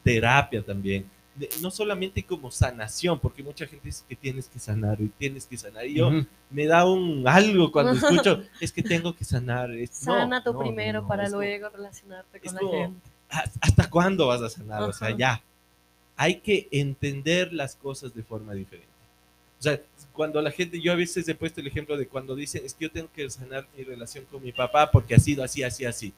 terapia 0.04 0.62
también. 0.64 1.06
De- 1.36 1.50
no 1.62 1.72
solamente 1.72 2.22
como 2.24 2.52
sanación, 2.52 3.18
porque 3.20 3.42
mucha 3.44 3.66
gente 3.66 3.86
dice 3.88 4.04
que 4.10 4.16
tienes 4.16 4.48
que 4.50 4.60
sanar 4.60 5.00
y 5.00 5.08
tienes 5.10 5.46
que 5.46 5.58
sanar. 5.58 5.86
Y 5.86 5.94
yo 5.96 6.08
Ujú. 6.10 6.26
me 6.50 6.66
da 6.66 6.86
un 6.86 7.26
algo 7.28 7.72
cuando 7.72 7.92
escucho, 8.28 8.44
es 8.60 8.72
que 8.74 8.84
tengo 8.84 9.16
que 9.16 9.24
sanar. 9.24 9.72
Es- 9.72 10.06
no, 10.06 10.16
Sana 10.16 10.44
tú 10.44 10.52
no, 10.54 10.60
no, 10.60 10.66
primero 10.66 11.02
no, 11.02 11.08
para 11.08 11.24
es 11.24 11.30
como, 11.30 11.42
luego 11.42 11.70
relacionarte 11.70 12.38
es 12.38 12.44
con 12.44 12.54
la 12.56 12.60
como- 12.60 12.72
gente. 12.74 13.10
"¿Has- 13.30 13.52
¿Hasta 13.62 13.90
cuándo 13.90 14.28
vas 14.28 14.42
a 14.42 14.50
sanar? 14.50 14.84
O 14.84 14.92
sea, 14.94 15.16
ya. 15.16 15.42
Hay 16.18 16.36
que 16.42 16.68
entender 16.72 17.54
las 17.54 17.76
cosas 17.76 18.14
de 18.14 18.24
forma 18.24 18.54
diferente. 18.54 18.90
O 19.60 19.62
sea, 19.62 19.80
cuando 20.14 20.42
la 20.42 20.52
gente, 20.52 20.82
yo 20.82 20.92
a 20.92 20.96
veces 20.96 21.28
he 21.30 21.36
puesto 21.36 21.62
el 21.62 21.68
ejemplo 21.68 21.96
de 21.96 22.08
cuando 22.08 22.36
dicen, 22.36 22.62
es 22.66 22.74
que 22.74 22.86
yo 22.86 22.92
tengo 22.92 23.10
que 23.14 23.30
sanar 23.30 23.68
mi 23.78 23.84
relación 23.84 24.26
con 24.30 24.42
mi 24.44 24.52
papá 24.52 24.90
porque 24.92 25.16
ha 25.16 25.20
sido 25.20 25.44
así, 25.44 25.64
así, 25.64 25.86
así. 25.86 26.14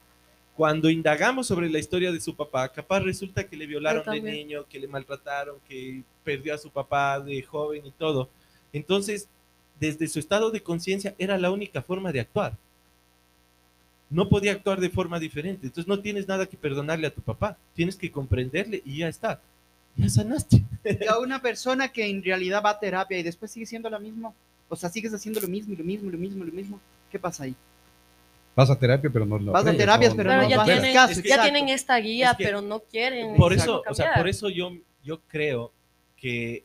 Cuando 0.56 0.90
indagamos 0.90 1.46
sobre 1.46 1.70
la 1.70 1.78
historia 1.78 2.12
de 2.12 2.20
su 2.20 2.36
papá, 2.36 2.68
capaz 2.68 3.00
resulta 3.00 3.44
que 3.44 3.56
le 3.56 3.66
violaron 3.66 4.04
de 4.04 4.20
niño, 4.20 4.66
que 4.68 4.78
le 4.78 4.86
maltrataron, 4.86 5.56
que 5.66 6.02
perdió 6.22 6.54
a 6.54 6.58
su 6.58 6.70
papá 6.70 7.18
de 7.20 7.42
joven 7.42 7.86
y 7.86 7.90
todo. 7.90 8.28
Entonces, 8.72 9.28
desde 9.80 10.08
su 10.08 10.18
estado 10.18 10.50
de 10.50 10.62
conciencia 10.62 11.14
era 11.18 11.38
la 11.38 11.50
única 11.50 11.82
forma 11.82 12.12
de 12.12 12.20
actuar. 12.20 12.56
No 14.10 14.28
podía 14.28 14.52
actuar 14.52 14.78
de 14.78 14.90
forma 14.90 15.18
diferente. 15.18 15.66
Entonces 15.66 15.88
no 15.88 16.00
tienes 16.00 16.28
nada 16.28 16.46
que 16.46 16.56
perdonarle 16.56 17.06
a 17.06 17.14
tu 17.14 17.22
papá. 17.22 17.56
Tienes 17.74 17.96
que 17.96 18.12
comprenderle 18.12 18.82
y 18.84 18.98
ya 18.98 19.08
está. 19.08 19.40
Ya 19.96 20.08
sanaste. 20.08 20.62
Y 20.84 21.06
a 21.06 21.18
una 21.18 21.40
persona 21.40 21.88
que 21.88 22.08
en 22.08 22.22
realidad 22.22 22.62
va 22.64 22.70
a 22.70 22.78
terapia 22.78 23.18
y 23.18 23.22
después 23.22 23.50
sigue 23.50 23.66
siendo 23.66 23.88
la 23.88 23.98
misma, 23.98 24.32
o 24.68 24.76
sea, 24.76 24.90
sigues 24.90 25.12
haciendo 25.14 25.40
lo 25.40 25.48
mismo 25.48 25.74
lo 25.76 25.84
mismo 25.84 26.08
y 26.08 26.12
lo 26.12 26.18
mismo 26.18 26.44
y 26.44 26.46
lo 26.46 26.52
mismo, 26.52 26.80
¿qué 27.10 27.18
pasa 27.18 27.44
ahí? 27.44 27.54
Vas 28.54 28.68
a 28.70 28.78
terapia, 28.78 29.10
pero 29.12 29.24
no 29.24 29.38
lo 29.38 29.52
Vas 29.52 29.66
a 29.66 29.72
terapias, 29.74 30.12
no- 30.12 30.16
pero 30.16 30.36
no 30.36 30.48
ya 30.48 30.56
vas 30.58 30.68
a 30.68 30.72
tienen, 30.72 30.92
caso, 30.94 31.12
Es 31.12 31.22
que- 31.22 31.28
ya 31.28 31.42
tienen 31.42 31.68
esta 31.70 31.96
guía, 31.98 32.30
Es 32.32 32.36
que- 32.36 32.44
pero 32.44 32.60
no 32.60 32.80
quieren. 32.80 33.36
Por 33.36 33.52
eso, 33.52 33.82
o 33.88 33.94
sea, 33.94 34.14
por 34.14 34.28
eso 34.28 34.48
yo, 34.50 34.72
yo 35.02 35.20
creo 35.28 35.72
que 36.16 36.64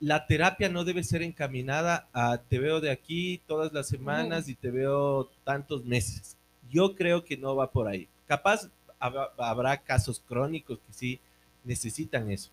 la 0.00 0.26
terapia 0.26 0.68
no 0.68 0.84
debe 0.84 1.02
ser 1.02 1.22
encaminada 1.22 2.08
a 2.12 2.38
te 2.38 2.58
veo 2.58 2.80
de 2.80 2.90
aquí 2.90 3.40
todas 3.46 3.72
las 3.72 3.88
semanas 3.88 4.48
y 4.48 4.54
te 4.54 4.70
veo 4.70 5.28
tantos 5.44 5.84
meses. 5.84 6.36
Yo 6.70 6.94
creo 6.94 7.24
que 7.24 7.36
no 7.36 7.56
va 7.56 7.70
por 7.70 7.88
ahí. 7.88 8.08
Capaz 8.26 8.68
hab- 9.00 9.30
habrá 9.38 9.76
casos 9.78 10.22
crónicos 10.26 10.78
que 10.86 10.92
sí 10.92 11.20
necesitan 11.64 12.30
eso. 12.30 12.50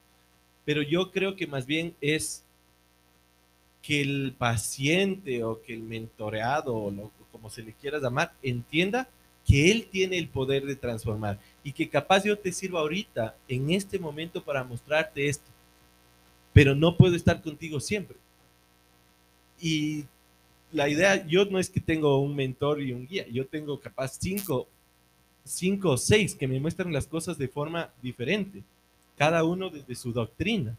Pero 0.66 0.82
yo 0.82 1.12
creo 1.12 1.36
que 1.36 1.46
más 1.46 1.66
bien 1.68 1.96
es 2.02 2.44
que 3.84 4.02
el 4.02 4.34
paciente 4.36 5.44
o 5.44 5.62
que 5.62 5.74
el 5.76 5.82
mentoreado 5.84 6.76
o 6.76 6.90
lo, 6.90 7.12
como 7.46 7.54
se 7.54 7.62
le 7.62 7.74
quiera 7.74 8.00
llamar 8.00 8.34
entienda 8.42 9.08
que 9.46 9.72
él 9.72 9.88
tiene 9.92 10.18
el 10.18 10.28
poder 10.30 10.66
de 10.66 10.76
transformar 10.76 11.38
y 11.64 11.74
que 11.74 11.88
capaz 11.88 12.24
yo 12.24 12.36
te 12.40 12.52
sirva 12.52 12.80
ahorita 12.80 13.36
en 13.48 13.70
este 13.70 14.00
momento 14.00 14.44
para 14.44 14.64
mostrarte 14.64 15.30
esto, 15.30 15.46
pero 16.54 16.74
no 16.74 16.98
puedo 16.98 17.16
estar 17.16 17.44
contigo 17.44 17.80
siempre. 17.80 18.18
Y 19.62 20.06
la 20.72 20.90
idea, 20.90 21.24
yo 21.28 21.46
no 21.46 21.60
es 21.60 21.70
que 21.70 21.80
tengo 21.80 22.20
un 22.20 22.36
mentor 22.36 22.82
y 22.82 22.94
un 22.94 23.06
guía, 23.06 23.28
yo 23.28 23.46
tengo 23.46 23.80
capaz 23.80 24.18
cinco, 24.20 24.68
cinco 25.44 25.92
o 25.92 25.98
seis 25.98 26.34
que 26.34 26.48
me 26.48 26.60
muestran 26.60 26.92
las 26.92 27.06
cosas 27.06 27.38
de 27.38 27.48
forma 27.48 27.92
diferente, 28.02 28.64
cada 29.20 29.44
uno 29.44 29.70
desde 29.70 29.94
su 29.94 30.12
doctrina. 30.12 30.76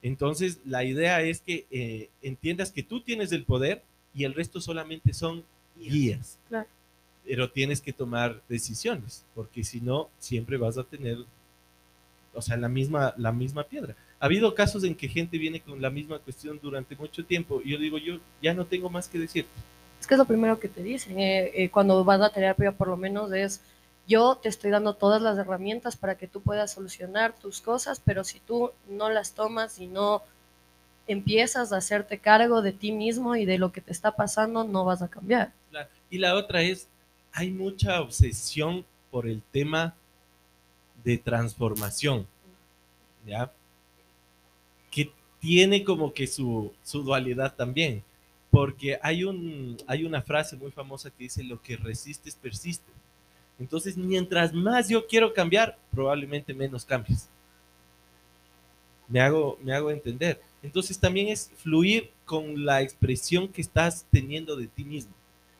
Entonces, 0.00 0.60
la 0.64 0.82
idea 0.82 1.20
es 1.20 1.42
que 1.42 1.66
eh, 1.70 2.08
entiendas 2.22 2.72
que 2.72 2.82
tú 2.82 3.02
tienes 3.02 3.32
el 3.32 3.44
poder 3.44 3.82
y 4.14 4.24
el 4.24 4.32
resto 4.32 4.62
solamente 4.62 5.12
son 5.12 5.44
guías. 5.76 6.38
Claro. 6.48 6.68
Pero 7.24 7.50
tienes 7.50 7.80
que 7.80 7.92
tomar 7.92 8.40
decisiones, 8.48 9.24
porque 9.34 9.64
si 9.64 9.80
no, 9.80 10.08
siempre 10.18 10.56
vas 10.56 10.76
a 10.76 10.84
tener, 10.84 11.18
o 12.34 12.42
sea, 12.42 12.56
la 12.56 12.68
misma, 12.68 13.14
la 13.16 13.32
misma 13.32 13.64
piedra. 13.64 13.96
Ha 14.20 14.26
habido 14.26 14.54
casos 14.54 14.84
en 14.84 14.94
que 14.94 15.08
gente 15.08 15.38
viene 15.38 15.60
con 15.60 15.80
la 15.80 15.90
misma 15.90 16.18
cuestión 16.18 16.58
durante 16.62 16.96
mucho 16.96 17.24
tiempo 17.24 17.60
y 17.64 17.72
yo 17.72 17.78
digo, 17.78 17.98
yo 17.98 18.18
ya 18.42 18.54
no 18.54 18.66
tengo 18.66 18.90
más 18.90 19.08
que 19.08 19.18
decir. 19.18 19.46
Es 20.00 20.06
que 20.06 20.14
es 20.14 20.18
lo 20.18 20.24
primero 20.24 20.58
que 20.58 20.68
te 20.68 20.82
dicen. 20.82 21.18
eh, 21.18 21.50
eh, 21.54 21.70
cuando 21.70 22.04
vas 22.04 22.20
a 22.20 22.30
terapia, 22.30 22.72
por 22.72 22.88
lo 22.88 22.96
menos 22.96 23.32
es, 23.32 23.62
yo 24.06 24.36
te 24.36 24.48
estoy 24.48 24.70
dando 24.70 24.94
todas 24.94 25.22
las 25.22 25.38
herramientas 25.38 25.96
para 25.96 26.16
que 26.16 26.28
tú 26.28 26.42
puedas 26.42 26.72
solucionar 26.72 27.34
tus 27.34 27.60
cosas, 27.60 28.02
pero 28.04 28.22
si 28.22 28.40
tú 28.40 28.70
no 28.88 29.10
las 29.10 29.32
tomas 29.32 29.78
y 29.78 29.86
no 29.86 30.22
empiezas 31.06 31.72
a 31.72 31.78
hacerte 31.78 32.18
cargo 32.18 32.62
de 32.62 32.72
ti 32.72 32.92
mismo 32.92 33.36
y 33.36 33.44
de 33.44 33.58
lo 33.58 33.72
que 33.72 33.80
te 33.80 33.92
está 33.92 34.16
pasando, 34.16 34.64
no 34.64 34.84
vas 34.84 35.02
a 35.02 35.08
cambiar. 35.08 35.52
Y 36.10 36.18
la 36.18 36.34
otra 36.34 36.62
es, 36.62 36.88
hay 37.32 37.50
mucha 37.50 38.00
obsesión 38.00 38.84
por 39.10 39.26
el 39.26 39.42
tema 39.50 39.94
de 41.02 41.18
transformación, 41.18 42.26
¿ya? 43.26 43.52
Que 44.90 45.12
tiene 45.40 45.84
como 45.84 46.12
que 46.12 46.26
su, 46.26 46.72
su 46.82 47.02
dualidad 47.02 47.54
también, 47.54 48.02
porque 48.50 48.98
hay, 49.02 49.24
un, 49.24 49.76
hay 49.86 50.04
una 50.04 50.22
frase 50.22 50.56
muy 50.56 50.70
famosa 50.70 51.10
que 51.10 51.24
dice, 51.24 51.42
lo 51.42 51.60
que 51.60 51.76
resistes 51.76 52.36
persiste. 52.36 52.90
Entonces, 53.58 53.96
mientras 53.96 54.52
más 54.52 54.88
yo 54.88 55.06
quiero 55.06 55.32
cambiar, 55.32 55.76
probablemente 55.90 56.54
menos 56.54 56.84
cambies. 56.84 57.28
Me 59.08 59.20
hago, 59.20 59.58
me 59.62 59.74
hago 59.74 59.90
entender. 59.90 60.40
Entonces, 60.64 60.98
también 60.98 61.28
es 61.28 61.52
fluir 61.58 62.10
con 62.24 62.64
la 62.64 62.82
expresión 62.82 63.46
que 63.46 63.60
estás 63.60 64.06
teniendo 64.10 64.56
de 64.56 64.66
ti 64.66 64.84
mismo 64.84 65.14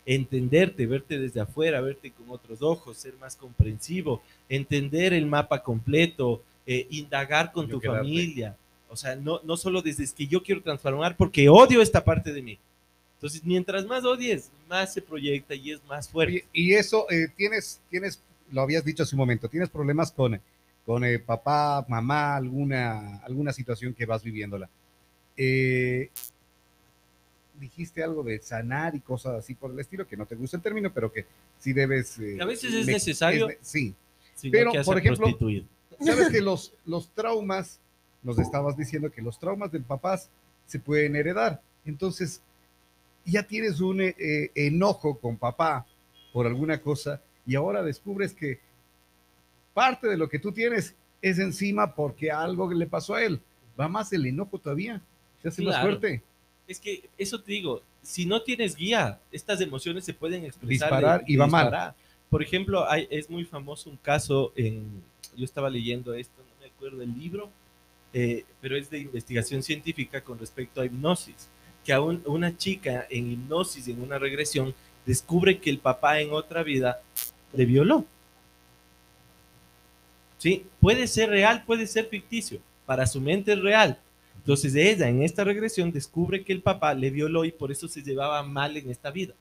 entenderte, 0.07 0.87
verte 0.87 1.19
desde 1.19 1.41
afuera, 1.41 1.81
verte 1.81 2.13
con 2.13 2.31
otros 2.31 2.63
ojos, 2.63 2.97
ser 2.99 3.15
más 3.19 3.37
comprensivo, 3.37 4.23
entender 4.49 5.13
el 5.13 5.27
mapa 5.27 5.63
completo, 5.63 6.43
eh, 6.67 6.87
indagar 6.91 7.53
con 7.53 7.69
tu 7.69 7.81
quedarte. 7.81 7.99
familia. 7.99 8.57
O 8.89 8.97
sea, 8.97 9.17
no, 9.17 9.41
no 9.43 9.57
solo 9.57 9.83
desde 9.83 10.05
es 10.05 10.13
que 10.13 10.27
yo 10.27 10.43
quiero 10.43 10.63
transformar 10.63 11.17
porque 11.17 11.49
odio 11.49 11.81
esta 11.81 12.05
parte 12.05 12.33
de 12.33 12.43
mí. 12.43 12.59
Entonces, 13.17 13.43
mientras 13.45 13.87
más 13.87 14.05
odies, 14.05 14.51
más 14.69 14.93
se 14.93 15.01
proyecta 15.01 15.55
y 15.55 15.73
es 15.73 15.85
más 15.87 16.09
fuerte. 16.09 16.45
Y 16.53 16.75
eso, 16.75 17.11
eh, 17.11 17.29
tienes, 17.35 17.81
tienes, 17.89 18.21
lo 18.53 18.61
habías 18.61 18.85
dicho 18.85 19.03
hace 19.03 19.15
un 19.15 19.21
momento, 19.21 19.49
tienes 19.49 19.71
problemas 19.71 20.13
con, 20.13 20.39
con 20.85 21.05
eh, 21.05 21.19
papá, 21.19 21.85
mamá, 21.89 22.37
alguna, 22.37 23.19
alguna 23.25 23.53
situación 23.53 23.95
que 23.95 24.05
vas 24.05 24.23
viviéndola. 24.23 24.69
Eh, 25.37 26.11
dijiste 27.59 28.03
algo 28.03 28.23
de 28.23 28.41
sanar 28.41 28.95
y 28.95 29.01
cosas 29.01 29.35
así 29.35 29.55
por 29.55 29.71
el 29.71 29.79
estilo, 29.79 30.07
que 30.07 30.17
no 30.17 30.27
te 30.27 30.35
gusta 30.35 30.57
el 30.57 30.63
término, 30.63 30.93
pero 30.93 31.13
que 31.13 31.25
sí 31.59 31.73
debes... 31.73 32.19
eh, 32.19 32.39
A 32.41 32.45
veces 32.45 32.75
es 32.75 32.87
me- 32.87 32.93
necesario. 32.93 33.49
es 33.49 33.57
ne- 33.59 33.59
sí, 33.63 33.95
pero, 34.51 34.73
que 34.73 34.83
por 34.83 34.99
ejemplo, 34.99 35.25
prostituir. 35.27 35.67
sabes 36.01 36.29
que 36.31 36.41
los, 36.41 36.73
los 36.85 37.09
traumas, 37.11 37.79
nos 38.23 38.39
estabas 38.39 38.77
diciendo 38.77 39.11
que 39.11 39.23
los 39.23 39.39
traumas 39.39 39.71
del 39.71 39.83
papás 39.85 40.29
se 40.67 40.79
pueden 40.79 41.15
heredar. 41.15 41.61
Entonces, 41.85 42.41
ya 43.25 43.43
tienes 43.47 43.81
un 43.81 44.01
eh, 44.01 44.15
eh, 44.19 44.51
enojo 44.55 45.19
con 45.19 45.37
papá 45.37 45.87
por 46.33 46.47
alguna 46.47 46.81
cosa 46.81 47.21
y 47.47 47.55
ahora 47.55 47.83
descubres 47.83 48.35
que 48.35 48.59
parte 49.73 50.09
de 50.09 50.17
lo 50.17 50.29
que 50.29 50.39
tú 50.39 50.53
tienes 50.53 50.95
es 51.23 51.39
encima 51.39 51.95
porque 51.95 52.31
algo 52.31 52.73
le 52.73 52.87
pasó 52.87 53.15
a 53.15 53.23
él. 53.23 53.41
Va 53.79 53.89
más 53.89 54.13
el 54.13 54.27
enojo 54.27 54.59
todavía. 54.59 55.01
Hace 55.45 55.63
más 55.63 55.75
fuerte. 55.83 56.23
Es 56.67 56.81
que 56.81 57.09
eso 57.19 57.41
te 57.41 57.53
digo, 57.53 57.83
si 58.03 58.25
no 58.27 58.43
tienes 58.43 58.75
guía, 58.77 59.19
estas 59.31 59.61
emociones 59.61 60.05
se 60.05 60.15
pueden 60.15 60.45
expresar. 60.45 60.69
Disparar 60.91 61.25
y 61.27 61.37
va 61.37 61.47
mal. 61.47 61.95
Por 62.31 62.43
ejemplo, 62.43 62.91
hay, 62.91 63.07
es 63.11 63.29
muy 63.31 63.45
famoso 63.45 63.91
un 63.91 63.97
caso 63.99 64.53
en, 64.57 65.03
yo 65.37 65.45
estaba 65.45 65.69
leyendo 65.71 66.15
esto, 66.15 66.35
no 66.39 66.61
me 66.61 66.67
acuerdo 66.71 67.03
el 67.03 67.17
libro, 67.19 67.51
eh, 68.13 68.45
pero 68.61 68.77
es 68.77 68.89
de 68.91 68.99
investigación 69.01 69.63
científica 69.63 70.23
con 70.23 70.39
respecto 70.39 70.81
a 70.81 70.87
hipnosis, 70.87 71.49
que 71.85 71.93
a 71.93 72.01
un- 72.01 72.23
una 72.27 72.57
chica 72.57 73.07
en 73.11 73.31
hipnosis, 73.33 73.87
en 73.89 74.01
una 74.01 74.19
regresión, 74.19 74.75
descubre 75.05 75.59
que 75.59 75.69
el 75.71 75.79
papá 75.79 76.21
en 76.21 76.33
otra 76.33 76.63
vida 76.63 77.01
le 77.53 77.67
violó. 77.67 78.05
¿Sí? 80.39 80.65
Puede 80.81 81.07
ser 81.07 81.31
real, 81.31 81.65
puede 81.65 81.87
ser 81.87 82.07
ficticio. 82.07 82.59
Para 82.87 83.07
su 83.07 83.21
mente 83.21 83.53
es 83.53 83.61
real. 83.61 83.99
Entonces 84.45 84.75
ella 84.75 85.09
en 85.09 85.23
esta 85.23 85.43
regresión 85.43 85.91
descubre 85.91 86.45
que 86.45 86.53
el 86.53 86.61
papá 86.61 86.93
le 86.93 87.09
violó 87.09 87.47
y 87.47 87.51
por 87.53 87.73
eso 87.73 87.89
se 87.89 88.03
llevaba 88.03 88.43
mal 88.43 88.77
en 88.77 88.91
esta 88.91 89.11
vida. 89.11 89.33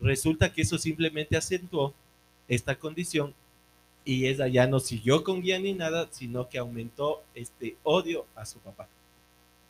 Resulta 0.00 0.50
que 0.50 0.62
eso 0.62 0.78
simplemente 0.78 1.36
acentuó 1.36 1.92
esta 2.48 2.74
condición 2.74 3.34
y 4.02 4.26
ella 4.26 4.48
ya 4.48 4.66
no 4.66 4.80
siguió 4.80 5.22
con 5.22 5.42
guía 5.42 5.58
ni 5.58 5.74
nada, 5.74 6.08
sino 6.10 6.48
que 6.48 6.56
aumentó 6.56 7.22
este 7.34 7.76
odio 7.82 8.24
a 8.34 8.46
su 8.46 8.58
papá. 8.60 8.88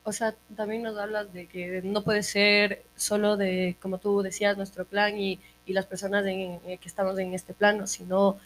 O 0.04 0.12
sea, 0.12 0.34
también 0.56 0.82
nos 0.84 0.96
hablas 0.96 1.32
de 1.32 1.46
que 1.46 1.82
no 1.82 2.02
puede 2.04 2.22
ser 2.22 2.84
solo 2.96 3.36
de, 3.36 3.76
como 3.82 3.98
tú 3.98 4.22
decías, 4.22 4.56
nuestro 4.56 4.84
plan 4.84 5.18
y, 5.18 5.40
y 5.66 5.72
las 5.72 5.86
personas 5.86 6.24
en- 6.26 6.60
en- 6.64 6.78
que 6.78 6.88
estamos 6.88 7.18
en 7.18 7.34
este 7.34 7.52
plano, 7.52 7.86
sino 7.88 8.38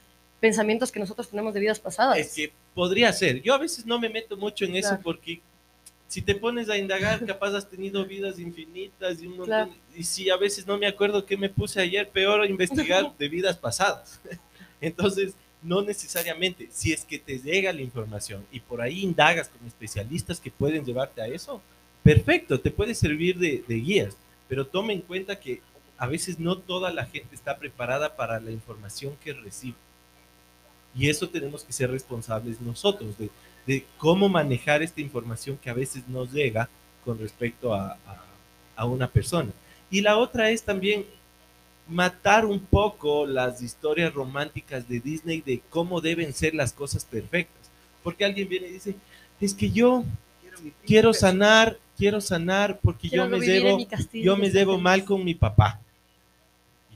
pensamientos 0.45 0.93
que 0.93 1.01
nosotros 1.01 1.31
tenemos 1.31 1.55
de 1.55 1.61
vidas 1.61 1.81
pasadas. 1.81 2.19
Es 2.19 2.35
que 2.35 2.53
podría 2.75 3.11
ser. 3.15 3.41
Yo 3.41 3.55
a 3.55 3.59
veces 3.59 3.87
no 3.87 3.99
me 3.99 4.11
meto 4.11 4.37
mucho 4.37 4.67
en 4.67 4.77
eso 4.77 4.91
Claro. 4.91 5.03
porque 5.03 5.41
si 6.07 6.21
te 6.21 6.35
pones 6.35 6.69
a 6.69 6.77
indagar, 6.77 7.25
capaz 7.25 7.55
has 7.55 7.67
tenido 7.67 8.05
vidas 8.05 8.39
infinitas 8.39 9.23
y 9.23 9.27
un 9.27 9.39
montón. 9.39 9.47
Claro. 9.47 9.75
Y 9.97 10.05
si 10.05 10.29
a 10.29 10.37
veces 10.37 10.67
no 10.67 10.77
me 10.77 10.87
acuerdo 10.87 11.25
qué 11.25 11.39
me 11.39 11.49
puse 11.49 11.81
ayer, 11.81 12.11
peor 12.11 12.43
a 12.43 12.47
investigar 12.47 13.11
de 13.19 13.29
vidas 13.31 13.57
pasadas. 13.57 14.21
Entonces, 14.83 15.33
no 15.63 15.81
necesariamente. 15.81 16.69
Si 16.71 16.93
es 16.93 17.07
que 17.07 17.19
te 17.19 17.39
llega 17.39 17.73
la 17.73 17.81
información 17.81 18.47
y 18.53 18.61
por 18.61 18.83
ahí 18.83 19.01
indagas 19.01 19.49
con 19.49 19.67
especialistas 19.67 20.41
que 20.41 20.51
pueden 20.51 20.85
llevarte 20.85 21.23
a 21.23 21.27
eso, 21.27 21.63
perfecto, 22.03 22.61
te 22.61 22.71
puede 22.71 22.95
servir 22.95 23.39
de, 23.39 23.65
de 23.67 23.75
guías. 23.77 24.15
Pero 24.47 24.67
toma 24.67 24.93
en 24.93 25.01
cuenta 25.01 25.41
que 25.41 25.63
a 25.97 26.07
veces 26.07 26.39
no 26.39 26.59
toda 26.59 26.93
la 26.93 27.07
gente 27.07 27.35
está 27.35 27.57
preparada 27.57 28.15
para 28.15 28.41
la 28.41 28.51
información 28.51 29.17
que 29.25 29.33
recibe. 29.33 29.79
Y 30.97 31.09
eso 31.09 31.29
tenemos 31.29 31.65
que 31.65 31.73
ser 31.73 31.91
responsables 31.91 32.61
nosotros, 32.61 33.19
de, 33.19 33.31
de 33.67 33.85
cómo 33.99 34.29
manejar 34.29 34.83
esta 34.83 35.01
información 35.01 35.59
que 35.63 35.71
a 35.71 35.75
veces 35.75 36.07
nos 36.09 36.33
llega 36.33 36.69
con 37.05 37.19
respecto 37.19 37.75
a, 37.75 37.93
a- 38.07 38.25
a 38.77 38.85
una 38.87 39.09
persona. 39.09 39.51
Y 39.91 40.01
la 40.01 40.17
otra 40.17 40.51
es 40.51 40.63
también 40.63 41.05
matar 41.89 42.47
un 42.47 42.61
poco 42.61 43.27
las 43.27 43.61
historias 43.63 44.13
románticas 44.15 44.89
de 44.89 45.01
Disney 45.01 45.41
de 45.43 45.61
cómo 45.71 46.01
deben 46.01 46.33
ser 46.33 46.55
las 46.55 46.73
cosas 46.73 47.05
perfectas. 47.05 47.71
Porque 48.03 48.25
alguien 48.25 48.49
viene 48.49 48.69
y 48.69 48.73
dice, 48.73 48.95
es 49.41 49.55
que 49.55 49.71
yo 49.71 50.05
Quiero 50.87 51.13
sanar, 51.13 51.79
quiero 51.99 52.21
sanar 52.21 52.79
porque 52.81 53.09
Quiero 53.09 53.25
yo 53.25 53.31
me 53.31 53.39
llevo 53.47 53.77
yo 54.25 54.37
me 54.37 54.51
llevo 54.51 54.79
mal 54.79 55.05
con 55.05 55.25
mi 55.25 55.35
papá. 55.35 55.81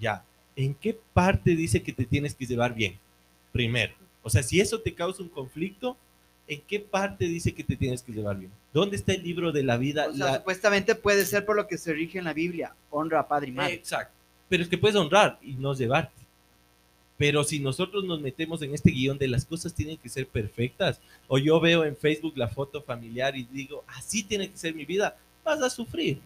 Ya. 0.00 0.22
¿En 0.56 0.74
qué 0.74 0.98
parte 1.12 1.54
dice 1.54 1.82
que 1.82 1.92
te 1.92 2.04
tienes 2.04 2.34
que 2.34 2.46
llevar 2.46 2.74
bien? 2.74 2.98
Primero. 3.52 3.94
O 4.22 4.30
sea, 4.30 4.42
si 4.42 4.60
eso 4.60 4.80
te 4.80 4.94
causa 4.94 5.22
un 5.22 5.28
conflicto, 5.28 5.96
¿en 6.46 6.60
qué 6.62 6.80
parte 6.80 7.26
dice 7.26 7.54
que 7.54 7.64
te 7.64 7.76
tienes 7.76 8.02
que 8.02 8.12
llevar 8.12 8.36
bien? 8.36 8.50
¿Dónde 8.72 8.96
está 8.96 9.12
el 9.12 9.22
libro 9.22 9.52
de 9.52 9.62
la 9.62 9.76
vida? 9.76 10.08
O 10.08 10.14
sea, 10.14 10.26
La- 10.26 10.36
supuestamente 10.38 10.94
puede 10.94 11.24
ser 11.24 11.44
por 11.44 11.56
lo 11.56 11.66
que 11.66 11.78
se 11.78 11.92
rige 11.92 12.18
en 12.18 12.24
la 12.24 12.32
Biblia. 12.34 12.74
Honra 12.90 13.20
a 13.20 13.28
padre 13.28 13.48
y 13.48 13.52
madre. 13.52 13.74
Exacto. 13.74 14.12
Pero 14.48 14.62
es 14.62 14.68
que 14.68 14.78
puedes 14.78 14.96
honrar 14.96 15.38
y 15.42 15.52
no 15.54 15.74
llevarte. 15.74 16.12
Pero 17.16 17.42
si 17.42 17.58
nosotros 17.58 18.04
nos 18.04 18.20
metemos 18.20 18.62
en 18.62 18.72
este 18.74 18.92
guion 18.92 19.18
de 19.18 19.26
las 19.28 19.44
cosas 19.44 19.74
tienen 19.74 19.96
que 19.96 20.08
ser 20.08 20.26
perfectas, 20.28 21.00
o 21.26 21.36
yo 21.38 21.58
veo 21.60 21.84
en 21.84 21.96
Facebook 21.96 22.34
la 22.36 22.46
foto 22.48 22.80
familiar 22.80 23.36
y 23.36 23.44
digo, 23.44 23.84
así 23.88 24.22
tiene 24.22 24.48
que 24.48 24.56
ser 24.56 24.74
mi 24.74 24.84
vida, 24.84 25.16
vas 25.44 25.60
a 25.60 25.68
sufrir. 25.68 26.20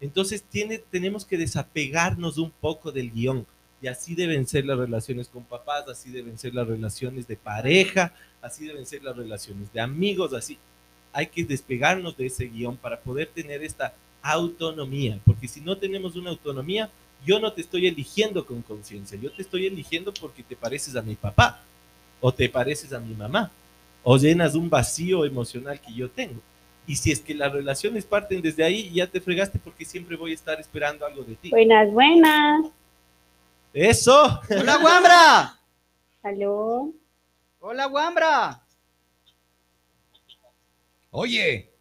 Entonces 0.00 0.42
tiene, 0.42 0.78
tenemos 0.78 1.24
que 1.24 1.36
desapegarnos 1.36 2.38
un 2.38 2.50
poco 2.52 2.92
del 2.92 3.10
guion. 3.10 3.46
Y 3.82 3.88
así 3.88 4.14
deben 4.14 4.46
ser 4.46 4.64
las 4.64 4.78
relaciones 4.78 5.28
con 5.28 5.42
papás, 5.42 5.88
así 5.88 6.10
deben 6.10 6.38
ser 6.38 6.54
las 6.54 6.68
relaciones 6.68 7.26
de 7.26 7.36
pareja, 7.36 8.14
así 8.40 8.64
deben 8.64 8.86
ser 8.86 9.02
las 9.02 9.16
relaciones 9.16 9.72
de 9.72 9.80
amigos, 9.80 10.32
así. 10.34 10.56
Hay 11.12 11.26
que 11.26 11.44
despegarnos 11.44 12.16
de 12.16 12.26
ese 12.26 12.46
guion 12.46 12.76
para 12.76 13.00
poder 13.00 13.26
tener 13.26 13.64
esta 13.64 13.92
autonomía, 14.22 15.18
porque 15.26 15.48
si 15.48 15.60
no 15.60 15.76
tenemos 15.76 16.14
una 16.14 16.30
autonomía, 16.30 16.90
yo 17.26 17.40
no 17.40 17.52
te 17.52 17.60
estoy 17.60 17.88
eligiendo 17.88 18.46
con 18.46 18.62
conciencia, 18.62 19.18
yo 19.20 19.32
te 19.32 19.42
estoy 19.42 19.66
eligiendo 19.66 20.14
porque 20.14 20.44
te 20.44 20.54
pareces 20.54 20.94
a 20.94 21.02
mi 21.02 21.16
papá 21.16 21.60
o 22.20 22.32
te 22.32 22.48
pareces 22.48 22.92
a 22.92 23.00
mi 23.00 23.14
mamá 23.14 23.50
o 24.04 24.16
llenas 24.16 24.54
un 24.54 24.70
vacío 24.70 25.24
emocional 25.24 25.80
que 25.80 25.92
yo 25.92 26.08
tengo. 26.08 26.40
Y 26.86 26.96
si 26.96 27.10
es 27.10 27.20
que 27.20 27.34
las 27.34 27.52
relaciones 27.52 28.04
parten 28.04 28.42
desde 28.42 28.62
ahí, 28.62 28.90
ya 28.92 29.08
te 29.08 29.20
fregaste 29.20 29.58
porque 29.58 29.84
siempre 29.84 30.16
voy 30.16 30.30
a 30.32 30.34
estar 30.34 30.60
esperando 30.60 31.04
algo 31.04 31.22
de 31.22 31.34
ti. 31.34 31.50
Buenas, 31.50 31.90
buenas. 31.92 32.81
Eso. 33.72 34.40
¡Hola, 34.50 34.76
Guambra! 34.76 35.58
Aló. 36.22 36.92
¡Hola, 37.60 37.86
Guambra! 37.86 38.62
Oye. 41.10 41.72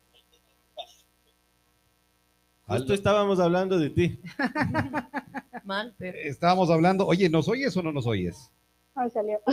Justo 2.67 2.93
estábamos 2.93 3.39
hablando 3.41 3.77
de 3.77 3.89
ti. 3.89 4.21
Mal, 5.65 5.93
pero 5.97 6.17
Estábamos 6.17 6.69
hablando, 6.69 7.05
oye, 7.05 7.29
¿nos 7.29 7.49
oyes 7.49 7.75
o 7.75 7.83
no 7.83 7.91
nos 7.91 8.07
oyes? 8.07 8.49
Ahí 8.95 9.09
salió. 9.09 9.41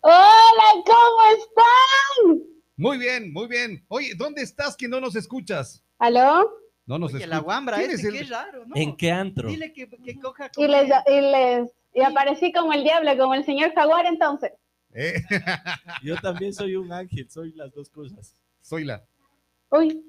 Hola, 0.00 0.68
¿cómo 0.86 1.20
están? 1.36 2.42
Muy 2.76 2.96
bien, 2.98 3.32
muy 3.32 3.46
bien. 3.46 3.84
Oye, 3.88 4.14
¿dónde 4.16 4.42
estás 4.42 4.74
que 4.76 4.88
no 4.88 5.00
nos 5.00 5.16
escuchas? 5.16 5.84
¿Aló? 5.98 6.63
No 6.86 6.98
nos 6.98 7.14
Oye, 7.14 7.20
la 7.26 7.36
escuchas. 7.36 7.42
Guambra, 7.44 7.76
¿Quién 7.78 7.90
este, 7.92 8.08
es 8.08 8.14
el- 8.14 8.18
qué 8.20 8.34
raro, 8.34 8.66
¿no? 8.66 8.76
¿En 8.76 8.96
qué 8.96 9.10
antro? 9.10 9.48
Dile 9.48 9.72
que, 9.72 9.88
que 9.88 10.18
coja 10.20 10.50
Y 10.56 10.66
les, 10.66 10.90
y 11.06 11.20
les 11.20 11.70
y 11.94 12.02
aparecí 12.02 12.52
como 12.52 12.72
el 12.72 12.82
diablo, 12.84 13.16
como 13.16 13.34
el 13.34 13.44
señor 13.44 13.72
jaguar 13.74 14.04
entonces. 14.06 14.52
Eh, 14.92 15.14
Yo 16.02 16.16
también 16.16 16.52
soy 16.52 16.76
un 16.76 16.92
ángel, 16.92 17.28
soy 17.30 17.52
las 17.52 17.72
dos 17.72 17.88
cosas. 17.88 18.40
soy 18.60 18.84
la. 18.84 19.02
Uy, 19.70 20.04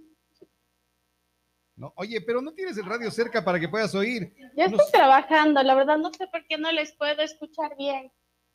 No, 1.76 1.94
oye, 1.96 2.22
pero 2.22 2.42
no 2.42 2.52
tienes 2.54 2.78
el 2.78 2.86
radio 2.86 3.10
cerca 3.12 3.44
para 3.44 3.60
que 3.60 3.68
puedas 3.70 3.94
oír. 3.96 4.34
yo 4.56 4.66
estoy 4.66 4.86
trabajando, 4.92 5.62
la 5.64 5.76
verdad 5.76 5.98
no 5.98 6.12
sé 6.14 6.28
por 6.28 6.46
qué 6.48 6.58
no 6.58 6.72
les 6.72 6.94
puedo 6.94 7.22
escuchar 7.22 7.76
bien. 7.78 8.12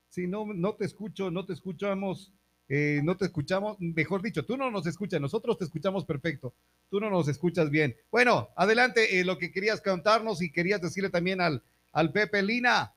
Si 0.09 0.27
no, 0.27 0.45
no 0.47 0.75
te 0.75 0.85
escucho, 0.87 1.31
no 1.31 1.45
te 1.47 1.53
escuchamos, 1.53 2.33
eh, 2.68 3.01
no 3.05 3.16
te 3.16 3.27
escuchamos, 3.27 3.77
mejor 3.81 4.23
dicho, 4.23 4.45
tú 4.45 4.57
no 4.57 4.71
nos 4.71 4.87
escuchas, 4.87 5.21
nosotros 5.21 5.59
te 5.59 5.64
escuchamos 5.64 6.05
perfecto, 6.05 6.55
tú 6.91 7.01
no 7.01 7.09
nos 7.09 7.28
escuchas 7.28 7.70
bien. 7.70 7.97
Bueno, 8.11 8.51
adelante, 8.57 9.18
eh, 9.20 9.24
lo 9.24 9.38
que 9.38 9.51
querías 9.53 9.80
contarnos 9.80 10.43
y 10.43 10.51
querías 10.53 10.80
decirle 10.82 11.09
también 11.11 11.41
al, 11.41 11.62
al 11.93 12.12
Pepe 12.12 12.43
Lina. 12.43 12.93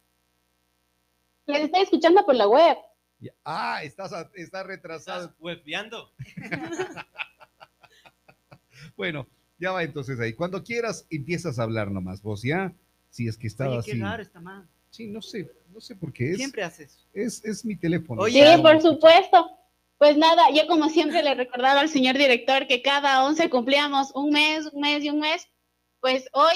Les 1.46 1.62
estoy 1.64 1.82
escuchando 1.84 2.26
por 2.26 2.36
la 2.36 2.48
web. 2.48 2.78
Ah, 3.46 3.82
estás, 3.84 4.12
a- 4.12 4.30
estás 4.34 4.66
retrasado. 4.66 5.26
¿Estás 5.26 5.40
webbeando? 5.40 6.12
Bueno, 8.96 9.28
ya 9.58 9.72
va 9.72 9.84
entonces 9.84 10.20
ahí. 10.20 10.34
Cuando 10.34 10.64
quieras, 10.64 11.06
empiezas 11.10 11.58
a 11.58 11.64
hablar 11.64 11.90
nomás 11.90 12.22
vos, 12.22 12.44
¿ya? 12.44 12.74
Si 13.10 13.28
es 13.28 13.38
que 13.38 13.48
estaba 13.48 13.72
Oye, 13.72 13.80
así. 13.80 13.92
qué 13.92 13.98
raro 14.04 14.22
está 14.22 14.40
mal. 14.40 14.68
Sí, 14.90 15.08
no 15.08 15.22
sé, 15.22 15.50
no 15.74 15.82
sé 15.82 15.96
por 15.96 16.12
qué 16.14 16.32
es. 16.32 16.38
Siempre 16.38 16.64
haces. 16.64 17.06
Es, 17.14 17.44
es 17.44 17.64
mi 17.66 17.76
teléfono. 17.76 18.22
Oye, 18.22 18.56
Sí, 18.56 18.62
por 18.62 18.82
supuesto. 18.82 19.50
Pues 19.98 20.18
nada, 20.18 20.50
yo 20.52 20.68
como 20.68 20.90
siempre 20.90 21.24
le 21.24 21.36
recordaba 21.36 21.80
al 21.80 21.90
señor 21.90 22.18
director 22.18 22.68
que 22.68 22.82
cada 22.82 23.24
11 23.26 23.50
cumplíamos 23.50 24.12
un 24.16 24.32
mes, 24.32 24.66
un 24.74 24.82
mes 24.82 25.04
y 25.04 25.10
un 25.10 25.20
mes. 25.20 25.48
Pues 26.02 26.28
hoy 26.34 26.56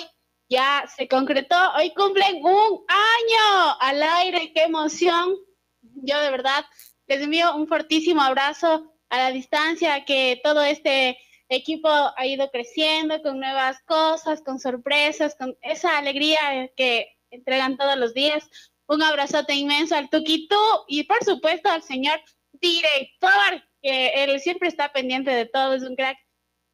ya 0.50 0.86
se 0.96 1.08
concretó, 1.08 1.56
hoy 1.78 1.94
cumplen 1.94 2.44
un 2.44 2.86
año 2.88 3.78
al 3.80 4.04
aire, 4.04 4.52
qué 4.54 4.64
emoción. 4.64 5.36
Yo 5.82 6.20
de 6.20 6.32
verdad 6.32 6.66
les 7.08 7.22
envío 7.22 7.56
un 7.56 7.68
fortísimo 7.68 8.22
abrazo 8.22 8.94
a 9.10 9.18
la 9.18 9.32
distancia, 9.32 10.04
que 10.06 10.42
todo 10.44 10.62
este 10.62 11.18
equipo 11.50 11.90
ha 11.90 12.26
ido 12.26 12.50
creciendo 12.52 13.22
con 13.22 13.40
nuevas 13.40 13.82
cosas, 13.84 14.42
con 14.42 14.60
sorpresas, 14.60 15.36
con 15.36 15.58
esa 15.62 15.98
alegría 15.98 16.70
que 16.76 17.16
entregan 17.32 17.78
todos 17.78 17.98
los 17.98 18.14
días. 18.14 18.50
Un 18.88 19.02
abrazote 19.02 19.54
inmenso 19.54 19.96
al 19.96 20.10
Tuquitú 20.10 20.60
y 20.88 21.04
por 21.04 21.24
supuesto 21.24 21.70
al 21.70 21.84
señor 21.84 22.20
director, 22.62 23.64
que 23.82 24.24
él 24.24 24.40
siempre 24.40 24.68
está 24.68 24.92
pendiente 24.92 25.32
de 25.32 25.46
todo, 25.46 25.74
es 25.74 25.84
un 25.84 25.96
crack. 25.96 26.18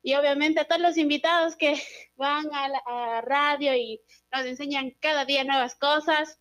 Y 0.02 0.16
obviamente 0.16 0.60
a 0.60 0.66
todos 0.66 0.82
los 0.82 0.98
invitados 0.98 1.56
que 1.56 1.76
van 2.16 2.54
a 2.54 2.68
la 2.68 2.82
a 2.86 3.22
radio 3.22 3.74
y 3.76 4.02
nos 4.32 4.46
enseñan 4.46 4.92
cada 5.00 5.26
día 5.26 5.44
nuevas 5.44 5.76
cosas. 5.76 6.40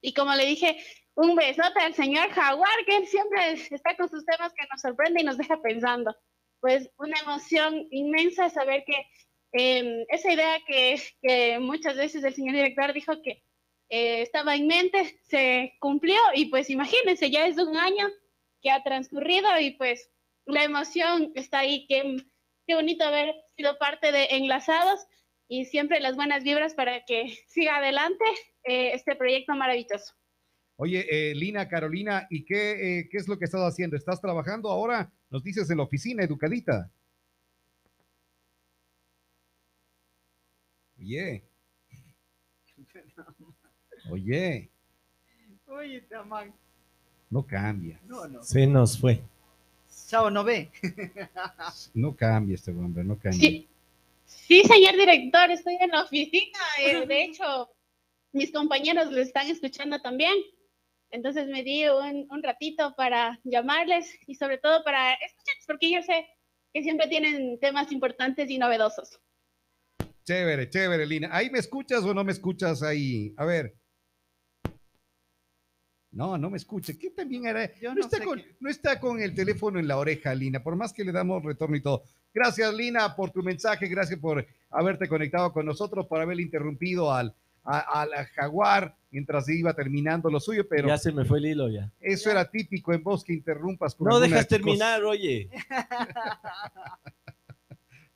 Y 0.00 0.14
como 0.14 0.34
le 0.34 0.46
dije, 0.46 0.78
un 1.14 1.36
besote 1.36 1.80
al 1.80 1.94
señor 1.94 2.30
Jaguar, 2.30 2.84
que 2.86 2.96
él 2.96 3.06
siempre 3.06 3.52
está 3.52 3.96
con 3.96 4.08
sus 4.08 4.24
temas 4.24 4.52
que 4.54 4.66
nos 4.72 4.80
sorprende 4.80 5.20
y 5.20 5.24
nos 5.24 5.36
deja 5.36 5.60
pensando. 5.60 6.16
Pues 6.60 6.90
una 6.98 7.18
emoción 7.20 7.86
inmensa 7.90 8.48
saber 8.48 8.84
que 8.86 9.06
eh, 9.52 10.06
esa 10.08 10.32
idea 10.32 10.58
que, 10.66 11.02
que 11.20 11.58
muchas 11.58 11.96
veces 11.96 12.24
el 12.24 12.34
señor 12.34 12.54
director 12.54 12.92
dijo 12.92 13.20
que 13.22 13.42
eh, 13.90 14.22
estaba 14.22 14.54
en 14.54 14.68
mente, 14.68 15.18
se 15.24 15.74
cumplió 15.80 16.18
y 16.34 16.46
pues 16.46 16.70
imagínense, 16.70 17.30
ya 17.30 17.46
es 17.46 17.58
un 17.58 17.76
año 17.76 18.08
que 18.60 18.70
ha 18.70 18.82
transcurrido 18.82 19.48
y 19.60 19.72
pues 19.72 20.10
la 20.46 20.64
emoción 20.64 21.32
está 21.34 21.60
ahí, 21.60 21.86
qué, 21.88 22.16
qué 22.66 22.74
bonito 22.74 23.04
haber 23.04 23.34
sido 23.56 23.78
parte 23.78 24.12
de 24.12 24.26
Enlazados 24.30 25.00
y 25.48 25.64
siempre 25.64 26.00
las 26.00 26.16
buenas 26.16 26.44
vibras 26.44 26.74
para 26.74 27.04
que 27.04 27.36
siga 27.48 27.76
adelante 27.76 28.24
eh, 28.64 28.92
este 28.94 29.16
proyecto 29.16 29.54
maravilloso. 29.54 30.14
Oye, 30.76 31.06
eh, 31.10 31.34
Lina, 31.34 31.68
Carolina, 31.68 32.26
¿y 32.30 32.44
qué, 32.44 33.00
eh, 33.00 33.08
qué 33.10 33.18
es 33.18 33.28
lo 33.28 33.38
que 33.38 33.44
estás 33.44 33.60
haciendo? 33.60 33.96
¿Estás 33.96 34.20
trabajando 34.20 34.70
ahora? 34.70 35.12
Nos 35.28 35.44
dices 35.44 35.68
en 35.68 35.76
la 35.76 35.82
oficina, 35.82 36.24
educadita. 36.24 36.90
Oye. 40.98 41.44
Oye, 44.10 44.70
Oye, 45.66 46.00
Tamán. 46.02 46.54
No 47.30 47.46
cambia. 47.46 47.98
No, 48.06 48.26
no. 48.28 48.42
Se 48.42 48.66
nos 48.66 48.98
fue. 48.98 49.22
Chao, 50.08 50.30
no 50.30 50.42
ve. 50.44 50.70
No 51.94 52.14
cambia 52.16 52.56
este 52.56 52.72
hombre, 52.72 53.04
no 53.04 53.16
cambia. 53.18 53.40
Sí, 53.40 53.68
sí, 54.24 54.62
señor 54.64 54.96
director, 54.96 55.50
estoy 55.50 55.76
en 55.80 55.90
la 55.90 56.02
oficina. 56.02 56.58
eh, 56.80 57.06
de 57.06 57.24
hecho, 57.24 57.70
mis 58.32 58.52
compañeros 58.52 59.10
lo 59.12 59.20
están 59.20 59.48
escuchando 59.48 60.00
también. 60.00 60.34
Entonces 61.12 61.48
me 61.48 61.62
di 61.64 61.86
un, 61.88 62.26
un 62.30 62.42
ratito 62.42 62.94
para 62.96 63.40
llamarles 63.44 64.16
y 64.26 64.34
sobre 64.34 64.58
todo 64.58 64.84
para 64.84 65.14
escucharles, 65.14 65.64
porque 65.66 65.90
yo 65.92 66.02
sé 66.02 66.26
que 66.72 66.82
siempre 66.82 67.08
tienen 67.08 67.58
temas 67.58 67.90
importantes 67.90 68.48
y 68.50 68.58
novedosos. 68.58 69.20
Chévere, 70.24 70.68
chévere, 70.70 71.06
Lina. 71.06 71.28
¿Ahí 71.32 71.50
me 71.50 71.58
escuchas 71.58 72.04
o 72.04 72.14
no 72.14 72.22
me 72.22 72.30
escuchas 72.32 72.82
ahí? 72.82 73.34
A 73.36 73.44
ver. 73.44 73.74
No, 76.12 76.36
no 76.36 76.50
me 76.50 76.56
escucha. 76.56 76.92
¿Qué 76.98 77.10
también 77.10 77.46
era? 77.46 77.72
Yo 77.80 77.90
no, 77.90 78.00
no 78.00 78.00
está 78.06 78.24
con, 78.24 78.42
no 78.58 78.68
está 78.70 78.98
con 79.00 79.20
el 79.20 79.34
teléfono 79.34 79.78
en 79.78 79.86
la 79.86 79.96
oreja, 79.96 80.34
Lina, 80.34 80.62
por 80.62 80.74
más 80.76 80.92
que 80.92 81.04
le 81.04 81.12
damos 81.12 81.42
retorno 81.44 81.76
y 81.76 81.80
todo. 81.82 82.02
Gracias, 82.34 82.74
Lina, 82.74 83.14
por 83.14 83.30
tu 83.30 83.42
mensaje. 83.42 83.86
Gracias 83.88 84.18
por 84.18 84.44
haberte 84.70 85.08
conectado 85.08 85.52
con 85.52 85.66
nosotros, 85.66 86.06
por 86.06 86.20
haber 86.20 86.40
interrumpido 86.40 87.12
al, 87.12 87.32
a- 87.62 88.02
al 88.02 88.10
jaguar 88.34 88.96
mientras 89.12 89.48
iba 89.48 89.72
terminando 89.74 90.30
lo 90.30 90.38
suyo, 90.40 90.66
pero 90.68 90.88
ya 90.88 90.98
se 90.98 91.12
me 91.12 91.24
fue 91.24 91.38
el 91.38 91.46
hilo 91.46 91.68
ya. 91.68 91.90
eso 92.00 92.30
era 92.30 92.48
típico 92.48 92.92
en 92.92 93.02
vos 93.04 93.22
que 93.24 93.32
interrumpas. 93.32 93.98
No 94.00 94.18
dejas 94.20 94.46
cosa. 94.46 94.48
terminar, 94.48 95.02
oye. 95.04 95.48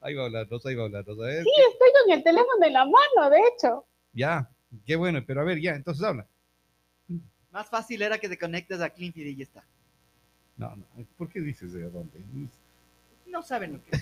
Ahí 0.00 0.14
va 0.14 0.24
hablando, 0.26 0.60
ahí 0.64 0.74
va 0.74 0.84
hablando. 0.84 1.12
A 1.22 1.26
ver, 1.26 1.42
Sí, 1.44 1.50
estoy 1.72 1.88
con 2.02 2.12
el 2.12 2.22
teléfono 2.22 2.66
en 2.66 2.72
la 2.74 2.84
mano, 2.84 3.30
de 3.30 3.38
hecho. 3.38 3.86
ya, 4.12 4.50
qué 4.84 4.96
bueno, 4.96 5.22
pero 5.26 5.40
a 5.40 5.44
ver, 5.44 5.60
ya, 5.60 5.74
entonces 5.74 6.04
habla. 6.04 6.26
Más 7.54 7.70
fácil 7.70 8.02
era 8.02 8.18
que 8.18 8.28
te 8.28 8.36
conectes 8.36 8.80
a 8.80 8.90
Cleanfeed 8.90 9.26
y 9.26 9.36
ya 9.36 9.44
está. 9.44 9.64
No, 10.56 10.74
no, 10.74 10.84
¿por 11.16 11.28
qué 11.28 11.40
dices 11.40 11.72
de 11.72 11.88
dónde? 11.88 12.18
No 13.26 13.44
saben 13.44 13.74
lo 13.74 13.84
que 13.84 13.92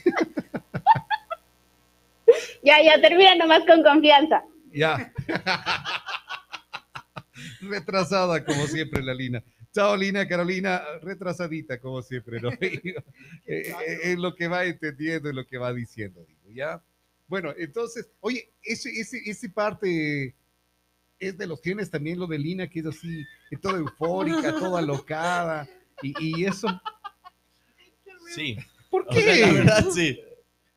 Ya, 2.63 2.83
ya, 2.83 2.99
termina 2.99 3.37
nomás 3.37 3.67
con 3.67 3.83
confianza. 3.83 4.43
Ya. 4.73 5.13
Retrasada 7.61 8.43
como 8.43 8.67
siempre 8.67 9.03
la 9.03 9.13
Lina. 9.13 9.43
Chao 9.75 9.97
Lina, 9.97 10.27
Carolina, 10.27 10.81
retrasadita 11.03 11.79
como 11.79 12.01
siempre, 12.01 12.41
¿no? 12.41 12.49
Eh, 12.61 12.95
eh, 13.47 13.75
Es 14.05 14.19
lo 14.19 14.35
que 14.35 14.49
va 14.49 14.65
entendiendo, 14.65 15.29
es 15.29 15.35
lo 15.35 15.47
que 15.47 15.59
va 15.59 15.75
diciendo, 15.75 16.25
digo, 16.27 16.51
¿ya? 16.55 16.83
Bueno, 17.29 17.53
entonces, 17.59 18.09
oye, 18.21 18.51
ese, 18.63 18.89
ese, 18.99 19.21
ese 19.27 19.51
parte 19.51 20.35
es 21.29 21.39
de 21.39 21.47
los 21.47 21.61
genes 21.63 21.91
también 21.91 22.19
lo 22.19 22.27
de 22.27 22.39
Lina, 22.39 22.69
que 22.69 22.81
es 22.81 22.87
así, 22.87 23.25
toda 23.61 23.79
eufórica, 23.79 24.53
toda 24.59 24.79
alocada, 24.81 25.69
y, 26.03 26.41
y 26.41 26.45
eso, 26.45 26.69
Sí. 28.35 28.57
¿por 28.91 29.07
O 29.09 29.13
sea, 29.13 29.27
la 29.27 29.47
qué? 29.47 29.53
verdad, 29.53 29.87
sí. 29.91 30.19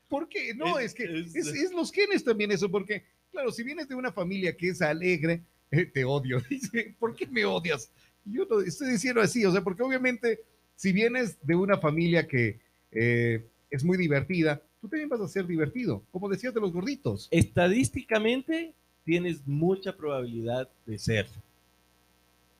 ¿Por 0.09 0.27
qué? 0.29 0.53
No, 0.53 0.77
Es- 0.77 0.87
es, 0.87 0.93
que 0.93 1.03
es- 1.19 1.35
es, 1.35 1.47
es 1.47 1.71
los 1.71 1.91
genes 1.91 2.23
también 2.23 2.51
eso, 2.51 2.69
porque, 2.69 3.03
claro, 3.31 3.51
si 3.51 3.63
vienes 3.63 3.87
de 3.87 3.95
una 3.95 4.11
familia 4.11 4.55
que 4.55 4.69
es 4.69 4.81
alegre, 4.81 5.41
eh, 5.71 5.85
te 5.85 6.03
odio. 6.05 6.39
Dice, 6.49 6.95
¿por 6.99 7.15
qué 7.15 7.25
me 7.27 7.45
odias? 7.45 7.91
Yo 8.25 8.45
no 8.49 8.61
estoy 8.61 8.89
diciendo 8.91 9.21
así, 9.21 9.45
o 9.45 9.51
sea, 9.51 9.63
porque 9.63 9.83
obviamente, 9.83 10.41
si 10.75 10.91
vienes 10.91 11.37
de 11.45 11.55
una 11.55 11.77
familia 11.77 12.27
que 12.27 12.59
eh, 12.91 13.45
es 13.69 13.83
muy 13.83 13.97
divertida, 13.97 14.61
tú 14.81 14.87
también 14.89 15.09
vas 15.09 15.21
a 15.21 15.27
ser 15.27 15.45
divertido, 15.47 16.03
como 16.11 16.27
decías 16.29 16.53
de 16.53 16.59
los 16.61 16.71
gorditos. 16.71 17.27
Estadísticamente 17.31 18.73
tienes 19.05 19.45
mucha 19.47 19.95
probabilidad 19.95 20.67
de 20.85 20.97
serlo. 20.97 21.41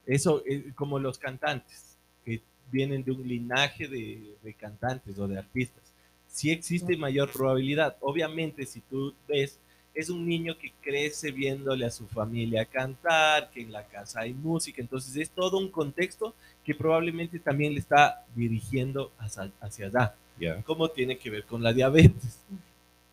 Eso, 0.06 0.43
eh, 0.46 0.72
como 0.76 1.00
los 1.00 1.18
cantantes, 1.18 1.98
que 2.24 2.41
vienen 2.72 3.04
de 3.04 3.12
un 3.12 3.28
linaje 3.28 3.88
de, 3.88 4.36
de 4.41 4.54
cantantes 4.54 5.18
o 5.18 5.28
de 5.28 5.39
artistas. 5.39 5.84
Sí 6.28 6.52
existe 6.52 6.96
mayor 6.96 7.32
probabilidad. 7.32 7.98
Obviamente, 8.02 8.66
si 8.66 8.82
tú 8.82 9.14
ves, 9.28 9.60
es 9.96 10.10
un 10.10 10.28
niño 10.28 10.58
que 10.58 10.74
crece 10.82 11.32
viéndole 11.32 11.86
a 11.86 11.89
su 11.89 12.06
familia 12.08 12.66
cantar, 12.66 13.50
que 13.52 13.62
en 13.62 13.72
la 13.72 13.88
casa 13.88 14.22
hay 14.22 14.34
música, 14.34 14.82
entonces 14.82 15.16
es 15.16 15.30
todo 15.30 15.58
un 15.58 15.70
contexto 15.70 16.36
que 16.64 16.76
probablemente 16.76 17.39
también 17.39 17.74
le 17.74 17.80
está 17.80 18.26
dirigiendo 18.36 19.12
hacia, 19.18 19.52
hacia 19.62 19.88
allá. 19.88 20.16
Ya. 20.38 20.62
¿Cómo 20.64 20.89
tiene 20.89 21.18
que 21.18 21.30
ver 21.30 21.46
con 21.46 21.64
la 21.64 21.72
diabetes? 21.72 22.41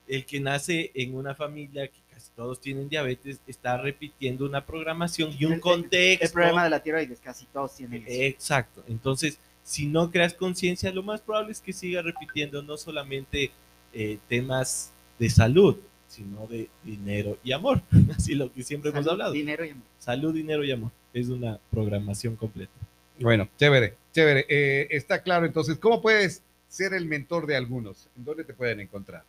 El 0.09 0.27
que 0.27 0.41
nace 0.41 0.91
en 0.95 1.15
una 1.15 1.37
familia 1.37 1.87
que 1.87 2.02
casi 2.23 2.33
todos 2.37 2.61
tienen 2.61 2.89
diabetes 2.89 3.41
está 3.47 3.77
repitiendo 3.79 4.45
una 4.47 4.65
programación 4.65 5.33
y 5.39 5.45
un 5.45 5.55
El- 5.55 5.61
contexto. 5.61 6.25
El 6.27 6.33
problema 6.33 6.65
de 6.65 6.71
la 6.71 6.83
tiroides, 6.83 7.21
casi 7.21 7.47
todos 7.47 7.75
tienen 7.75 8.05
eso. 8.07 8.23
Exacto. 8.23 8.85
Entonces, 8.89 9.39
si 9.65 9.87
no 9.87 10.11
creas 10.11 10.35
conciencia, 10.35 10.93
lo 10.93 11.03
más 11.03 11.21
probable 11.21 11.53
es 11.53 11.61
que 11.61 11.73
siga 11.73 12.01
repitiendo 12.03 12.63
no 12.63 12.77
solamente 12.77 13.51
eh, 13.93 14.19
temas 14.29 14.93
de 15.19 15.31
salud, 15.31 15.77
sino 16.09 16.47
de 16.47 16.69
dinero 16.85 17.39
y 17.43 17.53
amor. 17.53 17.83
Así 18.17 18.35
lo 18.35 18.53
que 18.53 18.63
siempre 18.63 18.91
hemos 18.91 19.07
hablado. 19.07 19.33
Dinero 19.33 19.65
y 19.65 19.71
amor. 19.71 19.85
Salud, 19.99 20.35
dinero 20.35 20.65
y 20.65 20.71
amor. 20.71 20.91
Es 21.13 21.29
una 21.29 21.59
programación 21.71 22.37
completa. 22.37 22.73
Bueno, 23.21 23.49
chévere, 23.59 23.95
chévere. 24.13 24.47
Eh, 24.49 24.89
está 24.91 25.23
claro, 25.23 25.45
entonces, 25.47 25.77
¿cómo 25.79 26.01
puedes 26.01 26.43
ser 26.69 26.95
el 26.95 27.07
mentor 27.07 27.47
de 27.47 27.57
algunos? 27.57 28.09
¿En 28.17 28.25
dónde 28.25 28.45
te 28.45 28.55
pueden 28.55 28.81
encontrar? 28.81 29.25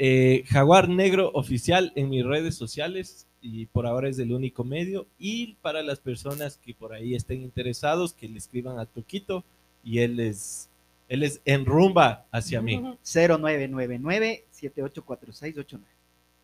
Eh, 0.00 0.44
Jaguar 0.46 0.88
Negro 0.88 1.32
Oficial 1.34 1.92
en 1.96 2.08
mis 2.08 2.24
redes 2.24 2.54
sociales 2.54 3.26
y 3.40 3.66
por 3.66 3.84
ahora 3.84 4.08
es 4.08 4.20
el 4.20 4.30
único 4.32 4.62
medio. 4.62 5.08
Y 5.18 5.54
para 5.54 5.82
las 5.82 5.98
personas 5.98 6.56
que 6.56 6.72
por 6.72 6.92
ahí 6.92 7.16
estén 7.16 7.42
interesados, 7.42 8.14
que 8.14 8.28
le 8.28 8.38
escriban 8.38 8.78
a 8.78 8.86
Toquito 8.86 9.44
y 9.82 9.98
él 9.98 10.14
les, 10.16 10.70
él 11.08 11.18
les 11.20 11.40
enrumba 11.44 12.26
hacia 12.30 12.62
mí. 12.62 12.80
0999-784689. 13.04 15.80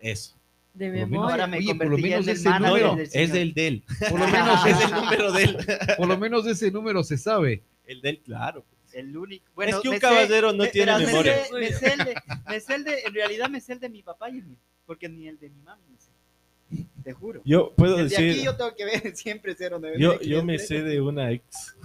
Eso. 0.00 0.34
De 0.74 0.90
memoria. 0.90 1.30
Ahora 1.30 1.46
me 1.46 1.58
Oye, 1.58 1.76
por 1.76 1.86
lo 1.86 1.98
menos 1.98 2.26
ese 2.26 2.50
del 2.50 3.08
es 3.12 3.32
del 3.32 3.54
del. 3.54 3.84
Por 4.10 4.18
lo 4.18 4.26
menos 4.26 4.66
es 4.66 4.84
el 4.84 4.90
número 4.90 5.30
del. 5.32 5.56
por 5.96 6.08
lo 6.08 6.18
menos 6.18 6.44
ese 6.48 6.72
número 6.72 7.04
se 7.04 7.16
sabe. 7.16 7.62
El 7.86 8.00
del, 8.00 8.18
claro. 8.18 8.64
El 8.94 9.16
único. 9.16 9.44
Bueno, 9.54 9.76
es 9.76 9.82
que 9.82 9.88
un 9.88 9.92
me 9.94 9.96
sé- 9.98 10.00
caballero 10.00 10.52
no 10.52 10.64
me- 10.64 10.70
tiene 10.70 10.96
me 10.98 11.06
memoria. 11.06 11.44
sé- 11.44 11.52
Me 11.52 11.72
sé, 11.72 11.92
el 11.92 11.98
de, 12.04 12.14
me 12.48 12.60
sé 12.60 12.74
el 12.74 12.84
de, 12.84 13.00
en 13.00 13.14
realidad 13.14 13.48
me 13.50 13.60
sé 13.60 13.72
el 13.74 13.80
de 13.80 13.88
mi 13.88 14.02
papá 14.02 14.30
y 14.30 14.38
el 14.38 14.44
mío, 14.46 14.58
porque 14.86 15.08
ni 15.08 15.28
el 15.28 15.38
de 15.38 15.50
mi 15.50 15.60
mami 15.62 15.82
me 15.90 15.98
sé. 15.98 16.10
Te 17.04 17.12
juro. 17.12 17.42
Yo 17.44 17.72
puedo 17.76 17.96
Desde 17.96 18.16
decir, 18.16 18.30
aquí 18.32 18.44
yo 18.44 18.56
tengo 18.56 18.74
que 18.74 18.84
ver 18.86 19.14
siempre 19.16 19.54
09. 19.54 19.96
yo, 19.98 20.20
yo 20.20 20.42
me 20.44 20.58
sé 20.58 20.82
de 20.82 21.00
una 21.00 21.30
ex. 21.32 21.76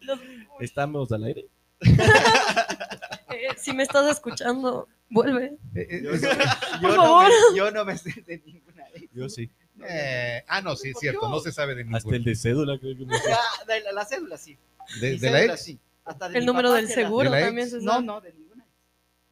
Los- 0.00 0.20
¿Estamos 0.60 1.10
al 1.12 1.24
aire? 1.24 1.46
eh, 1.80 3.48
si 3.56 3.72
me 3.72 3.82
estás 3.84 4.10
escuchando, 4.10 4.88
vuelve. 5.08 5.56
Eh, 5.74 5.86
eh, 5.90 6.00
Yo, 6.04 6.10
Por 6.82 6.90
no 6.90 6.96
favor. 6.96 7.28
me, 7.52 7.56
yo 7.56 7.70
no 7.70 7.84
me 7.84 7.96
sé 7.96 8.12
de 8.26 8.42
ninguna 8.44 8.84
ex. 8.94 9.08
Yo 9.12 9.28
sí. 9.28 9.50
Eh, 9.88 10.42
ah, 10.48 10.60
no, 10.62 10.74
sí, 10.76 10.90
es 10.90 10.98
cierto, 10.98 11.28
no 11.28 11.40
se 11.40 11.52
sabe 11.52 11.74
de 11.74 11.82
Hasta 11.82 11.98
ningún. 11.98 12.14
el 12.14 12.24
de 12.24 12.34
cédula 12.36 12.78
creo 12.78 12.96
que 12.96 13.04
me 13.04 13.16
sé. 13.18 13.32
Ah, 13.32 13.64
de 13.66 13.80
la, 13.82 13.92
la 13.92 14.04
cédula 14.04 14.36
sí. 14.36 14.56
De, 15.00 15.18
de 15.18 15.30
la 15.30 15.38
cédula, 15.38 15.54
ex. 15.54 15.62
sí. 15.62 15.78
Hasta 16.04 16.28
de 16.28 16.38
El 16.38 16.46
número 16.46 16.72
del 16.72 16.88
seguro 16.88 17.30
¿De 17.30 17.38
la 17.40 17.46
también 17.46 17.68
se 17.70 17.76
No, 17.80 17.92
sabe. 17.92 18.04
no, 18.06 18.20
de 18.20 18.32
ninguna 18.32 18.64
ex. 18.64 18.72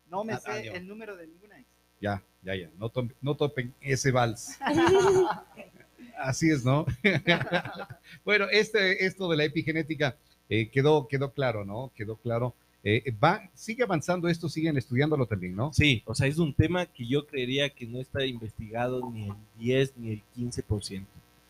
No 0.09 0.25
me 0.25 0.33
Ah, 0.35 0.41
sé 0.41 0.69
el 0.69 0.87
número 0.87 1.17
de 1.17 1.27
ninguna 1.27 1.59
ex. 1.59 1.67
Ya, 2.01 2.23
ya, 2.43 2.55
ya. 2.55 2.69
No, 2.79 2.89
to- 2.91 3.09
no 3.23 3.35
topen 3.37 3.75
ese 3.81 4.11
vals. 4.13 4.59
Así 6.19 6.51
es, 6.51 6.65
¿no? 6.65 6.87
bueno, 8.25 8.47
este, 8.51 9.05
esto 9.05 9.29
de 9.31 9.37
la 9.37 9.45
epigenética 9.45 10.17
eh, 10.49 10.71
quedó, 10.71 11.09
quedó 11.09 11.33
claro, 11.33 11.65
¿no? 11.65 11.93
Quedó 11.95 12.17
claro. 12.17 12.55
Eh, 12.89 13.13
va, 13.23 13.43
sigue 13.53 13.83
avanzando 13.83 14.29
esto, 14.29 14.49
siguen 14.49 14.77
estudiándolo 14.77 15.27
también, 15.27 15.57
¿no? 15.57 15.73
Sí, 15.73 16.03
o 16.07 16.15
sea, 16.15 16.29
es 16.29 16.39
un 16.39 16.55
tema 16.55 16.87
que 16.87 17.05
yo 17.05 17.27
creería 17.27 17.69
que 17.69 17.85
no 17.85 18.01
está 18.01 18.25
investigado 18.25 19.11
ni 19.11 19.25
el 19.25 19.35
10 19.59 19.93
ni 19.97 20.11
el 20.13 20.23
15%. 20.37 21.03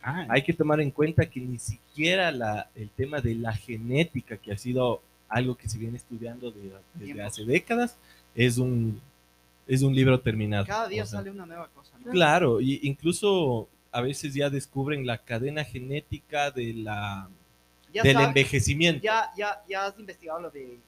Ah, 0.03 0.25
Hay 0.31 0.43
que 0.43 0.55
tomar 0.55 0.81
en 0.81 0.91
cuenta 0.91 1.29
que 1.29 1.41
ni 1.41 1.59
siquiera 1.59 2.31
la, 2.31 2.71
el 2.75 2.89
tema 2.89 3.21
de 3.21 3.35
la 3.35 3.53
genética, 3.53 4.39
que 4.39 4.53
ha 4.53 4.57
sido 4.57 5.03
algo 5.29 5.57
que 5.57 5.69
se 5.69 5.77
viene 5.77 5.99
estudiando 5.99 6.51
de- 6.51 6.71
desde 6.95 7.05
Tiempo. 7.13 7.23
hace 7.25 7.45
décadas, 7.45 7.99
es 8.35 8.57
un, 8.57 8.99
es 9.67 9.83
un 9.83 9.95
libro 9.95 10.19
terminado. 10.21 10.65
Cada 10.65 10.89
día 10.89 11.03
O 11.03 11.07
sea, 11.07 11.19
sale 11.19 11.31
una 11.33 11.45
nueva 11.45 11.69
cosa. 11.69 11.93
¿no? 12.03 12.13
Claro, 12.13 12.63
y 12.63 12.81
incluso 12.85 13.69
a 13.93 14.01
veces 14.01 14.33
ya 14.33 14.49
descubren 14.49 15.05
la 15.07 15.19
cadena 15.19 15.65
genética 15.65 16.51
de 16.51 16.73
la, 16.73 17.29
Ya 17.93 18.03
del 18.03 18.17
envejecimiento. 18.21 19.03
ya, 19.03 19.31
ya, 19.37 19.63
ya 19.69 19.85
has 19.87 19.99
investigado 19.99 20.41
lo 20.41 20.51
de. 20.51 20.79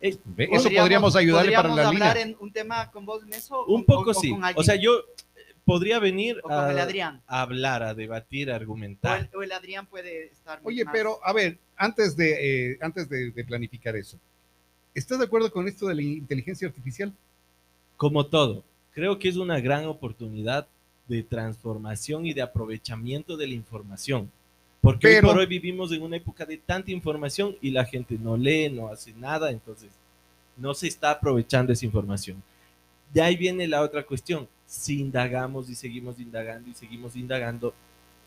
Eh, 0.00 0.18
Eso 0.50 0.70
podríamos 0.70 1.14
ayudarle 1.16 1.52
para 1.52 1.68
podríamos 1.68 1.76
la 1.76 1.88
hablar 1.88 2.16
línea. 2.16 2.34
en 2.34 2.36
un 2.40 2.52
tema 2.52 2.90
con 2.90 3.04
vos 3.04 3.22
en 3.22 3.34
eso. 3.34 3.64
un 3.66 3.82
o- 3.82 3.84
poco 3.84 4.10
o- 4.10 4.12
o 4.12 4.14
sí. 4.14 4.30
con 4.30 4.42
O 4.56 4.62
sea, 4.62 4.76
yo 4.76 4.92
podría 5.64 5.98
venir 5.98 6.38
O 6.42 6.48
con 6.48 6.70
el 6.70 6.78
a, 6.78 6.82
Adrián. 6.82 7.22
a 7.26 7.42
hablar, 7.42 7.82
a 7.82 7.94
debatir, 7.94 8.50
a 8.50 8.54
O 8.54 8.56
argumentar. 8.56 9.28
el, 9.32 9.36
o 9.38 9.42
el 9.42 9.52
Adrián 9.52 9.86
puede 9.86 10.26
estar. 10.26 10.58
Oye, 10.64 10.84
más- 10.84 10.92
pero 10.92 11.18
a 11.22 11.32
ver, 11.32 11.58
antes 11.76 12.16
de, 12.16 12.72
eh, 12.72 12.78
antes 12.80 13.08
de, 13.08 13.30
de 13.30 13.44
planificar 13.44 13.94
eso, 13.94 14.18
¿estás 14.94 15.18
de 15.18 15.26
acuerdo 15.26 15.52
con 15.52 15.68
esto 15.68 15.86
de 15.86 15.94
la 15.94 16.02
inteligencia 16.02 16.66
artificial? 16.66 17.12
Como 17.96 18.24
todo, 18.26 18.64
creo 18.92 19.18
que 19.18 19.28
es 19.28 19.36
una 19.36 19.60
gran 19.60 19.84
oportunidad 19.84 20.66
de 21.08 21.22
transformación 21.22 22.24
y 22.24 22.32
de 22.32 22.40
aprovechamiento 22.42 23.36
de 23.36 23.46
la 23.48 23.54
información. 23.54 24.30
Porque 24.80 25.08
Pero- 25.08 25.28
hoy 25.28 25.32
por 25.34 25.40
hoy 25.40 25.46
vivimos 25.46 25.92
en 25.92 26.02
una 26.02 26.16
época 26.16 26.46
de 26.46 26.56
tanta 26.56 26.90
información 26.90 27.54
y 27.60 27.70
la 27.70 27.84
gente 27.84 28.16
no 28.18 28.36
lee, 28.36 28.70
no 28.70 28.88
hace 28.88 29.12
nada, 29.12 29.50
entonces 29.50 29.90
no 30.56 30.72
se 30.74 30.88
está 30.88 31.10
aprovechando 31.10 31.72
esa 31.72 31.84
información. 31.84 32.42
De 33.12 33.20
ahí 33.20 33.36
viene 33.36 33.66
la 33.68 33.82
otra 33.82 34.02
cuestión. 34.04 34.48
Si 34.66 35.00
indagamos 35.00 35.68
y 35.68 35.74
seguimos 35.74 36.18
indagando 36.20 36.70
y 36.70 36.74
seguimos 36.74 37.16
indagando, 37.16 37.74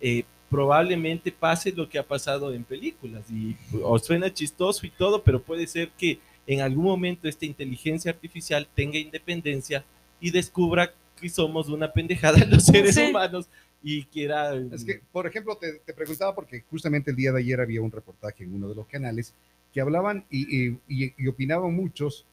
eh, 0.02 0.24
probablemente 0.50 1.32
pase 1.32 1.72
lo 1.72 1.88
que 1.90 1.98
ha 1.98 2.04
pasado 2.06 2.54
en 2.54 2.64
películas. 2.64 3.24
Y 3.32 3.56
os 3.82 4.06
suena 4.06 4.32
chistoso 4.32 4.86
y 4.86 4.90
todo, 4.92 5.24
pero 5.24 5.42
puede 5.42 5.66
ser 5.66 5.90
que 5.98 6.20
en 6.46 6.62
algún 6.62 6.84
momento 6.86 7.28
esta 7.28 7.46
inteligencia 7.46 8.12
artificial 8.12 8.68
tenga 8.76 8.98
independencia 9.00 9.84
y 10.20 10.30
descubra 10.30 10.94
que 11.20 11.30
somos 11.30 11.70
una 11.70 11.92
pendejada 11.92 12.38
los 12.46 12.66
seres 12.66 12.96
Sí. 12.96 13.04
humanos 13.10 13.48
y 13.84 14.06
quiera... 14.06 14.56
Es 14.72 14.84
que, 14.86 15.02
por 15.12 15.28
ejemplo, 15.28 15.58
te, 15.58 15.74
te 15.80 15.94
preguntaba 15.94 16.34
porque 16.34 16.62
justamente 16.70 17.12
el 17.12 17.18
día 17.18 17.32
de 17.34 17.40
ayer 17.40 17.60
había 17.60 17.82
un 17.82 17.92
reportaje 17.92 18.44
en 18.46 18.56
uno 18.56 18.70
de 18.70 18.76
los 18.76 18.88
canales 18.88 19.34
que 19.74 19.82
hablaban 19.82 20.26
y, 20.30 20.68
y- 20.68 20.80
y- 20.88 21.14
y 21.18 21.28
opinaban 21.28 21.74
muchos 21.74 22.26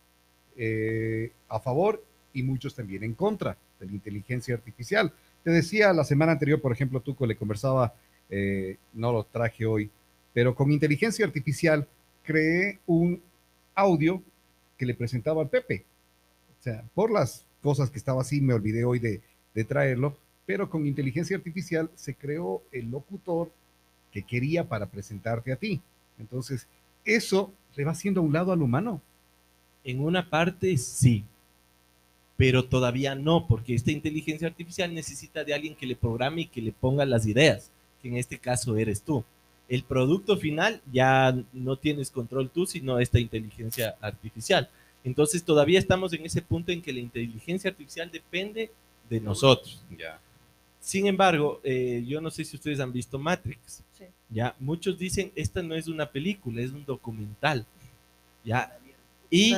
eh, 0.56 1.32
a 1.48 1.58
favor 1.58 2.02
y 2.32 2.42
muchos 2.42 2.74
también 2.74 3.02
en 3.02 3.14
contra 3.14 3.56
de 3.78 3.86
la 3.86 3.92
inteligencia 3.92 4.54
artificial. 4.54 5.12
Te 5.42 5.50
decía 5.50 5.92
la 5.92 6.04
semana 6.04 6.32
anterior, 6.32 6.60
por 6.60 6.72
ejemplo, 6.72 7.00
Tuco 7.00 7.26
le 7.26 7.36
conversaba, 7.36 7.94
eh, 8.28 8.76
no 8.92 9.12
lo 9.12 9.24
traje 9.24 9.64
hoy, 9.66 9.90
pero 10.32 10.54
con 10.54 10.70
inteligencia 10.70 11.24
artificial 11.24 11.86
creé 12.22 12.78
un 12.86 13.20
audio 13.74 14.22
que 14.76 14.86
le 14.86 14.94
presentaba 14.94 15.42
al 15.42 15.48
Pepe. 15.48 15.84
O 16.58 16.62
sea, 16.62 16.84
por 16.94 17.10
las 17.10 17.46
cosas 17.62 17.90
que 17.90 17.98
estaba 17.98 18.20
así, 18.20 18.40
me 18.40 18.54
olvidé 18.54 18.84
hoy 18.84 18.98
de, 18.98 19.20
de 19.54 19.64
traerlo, 19.64 20.16
pero 20.46 20.68
con 20.68 20.86
inteligencia 20.86 21.36
artificial 21.36 21.90
se 21.94 22.14
creó 22.14 22.62
el 22.72 22.90
locutor 22.90 23.50
que 24.12 24.22
quería 24.22 24.68
para 24.68 24.86
presentarte 24.86 25.52
a 25.52 25.56
ti. 25.56 25.80
Entonces, 26.18 26.66
eso 27.04 27.52
le 27.76 27.84
va 27.84 27.92
haciendo 27.92 28.20
a 28.20 28.24
un 28.24 28.32
lado 28.32 28.52
al 28.52 28.62
humano. 28.62 29.00
En 29.84 30.00
una 30.00 30.28
parte 30.28 30.76
sí, 30.76 31.24
pero 32.36 32.64
todavía 32.64 33.14
no, 33.14 33.46
porque 33.46 33.74
esta 33.74 33.92
inteligencia 33.92 34.48
artificial 34.48 34.94
necesita 34.94 35.44
de 35.44 35.54
alguien 35.54 35.74
que 35.74 35.86
le 35.86 35.94
programe 35.94 36.42
y 36.42 36.46
que 36.46 36.62
le 36.62 36.72
ponga 36.72 37.04
las 37.04 37.26
ideas, 37.26 37.70
que 38.00 38.08
en 38.08 38.16
este 38.16 38.38
caso 38.38 38.76
eres 38.76 39.02
tú. 39.02 39.24
El 39.68 39.84
producto 39.84 40.36
final 40.36 40.80
ya 40.92 41.36
no 41.52 41.76
tienes 41.76 42.10
control 42.10 42.50
tú, 42.50 42.66
sino 42.66 42.98
esta 42.98 43.20
inteligencia 43.20 43.94
artificial. 44.00 44.68
Entonces 45.04 45.44
todavía 45.44 45.78
estamos 45.78 46.12
en 46.12 46.26
ese 46.26 46.42
punto 46.42 46.72
en 46.72 46.82
que 46.82 46.92
la 46.92 47.00
inteligencia 47.00 47.70
artificial 47.70 48.10
depende 48.10 48.70
de 49.08 49.20
nosotros. 49.20 49.82
Sin 50.80 51.06
embargo, 51.06 51.60
eh, 51.62 52.02
yo 52.06 52.20
no 52.20 52.30
sé 52.30 52.44
si 52.44 52.56
ustedes 52.56 52.80
han 52.80 52.92
visto 52.92 53.18
Matrix. 53.18 53.82
Sí. 53.92 54.04
Ya, 54.30 54.54
muchos 54.58 54.98
dicen, 54.98 55.30
esta 55.34 55.62
no 55.62 55.74
es 55.74 55.88
una 55.88 56.10
película, 56.10 56.62
es 56.62 56.72
un 56.72 56.84
documental. 56.84 57.66
Ya, 58.44 58.76
y 59.28 59.54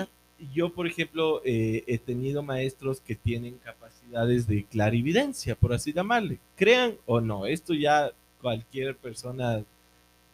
yo, 0.52 0.72
por 0.72 0.86
ejemplo, 0.86 1.40
eh, 1.44 1.84
he 1.86 1.98
tenido 1.98 2.42
maestros 2.42 3.00
que 3.00 3.14
tienen 3.14 3.58
capacidades 3.58 4.46
de 4.46 4.64
clarividencia, 4.64 5.54
por 5.54 5.72
así 5.72 5.92
llamarle. 5.92 6.38
Crean 6.56 6.94
o 7.06 7.20
no, 7.20 7.46
esto 7.46 7.74
ya 7.74 8.10
cualquier 8.40 8.96
persona 8.96 9.64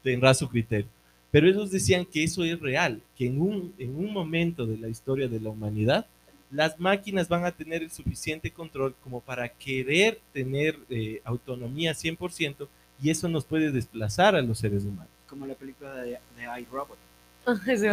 tendrá 0.02 0.32
su 0.32 0.48
criterio. 0.48 0.88
Pero 1.30 1.46
ellos 1.46 1.70
decían 1.70 2.06
que 2.06 2.24
eso 2.24 2.42
es 2.42 2.58
real, 2.58 3.02
que 3.16 3.26
en 3.26 3.40
un, 3.40 3.74
en 3.78 3.94
un 3.94 4.12
momento 4.12 4.66
de 4.66 4.78
la 4.78 4.88
historia 4.88 5.28
de 5.28 5.40
la 5.40 5.50
humanidad, 5.50 6.06
las 6.50 6.78
máquinas 6.80 7.28
van 7.28 7.44
a 7.44 7.52
tener 7.52 7.82
el 7.82 7.90
suficiente 7.90 8.50
control 8.50 8.94
como 9.02 9.20
para 9.20 9.48
querer 9.48 10.20
tener 10.32 10.78
eh, 10.88 11.20
autonomía 11.24 11.92
100% 11.92 12.66
y 13.02 13.10
eso 13.10 13.28
nos 13.28 13.44
puede 13.44 13.70
desplazar 13.70 14.34
a 14.34 14.42
los 14.42 14.58
seres 14.58 14.84
humanos. 14.84 15.12
Como 15.28 15.46
la 15.46 15.54
película 15.54 15.94
de, 15.94 16.18
de 16.36 16.60
iRobot. 16.62 16.96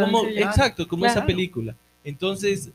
Como- 0.06 0.26
exacto, 0.28 0.88
como 0.88 1.06
esa 1.06 1.20
película. 1.26 1.76
Entonces, 2.04 2.72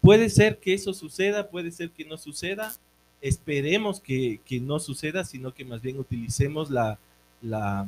puede 0.00 0.30
ser 0.30 0.58
que 0.58 0.74
eso 0.74 0.92
suceda, 0.92 1.48
puede 1.48 1.70
ser 1.70 1.90
que 1.90 2.04
no 2.04 2.16
suceda. 2.18 2.74
Esperemos 3.20 4.00
que, 4.00 4.40
que 4.44 4.60
no 4.60 4.78
suceda, 4.78 5.24
sino 5.24 5.52
que 5.54 5.64
más 5.64 5.80
bien 5.82 5.98
utilicemos 5.98 6.70
la, 6.70 6.98
la, 7.42 7.86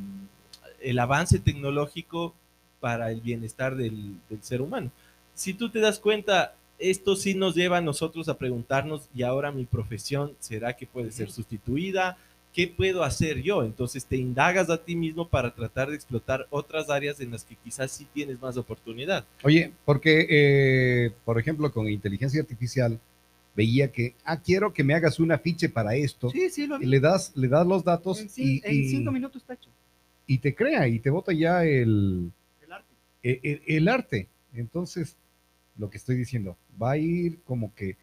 el 0.81 0.99
avance 0.99 1.39
tecnológico 1.39 2.35
para 2.81 3.11
el 3.11 3.21
bienestar 3.21 3.77
del, 3.77 4.17
del 4.29 4.43
ser 4.43 4.61
humano. 4.61 4.91
Si 5.35 5.55
tú 5.55 5.71
te 5.71 5.81
das 5.81 5.99
cuenta, 5.99 6.55
esto 6.91 7.17
sí 7.17 7.35
nos 7.35 7.55
lleva 7.55 7.79
a 7.79 7.81
nosotros 7.81 8.29
a 8.29 8.37
preguntarnos, 8.39 9.09
¿y 9.15 9.23
ahora 9.23 9.51
mi 9.53 9.65
profesión 9.65 10.33
será 10.41 10.75
que 10.77 10.87
puede 10.87 11.11
ser 11.13 11.31
sustituida? 11.31 12.17
¿Qué 12.53 12.69
puedo 12.69 13.03
hacer 13.03 13.41
yo? 13.43 13.63
Entonces 13.65 14.05
te 14.05 14.17
indagas 14.17 14.69
a 14.69 14.77
ti 14.77 14.95
mismo 14.95 15.27
para 15.27 15.55
tratar 15.55 15.89
de 15.89 15.95
explotar 15.97 16.47
otras 16.51 16.91
áreas 16.91 17.19
en 17.21 17.31
las 17.31 17.45
que 17.45 17.57
quizás 17.57 17.91
sí 17.91 18.07
tienes 18.13 18.41
más 18.43 18.57
oportunidad. 18.59 19.25
Oye, 19.43 19.73
porque, 19.87 20.27
eh, 20.29 21.13
por 21.25 21.39
ejemplo, 21.41 21.73
con 21.73 21.89
inteligencia 21.89 22.43
artificial, 22.43 22.99
veía 23.57 23.91
que, 23.91 24.15
ah, 24.25 24.39
quiero 24.41 24.73
que 24.73 24.85
me 24.85 24.95
hagas 24.95 25.19
un 25.19 25.33
afiche 25.33 25.69
para 25.71 25.95
esto. 25.95 26.29
Sí, 26.31 26.51
sí, 26.51 26.67
lo 26.67 26.77
Y 26.77 26.81
vi. 26.81 26.87
le 26.87 27.01
das, 27.01 27.33
le 27.37 27.49
das 27.49 27.67
los 27.67 27.85
datos 27.85 28.21
En, 28.21 28.29
y, 28.37 28.61
en 28.65 28.75
y- 28.75 28.89
cinco 28.89 29.13
minutos 29.13 29.41
está 29.41 29.55
hecho. 29.55 29.71
y 30.27 30.39
te 30.39 30.55
crea 30.55 30.87
y 30.89 30.99
te 30.99 31.09
bota 31.11 31.33
ya 31.33 31.65
el, 31.65 32.31
El 32.63 32.73
arte. 32.73 32.95
el, 33.23 33.41
el- 33.43 33.63
el 33.67 33.89
arte. 33.89 34.29
Entonces, 34.55 35.17
lo 35.83 35.91
que 35.91 35.99
estoy 35.99 36.17
diciendo, 36.17 36.57
va 36.81 36.93
a 36.93 36.97
ir 36.97 37.41
como 37.43 37.75
que, 37.75 37.97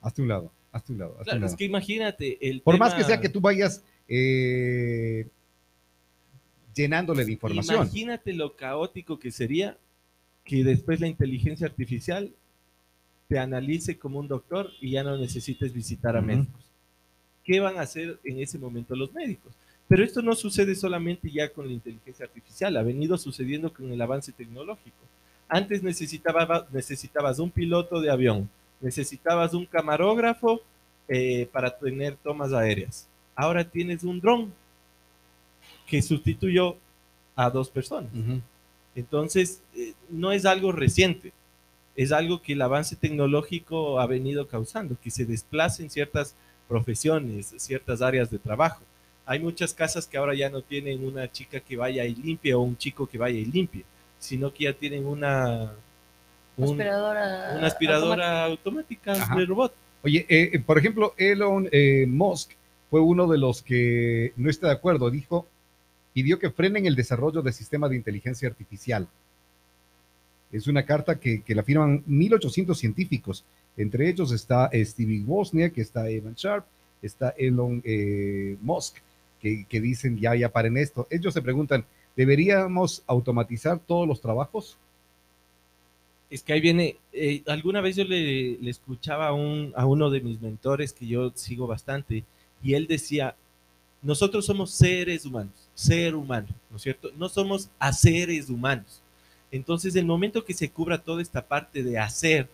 hazte 0.00 0.20
un 0.22 0.28
lado, 0.28 0.50
hazte 0.72 0.92
un 0.92 0.98
lado, 0.98 1.12
hazte 1.12 1.20
un 1.20 1.24
Claro, 1.24 1.40
lado. 1.40 1.52
es 1.52 1.56
que 1.56 1.64
imagínate, 1.64 2.48
el 2.50 2.60
Por 2.60 2.74
tema- 2.74 2.86
más 2.86 2.94
que 2.94 3.04
sea 3.04 3.20
que 3.20 3.28
tú 3.28 3.40
vayas 3.40 3.82
eh, 4.08 5.28
llenándole 6.74 7.24
de 7.24 7.32
información. 7.32 7.76
Imagínate 7.76 8.32
lo 8.32 8.56
caótico 8.56 9.18
que 9.18 9.30
sería 9.30 9.78
que 10.44 10.64
después 10.64 11.00
la 11.00 11.06
inteligencia 11.06 11.66
artificial 11.66 12.32
te 13.28 13.38
analice 13.38 13.96
como 13.98 14.18
un 14.18 14.26
doctor 14.28 14.70
y 14.80 14.90
ya 14.90 15.04
no 15.04 15.16
necesites 15.16 15.72
visitar 15.72 16.16
a 16.16 16.20
médicos. 16.20 16.60
¿Qué 17.44 17.60
van 17.60 17.78
a 17.78 17.82
hacer 17.82 18.18
en 18.24 18.40
ese 18.40 18.58
momento 18.58 18.94
los 18.96 19.12
médicos? 19.14 19.52
Pero 19.88 20.04
esto 20.04 20.22
no 20.22 20.34
sucede 20.34 20.74
solamente 20.74 21.30
ya 21.30 21.48
con 21.52 21.66
la 21.66 21.72
inteligencia 21.72 22.24
artificial, 22.26 22.76
ha 22.76 22.82
venido 22.82 23.16
sucediendo 23.18 23.72
con 23.72 23.90
el 23.92 24.00
avance 24.02 24.32
tecnológico. 24.32 24.96
Antes 25.54 25.82
necesitaba, 25.82 26.66
necesitabas 26.72 27.38
un 27.38 27.50
piloto 27.50 28.00
de 28.00 28.10
avión, 28.10 28.48
necesitabas 28.80 29.52
un 29.52 29.66
camarógrafo 29.66 30.62
eh, 31.06 31.46
para 31.52 31.76
tener 31.76 32.16
tomas 32.16 32.54
aéreas. 32.54 33.06
Ahora 33.36 33.62
tienes 33.62 34.02
un 34.02 34.18
dron 34.18 34.50
que 35.86 36.00
sustituyó 36.00 36.78
a 37.36 37.50
dos 37.50 37.68
personas. 37.68 38.10
Entonces, 38.94 39.60
eh, 39.76 39.92
no 40.08 40.32
es 40.32 40.46
algo 40.46 40.72
reciente, 40.72 41.34
es 41.96 42.12
algo 42.12 42.40
que 42.40 42.54
el 42.54 42.62
avance 42.62 42.96
tecnológico 42.96 44.00
ha 44.00 44.06
venido 44.06 44.48
causando, 44.48 44.96
que 45.02 45.10
se 45.10 45.26
desplacen 45.26 45.90
ciertas 45.90 46.34
profesiones, 46.66 47.52
ciertas 47.58 48.00
áreas 48.00 48.30
de 48.30 48.38
trabajo. 48.38 48.80
Hay 49.26 49.38
muchas 49.38 49.74
casas 49.74 50.06
que 50.06 50.16
ahora 50.16 50.34
ya 50.34 50.48
no 50.48 50.62
tienen 50.62 51.04
una 51.04 51.30
chica 51.30 51.60
que 51.60 51.76
vaya 51.76 52.06
y 52.06 52.14
limpie 52.14 52.54
o 52.54 52.60
un 52.60 52.78
chico 52.78 53.06
que 53.06 53.18
vaya 53.18 53.38
y 53.38 53.44
limpie, 53.44 53.84
sino 54.22 54.54
que 54.54 54.64
ya 54.64 54.72
tienen 54.72 55.04
una, 55.04 55.72
un- 56.56 56.64
aspiradora. 56.64 57.54
una 57.58 57.66
aspiradora 57.66 58.44
automática 58.44 59.14
de 59.36 59.44
robot. 59.46 59.74
Oye, 60.04 60.24
eh, 60.28 60.50
eh, 60.54 60.58
por 60.60 60.78
ejemplo, 60.78 61.12
Elon 61.16 61.68
eh, 61.72 62.06
Musk 62.08 62.52
fue 62.88 63.00
uno 63.00 63.26
de 63.26 63.38
los 63.38 63.62
que 63.62 64.32
no 64.36 64.48
está 64.48 64.68
de 64.68 64.74
acuerdo. 64.74 65.10
Dijo, 65.10 65.46
pidió 66.14 66.38
que 66.38 66.50
frenen 66.50 66.86
el 66.86 66.94
desarrollo 66.94 67.42
del 67.42 67.52
sistema 67.52 67.88
de 67.88 67.96
inteligencia 67.96 68.48
artificial. 68.48 69.08
Es 70.52 70.66
una 70.68 70.84
carta 70.84 71.18
que, 71.18 71.42
que 71.42 71.54
la 71.54 71.62
firman 71.64 72.04
1.800 72.06 72.74
científicos. 72.76 73.44
Entre 73.76 74.08
ellos 74.08 74.30
está 74.32 74.70
Stevie 74.72 75.24
Wozniak, 75.24 75.78
está 75.78 76.08
Evan 76.10 76.34
Sharp, 76.34 76.64
está 77.00 77.30
Elon 77.38 77.80
eh, 77.84 78.56
Musk, 78.60 78.98
que, 79.40 79.64
que 79.68 79.80
dicen 79.80 80.18
ya, 80.18 80.34
ya 80.36 80.48
paren 80.50 80.76
esto. 80.76 81.06
Ellos 81.10 81.32
se 81.34 81.42
preguntan, 81.42 81.84
¿deberíamos 82.16 83.02
automatizar 83.06 83.78
todos 83.78 84.06
los 84.06 84.20
trabajos? 84.20 84.76
Es 86.30 86.42
que 86.42 86.54
ahí 86.54 86.60
viene, 86.60 86.96
eh, 87.12 87.42
alguna 87.46 87.80
vez 87.80 87.96
yo 87.96 88.04
le, 88.04 88.68
escuchaba 88.68 89.26
a, 89.26 89.30
a 89.30 89.86
uno 89.86 90.10
de 90.10 90.20
mis 90.20 90.40
mentores 90.40 90.92
que 90.92 91.06
yo 91.06 91.30
sigo 91.34 91.66
bastante 91.66 92.24
y 92.62 92.74
él 92.74 92.86
decía, 92.86 93.36
nosotros 94.02 94.46
somos 94.46 94.72
seres 94.72 95.24
humanos, 95.24 95.52
ser 95.74 96.14
humano, 96.14 96.48
¿no 96.70 96.76
es 96.76 96.82
cierto? 96.82 97.10
No 97.16 97.28
somos 97.28 97.70
haceres 97.78 98.50
humanos. 98.50 99.00
Entonces, 99.50 99.94
el 99.94 100.06
momento 100.06 100.44
que 100.44 100.54
se 100.54 100.70
cubra 100.70 100.98
toda 100.98 101.22
esta 101.22 101.46
parte 101.46 101.82
de 101.82 101.98
hacer, 101.98 102.48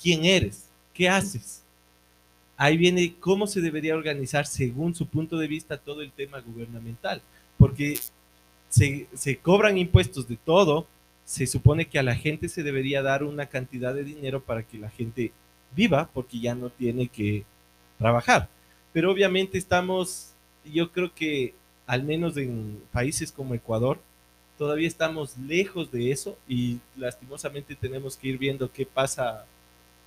¿quién 0.00 0.24
eres? 0.24 0.64
¿Qué 0.94 1.08
haces? 1.08 1.62
Ahí 2.56 2.76
viene 2.76 3.14
cómo 3.20 3.46
se 3.46 3.60
debería 3.60 3.94
organizar 3.94 4.46
según 4.46 4.94
su 4.94 5.06
punto 5.06 5.36
de 5.36 5.46
vista 5.46 5.76
todo 5.76 6.02
el 6.02 6.10
tema 6.10 6.40
gubernamental, 6.40 7.22
porque 7.58 7.98
se, 8.72 9.06
se 9.12 9.36
cobran 9.36 9.76
impuestos 9.76 10.26
de 10.26 10.36
todo, 10.36 10.86
se 11.26 11.46
supone 11.46 11.86
que 11.86 11.98
a 11.98 12.02
la 12.02 12.14
gente 12.14 12.48
se 12.48 12.62
debería 12.62 13.02
dar 13.02 13.22
una 13.22 13.46
cantidad 13.46 13.94
de 13.94 14.02
dinero 14.02 14.40
para 14.40 14.62
que 14.62 14.78
la 14.78 14.88
gente 14.88 15.30
viva, 15.76 16.08
porque 16.14 16.40
ya 16.40 16.54
no 16.54 16.70
tiene 16.70 17.08
que 17.08 17.44
trabajar. 17.98 18.48
pero 18.94 19.12
obviamente 19.12 19.58
estamos, 19.58 20.32
yo 20.64 20.90
creo 20.90 21.14
que 21.14 21.54
al 21.86 22.02
menos 22.02 22.36
en 22.38 22.80
países 22.92 23.30
como 23.30 23.54
Ecuador, 23.54 23.98
todavía 24.56 24.88
estamos 24.88 25.36
lejos 25.36 25.92
de 25.92 26.10
eso 26.10 26.38
y 26.48 26.78
lastimosamente 26.96 27.74
tenemos 27.74 28.16
que 28.16 28.28
ir 28.28 28.38
viendo 28.38 28.72
qué 28.72 28.86
pasa 28.86 29.44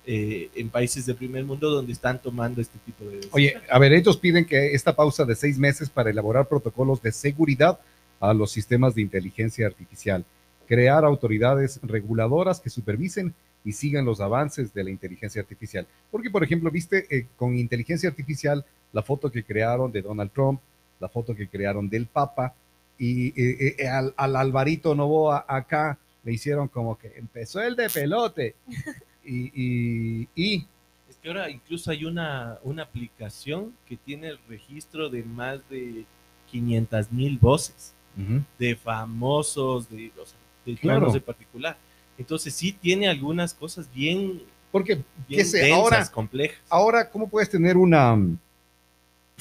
eh, 0.06 0.50
en 0.56 0.70
países 0.70 1.06
de 1.06 1.14
primer 1.14 1.44
mundo 1.44 1.70
donde 1.70 1.92
están 1.92 2.20
tomando 2.20 2.60
este 2.60 2.78
tipo 2.84 3.04
de 3.04 3.16
decisiones. 3.16 3.34
Oye, 3.34 3.60
a 3.70 3.78
ver, 3.78 3.92
ellos 3.92 4.16
piden 4.16 4.44
que 4.44 4.74
esta 4.74 4.94
pausa 4.94 5.24
de 5.24 5.36
seis 5.36 5.56
meses 5.56 5.88
para 5.88 6.10
elaborar 6.10 6.48
protocolos 6.48 7.00
de 7.00 7.12
seguridad 7.12 7.78
a 8.20 8.34
los 8.34 8.50
sistemas 8.50 8.94
de 8.94 9.02
inteligencia 9.02 9.66
artificial, 9.66 10.24
crear 10.66 11.04
autoridades 11.04 11.80
reguladoras 11.82 12.60
que 12.60 12.70
supervisen 12.70 13.34
y 13.64 13.72
sigan 13.72 14.04
los 14.04 14.20
avances 14.20 14.72
de 14.72 14.84
la 14.84 14.90
inteligencia 14.90 15.42
artificial. 15.42 15.86
Porque, 16.10 16.30
por 16.30 16.44
ejemplo, 16.44 16.70
viste 16.70 17.06
eh, 17.10 17.26
con 17.36 17.56
inteligencia 17.56 18.08
artificial 18.08 18.64
la 18.92 19.02
foto 19.02 19.30
que 19.30 19.42
crearon 19.44 19.90
de 19.90 20.02
Donald 20.02 20.30
Trump, 20.32 20.60
la 21.00 21.08
foto 21.08 21.34
que 21.34 21.48
crearon 21.48 21.88
del 21.88 22.06
Papa, 22.06 22.54
y 22.98 23.28
eh, 23.28 23.74
eh, 23.78 23.88
al, 23.88 24.14
al, 24.16 24.36
Alvarito 24.36 24.94
Novoa 24.94 25.44
acá 25.48 25.98
le 26.24 26.32
hicieron 26.32 26.68
como 26.68 26.96
que 26.96 27.12
empezó 27.16 27.60
el 27.60 27.76
de 27.76 27.90
pelote. 27.90 28.54
Y, 29.28 29.50
y, 29.60 30.28
y, 30.36 30.66
es 31.10 31.16
que 31.16 31.26
ahora 31.26 31.50
incluso 31.50 31.90
hay 31.90 32.04
una, 32.04 32.60
una 32.62 32.84
aplicación 32.84 33.74
que 33.84 33.96
tiene 33.96 34.28
el 34.28 34.38
registro 34.48 35.10
de 35.10 35.24
más 35.24 35.68
de 35.68 36.04
500 36.52 37.10
mil 37.10 37.36
voces 37.36 37.95
uh 38.16 38.20
-huh. 38.20 38.44
de 38.58 38.76
famosos, 38.76 39.88
de, 39.88 40.10
o 40.20 40.26
sea, 40.26 40.38
de 40.64 40.76
Claro. 40.76 41.14
en 41.14 41.20
particular. 41.22 41.76
Entonces 42.18 42.54
sí 42.54 42.72
tiene 42.72 43.08
algunas 43.08 43.52
cosas 43.54 43.88
bien, 43.92 44.42
porque, 44.72 44.94
bien 45.28 45.40
qué 45.40 45.44
sé, 45.44 45.58
densas, 45.58 45.78
ahora, 45.78 46.10
complejas. 46.10 46.60
ahora, 46.68 47.10
¿cómo 47.10 47.28
puedes 47.28 47.48
tener 47.50 47.76
una, 47.76 48.14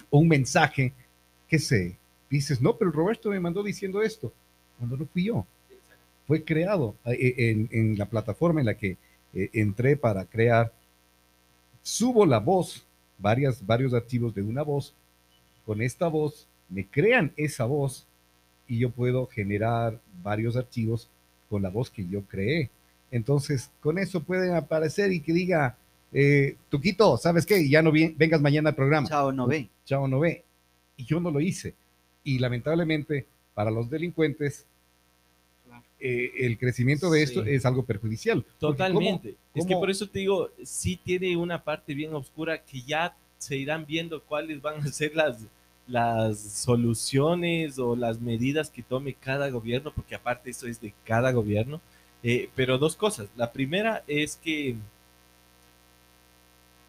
un 0.10 0.28
mensaje 0.28 0.94
que 1.48 1.60
sé? 1.60 1.98
Dices, 2.30 2.62
no, 2.62 2.76
pero 2.76 2.92
Roberto 2.92 3.30
me 3.30 3.40
mandó 3.40 3.64
diciendo 3.64 4.02
esto, 4.02 4.32
cuando 4.78 4.98
no 4.98 5.06
fui 5.06 5.26
yo. 5.26 5.46
Fue 6.28 6.44
creado 6.44 6.96
eh, 7.06 7.36
en, 7.38 7.70
en 7.72 7.98
la 7.98 8.08
plataforma 8.08 8.60
en 8.60 8.66
la 8.66 8.74
que 8.76 8.98
eh, 9.34 9.50
entré 9.54 9.96
para 9.96 10.26
crear. 10.26 10.74
Subo 11.84 12.26
la 12.26 12.40
voz, 12.40 12.84
varias, 13.20 13.64
varios 13.66 13.94
archivos 13.94 14.34
de 14.34 14.42
una 14.42 14.64
voz. 14.64 14.96
Con 15.66 15.82
esta 15.82 16.08
voz 16.08 16.48
me 16.68 16.86
crean 16.88 17.32
esa 17.38 17.66
voz 17.66 18.08
y 18.68 18.80
yo 18.80 18.90
puedo 18.90 19.28
generar 19.28 20.00
varios 20.24 20.56
archivos 20.56 21.08
con 21.50 21.62
la 21.62 21.70
voz 21.70 21.90
que 21.90 22.08
yo 22.08 22.22
creé. 22.24 22.70
Entonces, 23.12 23.70
con 23.82 23.98
eso 24.00 24.22
pueden 24.24 24.56
aparecer 24.56 25.12
y 25.12 25.20
que 25.22 25.32
diga, 25.34 25.78
eh, 26.12 26.56
Tuquito, 26.70 27.18
¿sabes 27.18 27.46
qué? 27.46 27.68
Ya 27.70 27.82
no 27.82 27.92
vi- 27.92 28.14
vengas 28.18 28.42
mañana 28.42 28.70
al 28.70 28.76
programa. 28.76 29.08
Chao, 29.08 29.32
no 29.32 29.48
ve. 29.48 29.70
Chao, 29.86 30.08
no 30.08 30.20
ve. 30.20 30.44
Y 30.98 31.06
yo 31.06 31.20
no 31.20 31.30
lo 31.32 31.40
hice. 31.40 31.74
Y 32.24 32.40
lamentablemente, 32.40 33.26
para 33.54 33.70
los 33.70 33.90
delincuentes, 33.90 34.66
eh, 36.00 36.32
el 36.40 36.58
crecimiento 36.58 37.10
de 37.10 37.24
esto 37.24 37.44
es 37.46 37.66
algo 37.66 37.84
perjudicial. 37.84 38.46
Totalmente. 38.60 39.36
Es 39.54 39.66
que 39.66 39.76
por 39.76 39.90
eso 39.90 40.08
te 40.08 40.20
digo, 40.20 40.50
sí 40.64 41.00
tiene 41.02 41.36
una 41.38 41.64
parte 41.64 41.94
bien 41.94 42.14
oscura 42.14 42.62
que 42.62 42.82
ya 42.82 43.16
se 43.38 43.56
irán 43.56 43.86
viendo 43.86 44.22
cuáles 44.22 44.62
van 44.62 44.82
a 44.82 44.88
ser 44.88 45.16
las, 45.16 45.38
las 45.88 46.40
soluciones 46.40 47.78
o 47.80 47.96
las 47.96 48.20
medidas 48.20 48.70
que 48.70 48.82
tome 48.82 49.14
cada 49.14 49.50
gobierno, 49.50 49.92
porque 49.94 50.16
aparte 50.16 50.50
eso 50.50 50.68
es 50.68 50.82
de 50.82 50.94
cada 51.04 51.32
gobierno. 51.32 51.82
Eh, 52.24 52.50
pero 52.56 52.78
dos 52.78 52.96
cosas. 52.96 53.28
La 53.36 53.52
primera 53.52 54.04
es 54.08 54.36
que 54.36 54.76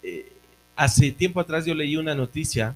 eh, 0.02 0.32
hace 0.74 1.12
tiempo 1.12 1.40
atrás 1.40 1.66
yo 1.66 1.74
leí 1.74 1.96
una 1.96 2.14
noticia 2.14 2.74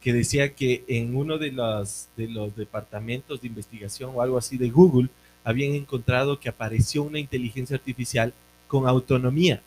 que 0.00 0.12
decía 0.12 0.54
que 0.54 0.84
en 0.86 1.16
uno 1.16 1.38
de 1.38 1.50
los, 1.50 2.08
de 2.16 2.28
los 2.28 2.54
departamentos 2.54 3.40
de 3.40 3.48
investigación 3.48 4.12
o 4.14 4.22
algo 4.22 4.38
así 4.38 4.56
de 4.56 4.70
Google 4.70 5.08
habían 5.42 5.72
encontrado 5.72 6.38
que 6.38 6.48
apareció 6.48 7.02
una 7.02 7.18
inteligencia 7.18 7.76
artificial 7.76 8.32
con 8.68 8.86
autonomía. 8.86 9.62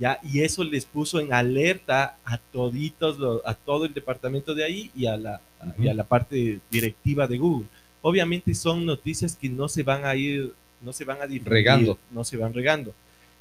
¿Ya? 0.00 0.18
Y 0.22 0.40
eso 0.40 0.64
les 0.64 0.84
puso 0.86 1.20
en 1.20 1.32
alerta 1.32 2.16
a 2.24 2.38
toditos, 2.38 3.18
los- 3.18 3.42
a 3.44 3.54
todo 3.54 3.84
el 3.84 3.92
departamento 3.94 4.54
de 4.54 4.64
ahí 4.64 4.90
y 4.96 5.04
a, 5.06 5.16
la, 5.16 5.40
y 5.78 5.88
a 5.88 5.94
la 5.94 6.04
parte 6.04 6.58
directiva 6.70 7.26
de 7.28 7.36
Google. 7.36 7.66
Obviamente 8.00 8.54
son 8.54 8.86
noticias 8.86 9.36
que 9.36 9.50
no 9.50 9.68
se 9.68 9.82
van 9.82 10.06
a 10.06 10.14
ir, 10.16 10.54
no 10.80 10.92
se 10.94 11.04
van 11.04 11.18
a 11.20 11.26
difundir, 11.26 11.52
Regando. 11.52 11.98
no 12.10 12.24
se 12.24 12.38
van 12.38 12.54
regando. 12.54 12.94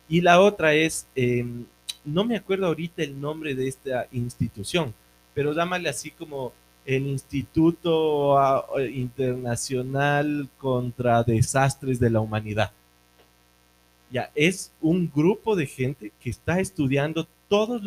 Y 0.09 0.19
la 0.19 0.41
otra 0.41 0.73
es, 0.73 1.07
eh, 1.15 1.45
no 2.03 2.25
me 2.25 2.35
acuerdo 2.35 2.65
ahorita 2.67 3.03
el 3.03 3.19
nombre 3.21 3.55
de 3.55 3.67
esta 3.69 4.07
institución, 4.11 4.93
pero 5.33 5.53
llámale 5.53 5.87
así 5.87 6.11
como 6.11 6.51
el 6.85 7.07
Instituto 7.07 8.37
ah, 8.37 8.65
Internacional 8.93 10.49
contra 10.57 11.23
Desastres 11.23 11.99
de 11.99 12.09
la 12.09 12.19
Humanidad. 12.19 12.71
Ya, 14.11 14.31
es 14.35 14.71
un 14.81 15.11
grupo 15.13 15.55
de 15.55 15.67
gente 15.67 16.11
que 16.19 16.29
está 16.29 16.59
estudiando 16.59 17.27
todas 17.47 17.81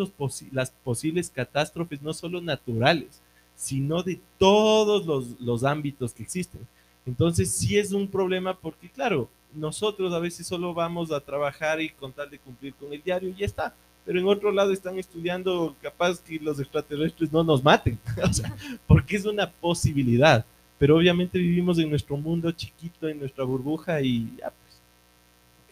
las 0.53 0.71
posibles 0.71 1.31
catástrofes, 1.31 2.03
no 2.03 2.13
solo 2.13 2.41
naturales, 2.41 3.21
sino 3.57 4.03
de 4.03 4.21
todos 4.39 5.07
los, 5.07 5.41
los 5.41 5.65
ámbitos 5.65 6.13
que 6.13 6.23
existen. 6.23 6.67
Entonces 7.07 7.51
sí 7.51 7.77
es 7.77 7.93
un 7.93 8.07
problema 8.07 8.57
porque, 8.57 8.89
claro, 8.89 9.29
nosotros 9.55 10.13
a 10.13 10.19
veces 10.19 10.47
solo 10.47 10.73
vamos 10.75 11.11
a 11.13 11.21
trabajar 11.21 11.81
y 11.81 11.91
con 11.91 12.13
tal 12.13 12.31
de 12.31 12.39
cumplir 12.39 12.75
con 12.75 12.93
el 12.93 13.03
diario 13.03 13.29
y 13.29 13.35
ya 13.35 13.47
está. 13.47 13.75
Pero 14.05 14.19
en 14.19 14.27
otro 14.27 14.51
lado 14.51 14.73
están 14.73 14.99
estudiando 14.99 15.77
capaz 15.81 16.21
que 16.21 16.39
los 16.39 16.59
extraterrestres 16.59 17.33
no 17.33 17.45
nos 17.45 17.63
maten, 17.63 17.99
o 18.23 18.33
sea, 18.33 18.55
porque 18.87 19.17
es 19.17 19.25
una 19.25 19.49
posibilidad. 19.51 20.45
Pero 20.79 20.97
obviamente 20.97 21.39
vivimos 21.39 21.79
en 21.79 21.91
nuestro 21.91 22.17
mundo 22.17 22.51
chiquito, 22.51 23.09
en 23.09 23.21
nuestra 23.21 23.45
burbuja 23.45 24.01
y 24.01 24.35
ya. 24.39 24.53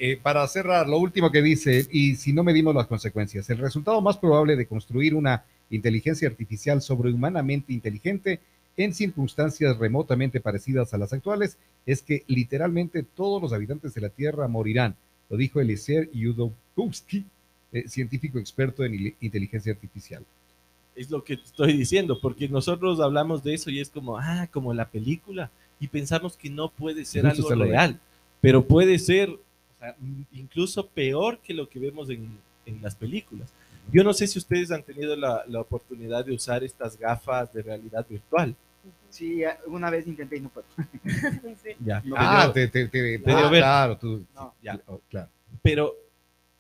Eh, 0.03 0.17
para 0.17 0.49
cerrar, 0.49 0.89
lo 0.89 0.97
último 0.97 1.31
que 1.31 1.43
dice, 1.43 1.87
y 1.93 2.17
si 2.17 2.33
no 2.33 2.43
medimos 2.43 2.75
las 2.75 2.87
consecuencias, 2.87 3.51
el 3.51 3.59
resultado 3.59 4.01
más 4.01 4.17
probable 4.17 4.57
de 4.57 4.65
construir 4.65 5.15
una 5.15 5.45
inteligencia 5.69 6.27
artificial 6.27 6.81
sobrehumanamente 6.81 7.75
inteligente 7.75 8.41
en 8.79 8.95
circunstancias 8.95 9.77
remotamente 9.77 10.41
parecidas 10.41 10.95
a 10.95 10.97
las 10.97 11.13
actuales 11.13 11.59
es 11.85 12.01
que 12.01 12.25
literalmente 12.29 13.03
todos 13.03 13.43
los 13.43 13.53
habitantes 13.53 13.93
de 13.93 14.01
la 14.01 14.09
Tierra 14.09 14.49
morirán. 14.49 14.97
Lo 15.29 15.37
dijo 15.37 15.61
Eliezer 15.61 16.11
Yudowski, 16.15 17.27
eh, 17.71 17.87
científico 17.87 18.39
experto 18.39 18.83
en 18.87 19.15
inteligencia 19.21 19.75
artificial. 19.75 20.25
Es 20.97 21.11
lo 21.11 21.23
que 21.23 21.37
te 21.37 21.45
estoy 21.45 21.75
diciendo, 21.75 22.19
porque 22.23 22.49
nosotros 22.49 23.01
hablamos 23.01 23.45
de 23.45 23.53
eso 23.53 23.69
y 23.69 23.81
es 23.81 23.91
como, 23.91 24.17
ah, 24.17 24.49
como 24.51 24.73
la 24.73 24.89
película, 24.89 25.51
y 25.79 25.89
pensamos 25.89 26.39
que 26.39 26.49
no 26.49 26.71
puede 26.71 27.05
ser 27.05 27.27
Justo 27.27 27.53
algo 27.53 27.65
se 27.67 27.71
real, 27.71 28.01
pero 28.41 28.65
puede 28.65 28.99
ser 28.99 29.39
incluso 30.33 30.87
peor 30.89 31.39
que 31.39 31.55
lo 31.55 31.69
que 31.69 31.79
vemos 31.79 32.11
en, 32.11 32.39
en 32.67 32.83
las 32.83 32.95
películas. 32.95 33.51
Yo 33.93 34.05
no 34.05 34.13
sé 34.13 34.27
si 34.27 34.39
ustedes 34.39 34.71
han 34.71 34.83
tenido 34.83 35.17
la, 35.17 35.45
la 35.49 35.61
oportunidad 35.61 36.25
de 36.25 36.33
usar 36.33 36.63
estas 36.63 36.97
gafas 36.99 37.53
de 37.53 37.63
realidad 37.63 38.07
virtual. 38.09 38.55
Sí, 39.09 39.43
una 39.67 39.91
vez 39.91 40.07
intenté 40.07 40.37
y 40.37 40.41
no 40.41 40.49
puedo. 40.51 40.67
Sí. 41.63 41.71
Ya. 41.85 42.01
No, 42.05 42.15
ah, 42.17 42.51
pero, 42.55 42.71
te, 42.71 42.87
te, 42.89 42.89
te- 42.89 43.15
ah, 43.17 43.19
vértigo. 43.19 43.51
claro, 43.51 43.99
tú, 43.99 44.25
No. 44.35 44.55
Ya. 44.63 44.81
oh, 44.87 45.01
claro. 45.11 45.29
pero 45.63 45.95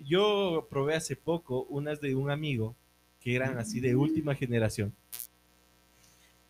yo 0.01 0.67
probé 0.71 0.97
hace 0.97 1.15
poco 1.15 1.63
unas 1.69 2.01
de 2.01 2.15
un 2.15 2.31
amigo 2.31 2.75
que 3.21 3.37
eran 3.37 3.59
así 3.59 3.81
de 3.81 3.95
última 3.95 4.35
generación. 4.35 4.93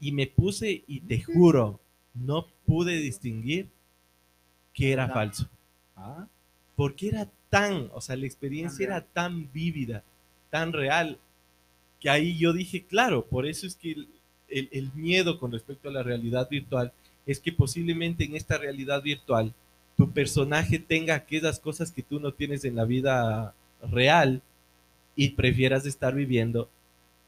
Y 0.00 0.12
me 0.12 0.26
puse 0.28 0.82
y 0.86 1.00
te 1.00 1.20
juro, 1.22 1.78
no 2.14 2.46
pude 2.64 2.96
distinguir 2.96 3.68
que 4.72 4.92
era 4.92 5.08
falso. 5.08 5.48
Ah, 5.96 6.26
porque 6.81 7.09
era 7.09 7.28
tan, 7.51 7.91
o 7.93 8.01
sea, 8.01 8.16
la 8.16 8.24
experiencia 8.24 8.87
era 8.87 9.01
tan 9.03 9.53
vívida, 9.53 10.03
tan 10.49 10.72
real, 10.72 11.18
que 12.01 12.09
ahí 12.09 12.39
yo 12.39 12.55
dije, 12.55 12.87
claro, 12.87 13.26
por 13.26 13.45
eso 13.47 13.66
es 13.66 13.76
que 13.76 13.93
el, 13.93 14.09
el- 14.49 14.68
el 14.72 14.91
miedo 14.95 15.39
con 15.39 15.53
respecto 15.53 15.91
a 15.91 15.93
la 15.93 16.03
realidad 16.03 16.49
virtual 16.49 16.91
es 17.26 17.39
que 17.39 17.53
posiblemente 17.53 18.24
en 18.24 18.35
esta 18.35 18.57
realidad 18.57 19.03
virtual 19.03 19.53
tu 19.95 20.11
personaje 20.11 20.78
tenga 20.78 21.14
aquellas 21.16 21.61
cosas 21.61 21.93
que 21.93 22.03
tú 22.03 22.18
no 22.18 22.33
tienes 22.33 22.64
en 22.64 22.76
la 22.76 22.87
vida 22.87 23.53
real 23.93 24.41
y 25.14 25.28
prefieras 25.41 25.85
estar 25.85 26.14
viviendo 26.14 26.70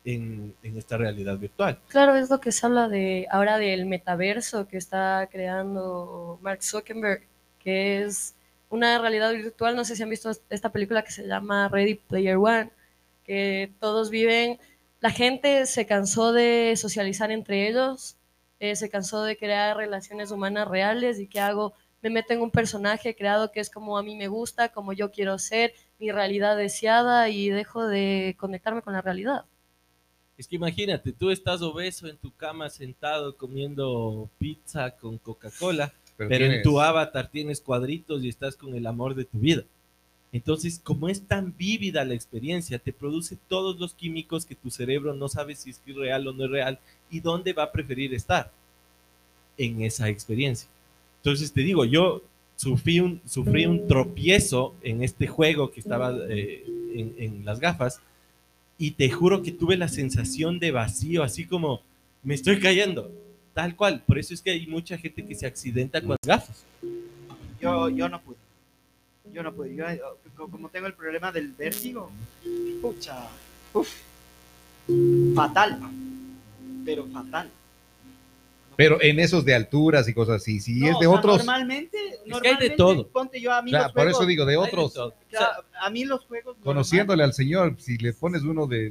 en, 0.07 0.55
en 0.63 0.79
esta 0.79 0.97
realidad 0.97 1.37
virtual. 1.37 1.79
Claro, 1.89 2.17
es 2.17 2.31
lo 2.31 2.41
que 2.41 2.53
se 2.53 2.65
habla 2.65 2.89
de 2.89 3.27
ahora 3.31 3.59
del 3.59 3.85
metaverso 3.85 4.67
que 4.67 4.79
está 4.79 5.29
creando 5.31 6.39
Mark 6.41 6.63
Zuckerberg, 6.63 7.23
que 7.63 8.03
es 8.05 8.35
una 8.73 8.99
realidad 8.99 9.33
virtual. 9.33 9.77
No 9.77 9.85
sé 9.85 9.95
si 9.95 10.03
han 10.03 10.09
visto 10.11 10.31
esta 10.51 10.73
película 10.73 11.05
que 11.05 11.13
se 11.13 11.27
llama 11.27 11.69
Ready 11.69 11.95
Player 11.95 12.37
One, 12.37 12.71
que 13.23 13.71
todos 13.79 14.11
viven, 14.11 14.59
la 15.01 15.11
gente 15.11 15.67
se 15.67 15.87
cansó 15.87 16.33
de 16.33 16.75
socializar 16.77 17.31
entre 17.31 17.69
ellos, 17.69 18.17
eh, 18.61 18.75
se 18.75 18.89
cansó 18.89 19.23
de 19.25 19.37
crear 19.37 19.77
relaciones 19.77 20.31
humanas 20.31 20.69
reales 20.69 21.21
y 21.21 21.27
¿qué 21.27 21.41
hago? 21.41 21.75
Me 22.01 22.11
meto 22.11 22.33
en 22.33 22.41
un 22.41 22.51
personaje 22.51 23.15
creado 23.15 23.53
que 23.53 23.61
es 23.61 23.69
como 23.69 23.99
a 23.99 24.03
mí 24.03 24.17
me 24.17 24.29
gusta, 24.29 24.71
como 24.71 24.93
yo 24.93 25.11
quiero 25.11 25.39
ser, 25.39 25.75
mi 25.99 26.11
realidad 26.11 26.57
deseada 26.57 27.29
y 27.29 27.51
dejo 27.51 27.87
de 27.87 28.37
conectarme 28.39 28.83
con 28.83 28.95
la 28.95 29.03
realidad. 29.03 29.45
Es 30.39 30.49
que 30.49 30.57
imagínate, 30.57 31.13
tú 31.13 31.31
estás 31.31 31.61
obeso 31.61 32.09
en 32.09 32.17
tu 32.17 32.35
cama 32.35 32.71
sentado 32.71 33.37
comiendo 33.37 34.31
pizza 34.39 34.93
con 34.97 35.19
Coca-Cola, 35.19 35.93
pero, 36.17 36.31
en 36.31 36.39
tienes- 36.51 36.63
tu 36.63 36.81
avatar 36.81 37.29
tienes 37.31 37.61
cuadritos 37.61 38.23
y 38.25 38.29
estás 38.29 38.57
con 38.57 38.75
el 38.75 38.87
amor 38.87 39.15
de 39.15 39.25
tu 39.25 39.39
vida. 39.39 39.65
Entonces, 40.33 40.81
como 40.83 41.09
es 41.11 41.21
tan 41.27 41.55
vívida 41.59 42.05
la 42.07 42.15
experiencia, 42.15 42.79
te 42.79 42.93
produce 42.93 43.37
todos 43.49 43.79
los 43.79 43.93
químicos 43.93 44.47
que 44.47 44.55
tu 44.55 44.71
cerebro 44.71 45.13
no 45.15 45.29
sabe 45.29 45.55
si 45.55 45.71
es 45.71 45.81
real 45.95 46.27
o 46.27 46.33
no 46.33 46.45
es 46.45 46.51
real 46.51 46.79
y 47.11 47.21
dónde 47.21 47.53
va 47.53 47.65
a 47.65 47.73
preferir 47.73 48.15
estar 48.15 48.51
en 49.59 49.83
esa 49.83 50.09
experiencia. 50.09 50.69
Entonces, 51.19 51.53
te 51.53 51.61
digo, 51.61 51.85
yo 51.85 52.23
sufrí 52.57 53.01
un, 53.01 53.21
sufrí 53.27 53.67
un 53.67 53.87
tropiezo 53.87 54.75
en 54.83 55.03
este 55.03 55.27
juego 55.27 55.71
que 55.71 55.81
estaba 55.81 56.17
eh, 56.29 56.65
en, 56.95 57.15
en 57.19 57.45
las 57.45 57.61
gafas 57.61 58.01
y 58.79 58.93
te 58.93 59.11
juro 59.11 59.43
que 59.43 59.53
tuve 59.53 59.77
la 59.77 59.89
sensación 59.89 60.59
de 60.59 60.71
vacío, 60.71 61.23
así 61.23 61.45
como 61.47 61.83
me 62.23 62.35
estoy 62.35 62.59
cayendo, 62.59 63.13
tal 63.55 63.77
cual. 63.77 64.03
Por 64.07 64.19
eso 64.19 64.35
es 64.35 64.43
que 64.43 64.51
hay 64.51 64.67
mucha 64.67 64.97
gente 64.99 65.25
que 65.25 65.35
se 65.35 65.47
accidenta 65.47 66.01
con 66.01 66.11
las 66.11 66.19
gafas. 66.27 66.65
Yo, 67.61 67.89
yo 67.89 68.09
no 68.09 68.21
pude. 68.21 68.37
Yo 69.33 69.43
no 69.43 69.53
pude. 69.53 69.75
Yo, 69.75 69.85
como 70.37 70.69
tengo 70.69 70.87
el 70.87 70.95
problema 70.95 71.31
del 71.33 71.53
vértigo, 71.53 72.11
pucha, 72.81 73.29
uf, 73.73 73.89
fatal. 75.35 75.81
Pero 76.85 77.07
fatal. 77.07 77.51
Pero 78.77 79.03
en 79.03 79.21
esos 79.21 79.45
de 79.45 79.55
alturas 79.55 80.09
y 80.09 80.15
cosas 80.15 80.37
así, 80.43 80.59
si 80.61 80.81
No, 80.81 80.87
es 80.87 80.99
de 80.99 81.07
o 81.07 81.11
sea, 81.11 81.19
otros, 81.19 81.39
Normalmente, 81.39 81.99
que 81.99 82.05
hay 82.05 82.11
de 82.11 82.31
normalmente, 82.31 82.71
todo. 82.71 83.07
Ponte 83.09 83.41
yo 83.41 83.53
a 83.53 83.63
mí 83.63 83.71
claro, 83.71 83.85
los 83.85 83.93
por 83.93 84.03
juegos, 84.03 84.21
eso 84.21 84.27
digo 84.27 84.45
de 84.45 84.53
de 84.53 84.57
otros. 84.57 84.97
O 84.97 85.15
sea, 85.31 85.49
a 85.81 85.91
mí 85.91 86.05
los 86.05 86.25
juegos 86.25 86.57
conociéndole 86.63 87.23
al 87.23 87.33
señor, 87.33 87.77
si 87.79 87.99
le 87.99 88.13
pones 88.13 88.43
uno 88.43 88.67
de, 88.67 88.91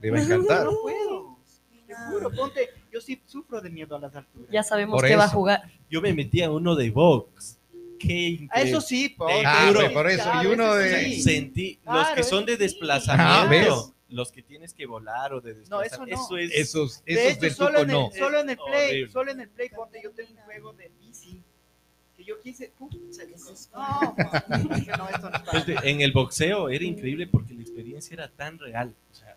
le 0.00 0.10
va 0.10 0.18
a 0.18 0.22
encantar. 0.22 0.64
no 0.64 0.72
puedo. 0.82 1.38
Te 1.86 1.94
juro, 2.10 2.30
ponte, 2.30 2.70
yo 2.94 3.00
sí 3.00 3.20
sufro 3.26 3.60
de 3.60 3.68
miedo 3.70 3.96
a 3.96 3.98
las 3.98 4.14
alturas. 4.14 4.48
Ya 4.52 4.62
sabemos 4.62 5.00
Por 5.00 5.08
que 5.08 5.16
va 5.16 5.24
a 5.24 5.26
eso. 5.26 5.34
jugar. 5.36 5.62
yo 5.90 6.00
me 6.00 6.14
metí 6.14 6.40
a 6.42 6.50
uno 6.50 6.74
de 6.76 6.90
box. 6.90 7.58
Qué 7.98 8.12
A 8.12 8.28
increíble. 8.44 8.70
eso 8.70 8.80
sí, 8.80 9.08
po, 9.10 9.26
Te 9.26 9.42
Ah, 9.44 9.66
juro. 9.68 9.80
güey, 9.80 9.92
por 9.94 10.08
eso, 10.10 10.30
y 10.42 10.46
uno 10.46 10.74
de- 10.74 11.04
sí. 11.06 11.22
Sentí 11.22 11.78
los 11.84 12.08
que 12.08 12.22
son 12.22 12.44
de 12.46 12.52
eso 12.52 12.60
desplazamiento, 12.62 13.32
Ah, 13.32 13.46
¿ves? 13.48 13.92
los 14.10 14.30
que 14.30 14.42
tienes 14.42 14.72
que 14.74 14.86
volar 14.86 15.32
o 15.32 15.40
de 15.40 15.54
No, 15.68 15.80
desplazar. 15.80 16.08
eso 16.08 16.30
no. 16.30 16.38
es 16.38 16.52
Esos, 16.54 17.04
De 17.04 17.12
esos 17.14 17.32
hecho, 17.32 17.40
del 17.40 17.54
solo 17.54 17.78
en, 17.80 17.88
no. 17.88 18.10
el, 18.12 18.18
solo 18.18 18.40
en 18.40 18.50
el 18.50 18.56
Play, 18.56 18.88
Horrible. 18.90 19.12
solo 19.12 19.30
en 19.32 19.40
el 19.40 19.48
Play, 19.48 19.68
ponte, 19.70 20.00
yo 20.02 20.10
tengo 20.12 20.30
un 20.32 20.36
juego 20.44 20.72
de 20.74 20.90
bici 21.00 21.42
que 22.16 22.24
yo 22.24 22.38
quise, 22.40 22.72
pucha, 22.78 22.96
no, 23.72 24.14
man, 24.48 24.68
dije, 24.74 24.92
no, 24.96 25.08
esto 25.08 25.30
no 25.30 25.36
es 25.36 25.42
para 25.42 25.58
Este, 25.58 25.90
en 25.90 26.00
el 26.00 26.12
boxeo 26.12 26.68
era 26.68 26.84
increíble 26.84 27.26
porque 27.26 27.54
la 27.54 27.62
experiencia 27.62 28.14
era 28.14 28.28
tan 28.28 28.58
real. 28.58 28.94
o 29.10 29.14
sea, 29.14 29.33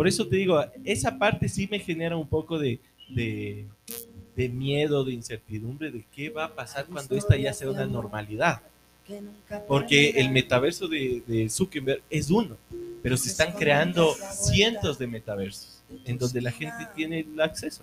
por 0.00 0.08
eso 0.08 0.26
te 0.26 0.36
digo, 0.36 0.64
esa 0.82 1.18
parte 1.18 1.46
sí 1.46 1.68
me 1.70 1.78
genera 1.78 2.16
un 2.16 2.26
poco 2.26 2.58
de, 2.58 2.80
de, 3.10 3.66
de 4.34 4.48
miedo, 4.48 5.04
de 5.04 5.12
incertidumbre 5.12 5.90
de 5.90 6.06
qué 6.16 6.30
va 6.30 6.46
a 6.46 6.54
pasar 6.54 6.86
cuando 6.86 7.14
esta 7.14 7.36
ya 7.36 7.52
sea 7.52 7.68
una 7.68 7.84
normalidad. 7.84 8.62
Porque 9.68 10.08
el 10.16 10.30
metaverso 10.30 10.88
de, 10.88 11.22
de 11.26 11.50
Zuckerberg 11.50 12.00
es 12.08 12.30
uno, 12.30 12.56
pero 13.02 13.18
se 13.18 13.28
están 13.28 13.52
creando 13.52 14.16
cientos 14.32 14.98
de 14.98 15.06
metaversos 15.06 15.82
en 16.06 16.16
donde 16.16 16.40
la 16.40 16.50
gente 16.50 16.88
tiene 16.96 17.20
el 17.20 17.38
acceso. 17.38 17.82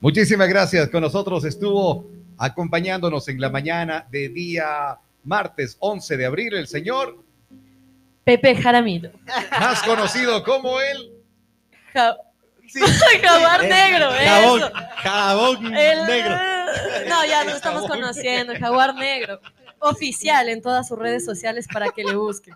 Muchísimas 0.00 0.48
gracias. 0.48 0.88
Con 0.88 1.02
nosotros 1.02 1.44
estuvo 1.44 2.10
acompañándonos 2.38 3.28
en 3.28 3.40
la 3.40 3.50
mañana 3.50 4.04
de 4.10 4.30
día 4.30 4.98
martes 5.22 5.76
11 5.78 6.16
de 6.16 6.26
abril 6.26 6.54
el 6.54 6.66
señor, 6.66 7.22
Pepe 8.24 8.56
Jaramillo. 8.56 9.12
más 9.60 9.80
conocido 9.84 10.42
como 10.42 10.80
él. 10.80 11.21
Ja- 11.92 12.16
Jaguar 13.22 13.62
negro, 13.64 14.10
Jabón, 14.12 14.58
eso. 14.60 14.72
jabón 15.02 15.74
El- 15.76 16.06
negro. 16.06 16.36
No, 17.08 17.24
ya 17.26 17.44
lo 17.44 17.50
estamos 17.50 17.86
conociendo, 17.86 18.54
Jaguar 18.58 18.94
Negro. 18.94 19.40
Oficial 19.80 20.48
en 20.48 20.62
todas 20.62 20.88
sus 20.88 20.98
redes 20.98 21.24
sociales 21.24 21.66
para 21.70 21.90
que 21.90 22.04
le 22.04 22.14
busquen. 22.14 22.54